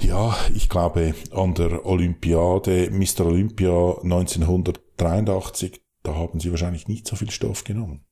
ja, 0.00 0.36
ich 0.54 0.68
glaube, 0.68 1.14
an 1.30 1.54
der 1.54 1.86
Olympiade, 1.86 2.90
Mr. 2.90 3.26
Olympia 3.26 3.98
1983, 4.02 5.80
da 6.04 6.14
haben 6.14 6.38
sie 6.38 6.50
wahrscheinlich 6.50 6.86
nicht 6.86 7.08
so 7.08 7.16
viel 7.16 7.30
Stoff 7.30 7.64
genommen. 7.64 8.04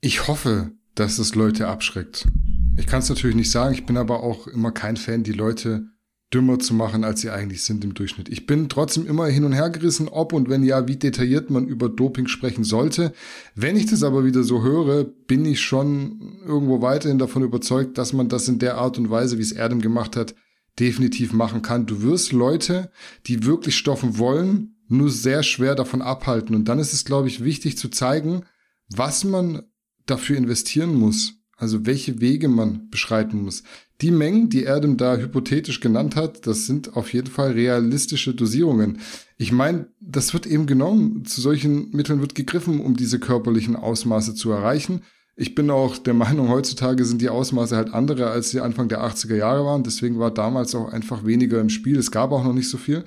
Ich 0.00 0.28
hoffe, 0.28 0.72
dass 0.94 1.18
es 1.18 1.34
Leute 1.34 1.68
abschreckt. 1.68 2.26
Ich 2.78 2.86
kann 2.86 3.00
es 3.00 3.08
natürlich 3.10 3.36
nicht 3.36 3.50
sagen, 3.50 3.74
ich 3.74 3.84
bin 3.84 3.98
aber 3.98 4.22
auch 4.22 4.46
immer 4.46 4.72
kein 4.72 4.96
Fan, 4.96 5.24
die 5.24 5.32
Leute 5.32 5.90
dümmer 6.32 6.60
zu 6.60 6.74
machen, 6.74 7.02
als 7.02 7.20
sie 7.20 7.30
eigentlich 7.30 7.62
sind 7.62 7.84
im 7.84 7.94
Durchschnitt. 7.94 8.28
Ich 8.28 8.46
bin 8.46 8.68
trotzdem 8.68 9.06
immer 9.06 9.26
hin 9.26 9.44
und 9.44 9.52
her 9.52 9.68
gerissen, 9.68 10.08
ob 10.08 10.32
und 10.32 10.48
wenn 10.48 10.62
ja, 10.62 10.86
wie 10.86 10.96
detailliert 10.96 11.50
man 11.50 11.66
über 11.66 11.88
Doping 11.88 12.28
sprechen 12.28 12.62
sollte. 12.62 13.12
Wenn 13.56 13.76
ich 13.76 13.86
das 13.86 14.04
aber 14.04 14.24
wieder 14.24 14.44
so 14.44 14.62
höre, 14.62 15.04
bin 15.04 15.44
ich 15.44 15.60
schon 15.60 16.38
irgendwo 16.46 16.80
weiterhin 16.80 17.18
davon 17.18 17.42
überzeugt, 17.42 17.98
dass 17.98 18.12
man 18.12 18.28
das 18.28 18.48
in 18.48 18.60
der 18.60 18.78
Art 18.78 18.96
und 18.96 19.10
Weise, 19.10 19.38
wie 19.38 19.42
es 19.42 19.52
Erdem 19.52 19.80
gemacht 19.80 20.14
hat, 20.14 20.36
definitiv 20.78 21.32
machen 21.32 21.62
kann. 21.62 21.86
Du 21.86 22.02
wirst 22.02 22.30
Leute, 22.30 22.92
die 23.26 23.44
wirklich 23.44 23.76
stoffen 23.76 24.16
wollen, 24.18 24.76
nur 24.90 25.10
sehr 25.10 25.42
schwer 25.42 25.74
davon 25.74 26.02
abhalten. 26.02 26.54
Und 26.54 26.66
dann 26.66 26.78
ist 26.78 26.92
es, 26.92 27.04
glaube 27.04 27.28
ich, 27.28 27.44
wichtig 27.44 27.78
zu 27.78 27.88
zeigen, 27.88 28.42
was 28.88 29.24
man 29.24 29.62
dafür 30.06 30.36
investieren 30.36 30.94
muss. 30.94 31.34
Also 31.56 31.84
welche 31.84 32.20
Wege 32.20 32.48
man 32.48 32.88
beschreiten 32.88 33.42
muss. 33.42 33.62
Die 34.00 34.10
Mengen, 34.10 34.48
die 34.48 34.62
Erdem 34.62 34.96
da 34.96 35.18
hypothetisch 35.18 35.80
genannt 35.80 36.16
hat, 36.16 36.46
das 36.46 36.66
sind 36.66 36.96
auf 36.96 37.12
jeden 37.12 37.28
Fall 37.28 37.52
realistische 37.52 38.34
Dosierungen. 38.34 38.98
Ich 39.36 39.52
meine, 39.52 39.88
das 40.00 40.32
wird 40.32 40.46
eben 40.46 40.66
genommen. 40.66 41.26
Zu 41.26 41.42
solchen 41.42 41.90
Mitteln 41.90 42.22
wird 42.22 42.34
gegriffen, 42.34 42.80
um 42.80 42.96
diese 42.96 43.18
körperlichen 43.18 43.76
Ausmaße 43.76 44.34
zu 44.34 44.50
erreichen. 44.50 45.02
Ich 45.36 45.54
bin 45.54 45.70
auch 45.70 45.98
der 45.98 46.14
Meinung, 46.14 46.48
heutzutage 46.48 47.04
sind 47.04 47.20
die 47.20 47.28
Ausmaße 47.28 47.76
halt 47.76 47.92
andere, 47.92 48.30
als 48.30 48.50
sie 48.50 48.60
Anfang 48.60 48.88
der 48.88 49.04
80er 49.04 49.36
Jahre 49.36 49.64
waren. 49.64 49.84
Deswegen 49.84 50.18
war 50.18 50.30
damals 50.30 50.74
auch 50.74 50.90
einfach 50.92 51.24
weniger 51.26 51.60
im 51.60 51.68
Spiel. 51.68 51.98
Es 51.98 52.10
gab 52.10 52.32
auch 52.32 52.44
noch 52.44 52.54
nicht 52.54 52.70
so 52.70 52.78
viel. 52.78 53.04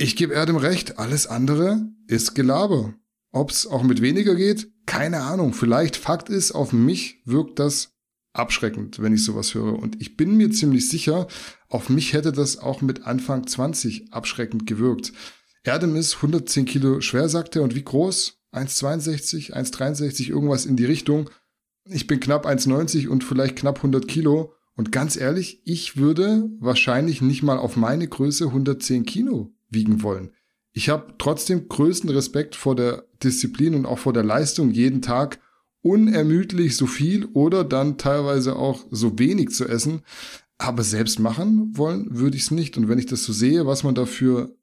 Ich 0.00 0.14
gebe 0.14 0.32
Erdem 0.32 0.54
recht, 0.54 1.00
alles 1.00 1.26
andere 1.26 1.88
ist 2.06 2.36
Gelaber. 2.36 2.94
Ob 3.32 3.50
es 3.50 3.66
auch 3.66 3.82
mit 3.82 4.00
weniger 4.00 4.36
geht, 4.36 4.68
keine 4.86 5.22
Ahnung. 5.22 5.54
Vielleicht 5.54 5.96
Fakt 5.96 6.28
ist, 6.28 6.52
auf 6.52 6.72
mich 6.72 7.20
wirkt 7.24 7.58
das 7.58 7.96
abschreckend, 8.32 9.02
wenn 9.02 9.12
ich 9.12 9.24
sowas 9.24 9.54
höre. 9.54 9.76
Und 9.76 10.00
ich 10.00 10.16
bin 10.16 10.36
mir 10.36 10.52
ziemlich 10.52 10.88
sicher, 10.88 11.26
auf 11.68 11.88
mich 11.88 12.12
hätte 12.12 12.30
das 12.30 12.58
auch 12.58 12.80
mit 12.80 13.08
Anfang 13.08 13.48
20 13.48 14.12
abschreckend 14.12 14.66
gewirkt. 14.68 15.12
Erdem 15.64 15.96
ist 15.96 16.14
110 16.14 16.64
Kilo 16.64 17.00
schwer, 17.00 17.28
sagt 17.28 17.56
er. 17.56 17.64
Und 17.64 17.74
wie 17.74 17.82
groß? 17.82 18.38
1,62, 18.52 19.52
1,63, 19.52 20.28
irgendwas 20.28 20.64
in 20.64 20.76
die 20.76 20.84
Richtung. 20.84 21.28
Ich 21.86 22.06
bin 22.06 22.20
knapp 22.20 22.46
1,90 22.46 23.08
und 23.08 23.24
vielleicht 23.24 23.56
knapp 23.56 23.78
100 23.78 24.06
Kilo. 24.06 24.54
Und 24.76 24.92
ganz 24.92 25.16
ehrlich, 25.16 25.60
ich 25.64 25.96
würde 25.96 26.48
wahrscheinlich 26.60 27.20
nicht 27.20 27.42
mal 27.42 27.58
auf 27.58 27.76
meine 27.76 28.06
Größe 28.06 28.46
110 28.46 29.04
Kilo 29.04 29.57
wiegen 29.70 30.02
wollen. 30.02 30.30
Ich 30.72 30.88
habe 30.88 31.14
trotzdem 31.18 31.68
größten 31.68 32.10
Respekt 32.10 32.54
vor 32.54 32.76
der 32.76 33.04
Disziplin 33.22 33.74
und 33.74 33.86
auch 33.86 33.98
vor 33.98 34.12
der 34.12 34.22
Leistung, 34.22 34.70
jeden 34.70 35.02
Tag 35.02 35.40
unermüdlich 35.82 36.76
so 36.76 36.86
viel 36.86 37.26
oder 37.26 37.64
dann 37.64 37.98
teilweise 37.98 38.56
auch 38.56 38.84
so 38.90 39.18
wenig 39.18 39.50
zu 39.50 39.66
essen. 39.66 40.02
Aber 40.58 40.82
selbst 40.82 41.18
machen 41.20 41.76
wollen 41.76 42.18
würde 42.18 42.36
ich 42.36 42.44
es 42.44 42.50
nicht. 42.50 42.76
Und 42.76 42.88
wenn 42.88 42.98
ich 42.98 43.06
das 43.06 43.24
so 43.24 43.32
sehe, 43.32 43.66
was 43.66 43.84
man 43.84 43.94
dafür 43.94 44.54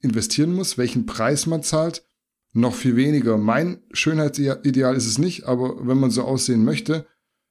investieren 0.00 0.54
muss, 0.54 0.78
welchen 0.78 1.06
Preis 1.06 1.46
man 1.46 1.62
zahlt, 1.62 2.04
noch 2.52 2.74
viel 2.74 2.96
weniger. 2.96 3.36
Mein 3.36 3.82
Schönheitsideal 3.92 4.96
ist 4.96 5.06
es 5.06 5.18
nicht, 5.18 5.44
aber 5.44 5.86
wenn 5.86 5.98
man 5.98 6.10
so 6.10 6.22
aussehen 6.22 6.64
möchte, 6.64 7.06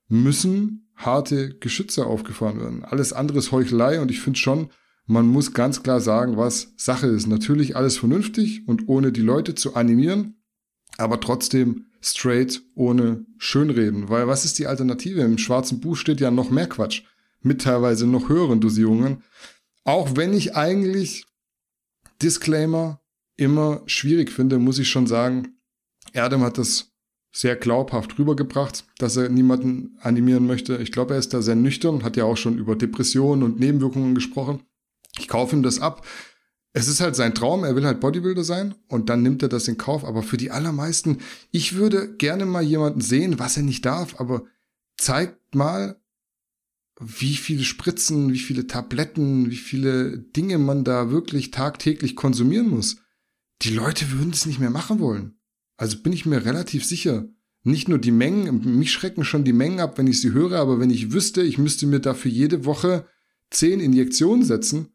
müssen 0.08 0.90
harte 0.96 1.56
Geschütze 1.58 2.06
aufgefahren 2.06 2.60
werden. 2.60 2.84
Alles 2.84 3.14
andere 3.14 3.38
ist 3.38 3.52
Heuchelei 3.52 4.02
und 4.02 4.10
ich 4.10 4.20
finde 4.20 4.40
schon, 4.40 4.70
man 5.08 5.28
muss 5.28 5.54
ganz 5.54 5.82
klar 5.84 6.02
sagen, 6.02 6.38
was 6.38 6.74
Sache 6.76 7.08
ist. 7.08 7.28
Natürlich 7.28 7.76
alles 7.76 7.98
vernünftig 7.98 8.68
und 8.68 8.88
ohne 8.88 9.12
die 9.12 9.22
Leute 9.22 9.56
zu 9.56 9.76
animieren, 9.76 10.36
aber 10.98 11.20
trotzdem 11.20 11.86
straight, 12.02 12.62
ohne 12.76 13.26
Schönreden. 13.38 14.10
Weil 14.10 14.28
was 14.28 14.46
ist 14.46 14.60
die 14.60 14.68
Alternative? 14.68 15.22
Im 15.22 15.38
schwarzen 15.38 15.80
Buch 15.80 15.96
steht 15.96 16.20
ja 16.20 16.30
noch 16.30 16.52
mehr 16.52 16.68
Quatsch. 16.68 17.04
Mit 17.42 17.62
teilweise 17.62 18.06
noch 18.06 18.30
höheren 18.30 18.60
Dosierungen. 18.60 19.24
Auch 19.84 20.16
wenn 20.16 20.34
ich 20.34 20.56
eigentlich 20.56 21.26
Disclaimer 22.22 23.00
immer 23.38 23.84
schwierig 23.86 24.32
finde, 24.32 24.60
muss 24.60 24.80
ich 24.80 24.90
schon 24.90 25.08
sagen, 25.08 25.60
Erdem 26.14 26.42
hat 26.42 26.58
das 26.58 26.92
sehr 27.32 27.56
glaubhaft 27.56 28.18
rübergebracht, 28.18 28.86
dass 28.98 29.16
er 29.16 29.30
niemanden 29.30 29.98
animieren 30.02 30.48
möchte. 30.48 30.78
Ich 30.78 30.92
glaube, 30.92 31.14
er 31.14 31.20
ist 31.20 31.34
da 31.34 31.42
sehr 31.42 31.56
nüchtern, 31.56 32.04
hat 32.04 32.18
ja 32.18 32.24
auch 32.26 32.38
schon 32.38 32.58
über 32.58 32.76
Depressionen 32.76 33.44
und 33.44 33.60
Nebenwirkungen 33.60 34.16
gesprochen. 34.16 34.64
Ich 35.20 35.28
kaufe 35.28 35.56
ihm 35.56 35.64
das 35.64 35.80
ab. 35.80 36.06
Es 36.74 36.88
ist 36.88 37.00
halt 37.00 37.16
sein 37.16 37.34
Traum, 37.34 37.64
er 37.64 37.76
will 37.76 37.86
halt 37.86 38.00
Bodybuilder 38.00 38.44
sein 38.44 38.76
und 38.88 39.10
dann 39.10 39.24
nimmt 39.24 39.42
er 39.42 39.50
das 39.50 39.68
in 39.68 39.78
Kauf. 39.78 40.06
Aber 40.06 40.22
für 40.22 40.38
die 40.38 40.52
allermeisten, 40.52 41.20
ich 41.52 41.76
würde 41.76 42.16
gerne 42.18 42.46
mal 42.46 42.62
jemanden 42.64 43.02
sehen, 43.02 43.40
was 43.40 43.58
er 43.58 43.64
nicht 43.64 43.86
darf, 43.86 44.20
aber 44.20 44.44
zeigt 44.98 45.56
mal, 45.56 46.00
wie 47.00 47.36
viele 47.36 47.64
Spritzen, 47.64 48.34
wie 48.34 48.40
viele 48.40 48.68
Tabletten, 48.68 49.50
wie 49.50 49.58
viele 49.58 50.18
Dinge 50.18 50.58
man 50.58 50.84
da 50.84 51.12
wirklich 51.12 51.52
tagtäglich 51.52 52.16
konsumieren 52.16 52.70
muss. 52.70 52.98
Die 53.62 53.74
Leute 53.74 54.12
würden 54.12 54.32
es 54.32 54.46
nicht 54.46 54.60
mehr 54.60 54.70
machen 54.70 55.00
wollen. 55.00 55.40
Also 55.78 56.00
bin 56.02 56.14
ich 56.14 56.26
mir 56.26 56.46
relativ 56.46 56.86
sicher. 56.86 57.28
Nicht 57.64 57.88
nur 57.88 58.00
die 58.00 58.12
Mengen, 58.12 58.78
mich 58.78 58.92
schrecken 58.92 59.26
schon 59.26 59.44
die 59.44 59.54
Mengen 59.54 59.80
ab, 59.80 59.98
wenn 59.98 60.08
ich 60.08 60.22
sie 60.22 60.32
höre, 60.32 60.60
aber 60.60 60.80
wenn 60.80 60.90
ich 60.90 61.12
wüsste, 61.12 61.42
ich 61.42 61.58
müsste 61.58 61.86
mir 61.86 62.00
dafür 62.00 62.32
jede 62.32 62.66
Woche 62.66 63.06
zehn 63.50 63.80
Injektionen 63.80 64.44
setzen, 64.44 64.90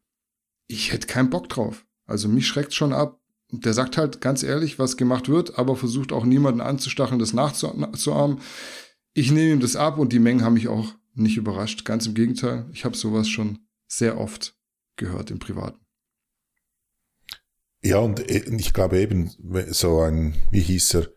ich 0.66 0.92
hätte 0.92 1.06
keinen 1.06 1.30
Bock 1.30 1.48
drauf. 1.48 1.84
Also 2.06 2.28
mich 2.28 2.46
schreckt 2.46 2.74
schon 2.74 2.92
ab. 2.92 3.18
Der 3.50 3.74
sagt 3.74 3.98
halt 3.98 4.20
ganz 4.22 4.42
ehrlich, 4.42 4.78
was 4.78 4.96
gemacht 4.96 5.28
wird, 5.28 5.58
aber 5.58 5.76
versucht 5.76 6.12
auch 6.12 6.24
niemanden 6.24 6.62
anzustacheln, 6.62 7.18
das 7.18 7.34
nachzuahmen. 7.34 8.40
Ich 9.12 9.30
nehme 9.30 9.52
ihm 9.52 9.60
das 9.60 9.76
ab 9.76 9.98
und 9.98 10.12
die 10.12 10.18
Mengen 10.18 10.42
haben 10.42 10.54
mich 10.54 10.68
auch 10.68 10.94
nicht 11.14 11.36
überrascht. 11.36 11.84
Ganz 11.84 12.06
im 12.06 12.14
Gegenteil, 12.14 12.64
ich 12.72 12.86
habe 12.86 12.96
sowas 12.96 13.28
schon 13.28 13.58
sehr 13.86 14.18
oft 14.18 14.56
gehört 14.96 15.30
im 15.30 15.38
Privaten. 15.38 15.78
Ja, 17.82 17.98
und 17.98 18.20
äh, 18.30 18.44
ich 18.56 18.72
glaube 18.72 18.98
eben, 19.00 19.30
so 19.70 20.00
ein, 20.00 20.34
wie 20.50 20.60
hieß 20.60 20.94
er? 20.94 21.08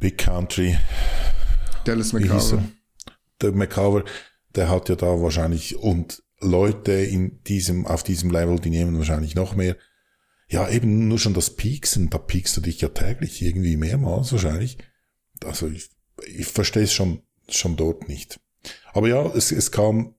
Big 0.00 0.18
Country. 0.18 0.78
Dallas 1.84 2.12
McCarver. 2.12 2.64
Der 3.40 3.52
McCarver, 3.52 4.04
der 4.54 4.68
hat 4.68 4.88
ja 4.88 4.96
da 4.96 5.20
wahrscheinlich, 5.20 5.76
und 5.76 6.22
Leute 6.42 6.92
in 6.92 7.42
diesem, 7.44 7.86
auf 7.86 8.02
diesem 8.02 8.30
Level, 8.30 8.58
die 8.58 8.70
nehmen 8.70 8.96
wahrscheinlich 8.98 9.34
noch 9.34 9.54
mehr. 9.54 9.76
Ja, 10.48 10.68
eben 10.68 11.08
nur 11.08 11.18
schon 11.18 11.34
das 11.34 11.56
Pieksen, 11.56 12.10
da 12.10 12.18
piekst 12.18 12.56
du 12.56 12.60
dich 12.60 12.80
ja 12.80 12.88
täglich 12.88 13.40
irgendwie 13.40 13.76
mehrmals 13.76 14.32
wahrscheinlich. 14.32 14.78
Also 15.44 15.68
ich, 15.68 15.88
ich 16.26 16.46
verstehe 16.46 16.82
es 16.82 16.92
schon, 16.92 17.22
schon 17.48 17.76
dort 17.76 18.08
nicht. 18.08 18.38
Aber 18.92 19.08
ja, 19.08 19.26
es, 19.34 19.50
es 19.50 19.72
kam 19.72 20.14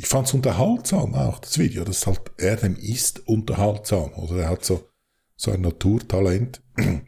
ich 0.00 0.06
fand 0.06 0.26
es 0.26 0.32
unterhaltsam 0.32 1.14
auch, 1.14 1.40
das 1.40 1.58
Video. 1.58 1.84
Das 1.84 2.06
halt, 2.06 2.22
er 2.38 2.56
dem 2.56 2.74
ist 2.74 3.28
unterhaltsam. 3.28 4.14
Oder 4.14 4.44
er 4.44 4.48
hat 4.48 4.64
so, 4.64 4.88
so 5.36 5.50
ein 5.50 5.60
Naturtalent. 5.60 6.62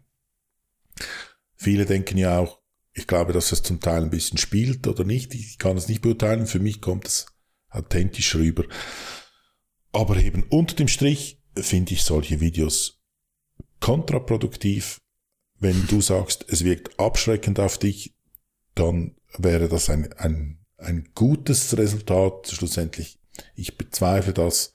Viele 1.57 1.87
denken 1.87 2.19
ja 2.19 2.39
auch, 2.39 2.61
ich 2.93 3.07
glaube, 3.07 3.33
dass 3.33 3.51
es 3.51 3.63
zum 3.63 3.81
Teil 3.81 4.03
ein 4.03 4.11
bisschen 4.11 4.37
spielt 4.37 4.87
oder 4.87 5.05
nicht. 5.05 5.35
Ich 5.35 5.57
kann 5.57 5.79
es 5.79 5.89
nicht 5.89 6.03
beurteilen. 6.03 6.47
Für 6.47 6.59
mich 6.59 6.83
kommt 6.83 7.07
es 7.07 7.27
authentisch 7.73 8.35
rüber. 8.35 8.65
Aber 9.93 10.17
eben 10.17 10.45
unter 10.45 10.75
dem 10.75 10.89
Strich 10.89 11.41
finde 11.57 11.93
ich 11.95 12.03
solche 12.03 12.41
Videos 12.41 13.01
kontraproduktiv. 13.81 14.99
Wenn 15.59 15.87
du 15.87 16.01
sagst, 16.01 16.45
es 16.49 16.65
wirkt 16.65 16.99
abschreckend 16.99 17.61
auf 17.61 17.79
dich, 17.79 18.15
dann 18.75 19.17
wäre 19.39 19.69
das 19.69 19.91
ein, 19.91 20.13
ein 20.15 20.63
ein 20.83 21.09
gutes 21.15 21.77
Resultat 21.77 22.49
schlussendlich. 22.49 23.19
Ich 23.55 23.79
bezweifle 23.79 24.33
das. 24.33 24.75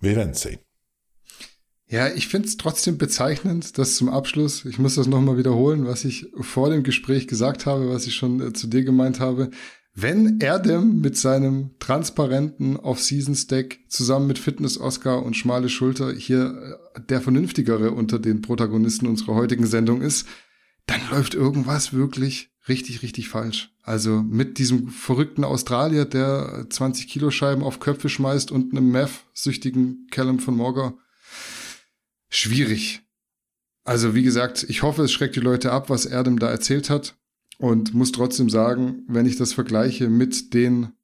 Wir 0.00 0.16
werden 0.16 0.34
sehen. 0.34 0.60
Ja, 1.88 2.08
ich 2.08 2.28
finde 2.28 2.48
es 2.48 2.56
trotzdem 2.56 2.96
bezeichnend, 2.96 3.76
dass 3.76 3.96
zum 3.96 4.08
Abschluss, 4.08 4.64
ich 4.64 4.78
muss 4.78 4.94
das 4.94 5.06
nochmal 5.06 5.36
wiederholen, 5.36 5.86
was 5.86 6.04
ich 6.04 6.26
vor 6.40 6.70
dem 6.70 6.82
Gespräch 6.82 7.28
gesagt 7.28 7.66
habe, 7.66 7.90
was 7.90 8.06
ich 8.06 8.14
schon 8.14 8.40
äh, 8.40 8.52
zu 8.54 8.66
dir 8.66 8.82
gemeint 8.82 9.20
habe. 9.20 9.50
Wenn 9.94 10.40
Erdem 10.40 11.00
mit 11.00 11.18
seinem 11.18 11.78
transparenten 11.78 12.76
Off-Season-Stack 12.76 13.80
zusammen 13.88 14.26
mit 14.26 14.38
Fitness-Oscar 14.38 15.22
und 15.22 15.36
Schmale 15.36 15.68
Schulter 15.68 16.12
hier 16.14 16.78
äh, 16.94 17.00
der 17.00 17.20
vernünftigere 17.20 17.90
unter 17.90 18.18
den 18.18 18.40
Protagonisten 18.40 19.06
unserer 19.06 19.34
heutigen 19.34 19.66
Sendung 19.66 20.00
ist, 20.00 20.26
dann 20.86 21.00
läuft 21.10 21.34
irgendwas 21.34 21.92
wirklich 21.92 22.50
richtig, 22.68 23.02
richtig 23.02 23.28
falsch. 23.28 23.70
Also 23.82 24.22
mit 24.22 24.58
diesem 24.58 24.88
verrückten 24.88 25.44
Australier, 25.44 26.06
der 26.06 26.66
20 26.70 27.08
Kilo 27.08 27.30
Scheiben 27.30 27.62
auf 27.62 27.78
Köpfe 27.78 28.08
schmeißt 28.08 28.50
und 28.50 28.72
einem 28.72 28.90
Meth-süchtigen 28.90 30.06
Callum 30.10 30.38
von 30.38 30.56
Morger. 30.56 30.94
Schwierig. 32.30 33.02
Also 33.84 34.14
wie 34.14 34.22
gesagt, 34.22 34.64
ich 34.68 34.82
hoffe, 34.82 35.02
es 35.02 35.12
schreckt 35.12 35.36
die 35.36 35.40
Leute 35.40 35.72
ab, 35.72 35.90
was 35.90 36.06
Erdem 36.06 36.38
da 36.38 36.48
erzählt 36.48 36.88
hat. 36.88 37.16
Und 37.62 37.94
muss 37.94 38.10
trotzdem 38.10 38.50
sagen, 38.50 39.04
wenn 39.06 39.24
ich 39.24 39.36
das 39.36 39.52
vergleiche 39.52 40.08
mit 40.08 40.52
den 40.52 40.94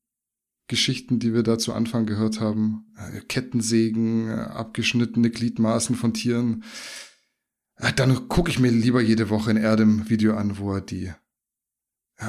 Geschichten, 0.66 1.20
die 1.20 1.32
wir 1.32 1.44
da 1.44 1.56
zu 1.56 1.72
Anfang 1.72 2.04
gehört 2.04 2.40
haben, 2.40 2.92
äh, 2.96 3.20
Kettensägen, 3.20 4.28
äh, 4.28 4.32
abgeschnittene 4.32 5.30
Gliedmaßen 5.30 5.94
von 5.94 6.14
Tieren, 6.14 6.64
äh, 7.76 7.92
dann 7.92 8.26
gucke 8.26 8.50
ich 8.50 8.58
mir 8.58 8.72
lieber 8.72 9.00
jede 9.00 9.30
Woche 9.30 9.50
ein 9.50 9.56
Erdem-Video 9.56 10.34
an, 10.34 10.58
wo 10.58 10.74
er 10.74 10.80
die 10.80 11.12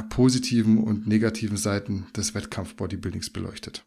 positiven 0.10 0.78
und 0.78 1.08
negativen 1.08 1.58
Seiten 1.58 2.06
des 2.16 2.36
Wettkampf-Bodybuildings 2.36 3.32
beleuchtet. 3.32 3.84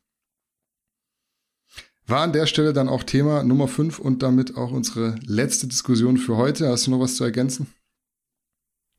War 2.04 2.22
an 2.22 2.32
der 2.32 2.46
Stelle 2.46 2.72
dann 2.72 2.88
auch 2.88 3.04
Thema 3.04 3.44
Nummer 3.44 3.68
5 3.68 4.00
und 4.00 4.24
damit 4.24 4.56
auch 4.56 4.72
unsere 4.72 5.14
letzte 5.24 5.68
Diskussion 5.68 6.16
für 6.16 6.36
heute. 6.36 6.68
Hast 6.68 6.88
du 6.88 6.90
noch 6.90 6.98
was 6.98 7.14
zu 7.14 7.22
ergänzen? 7.22 7.68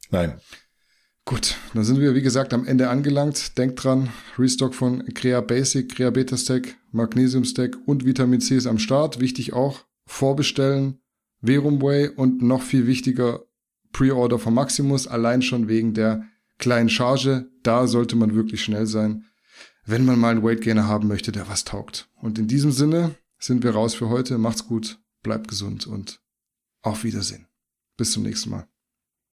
Nein. 0.09 0.39
Gut, 1.25 1.55
dann 1.73 1.85
sind 1.85 2.01
wir 2.01 2.15
wie 2.15 2.21
gesagt 2.21 2.53
am 2.53 2.65
Ende 2.65 2.89
angelangt. 2.89 3.57
Denkt 3.57 3.83
dran, 3.83 4.09
Restock 4.37 4.75
von 4.75 5.05
Crea 5.13 5.39
Basic, 5.39 5.95
Crea 5.95 6.09
Beta 6.09 6.35
Stack, 6.35 6.75
Magnesium 6.91 7.45
Stack 7.45 7.77
und 7.85 8.05
Vitamin 8.05 8.41
C 8.41 8.57
ist 8.57 8.67
am 8.67 8.77
Start. 8.77 9.19
Wichtig 9.21 9.53
auch, 9.53 9.85
vorbestellen, 10.05 10.99
Verum 11.41 11.81
Way 11.81 12.09
und 12.09 12.41
noch 12.41 12.61
viel 12.61 12.87
wichtiger, 12.87 13.45
Pre-Order 13.93 14.39
von 14.39 14.53
Maximus, 14.53 15.07
allein 15.07 15.41
schon 15.41 15.67
wegen 15.67 15.93
der 15.93 16.23
kleinen 16.57 16.89
Charge, 16.89 17.49
da 17.61 17.87
sollte 17.87 18.15
man 18.15 18.35
wirklich 18.35 18.63
schnell 18.63 18.85
sein, 18.85 19.25
wenn 19.85 20.05
man 20.05 20.19
mal 20.19 20.31
einen 20.31 20.43
Weight 20.43 20.61
Gainer 20.61 20.87
haben 20.87 21.07
möchte, 21.07 21.31
der 21.31 21.47
was 21.47 21.63
taugt. 21.63 22.09
Und 22.21 22.39
in 22.39 22.47
diesem 22.47 22.71
Sinne 22.71 23.15
sind 23.39 23.63
wir 23.63 23.71
raus 23.71 23.93
für 23.93 24.09
heute. 24.09 24.37
Macht's 24.37 24.65
gut, 24.65 24.99
bleibt 25.21 25.47
gesund 25.47 25.87
und 25.87 26.21
auf 26.81 27.03
Wiedersehen. 27.03 27.47
Bis 27.97 28.11
zum 28.11 28.23
nächsten 28.23 28.49
Mal. 28.49 28.67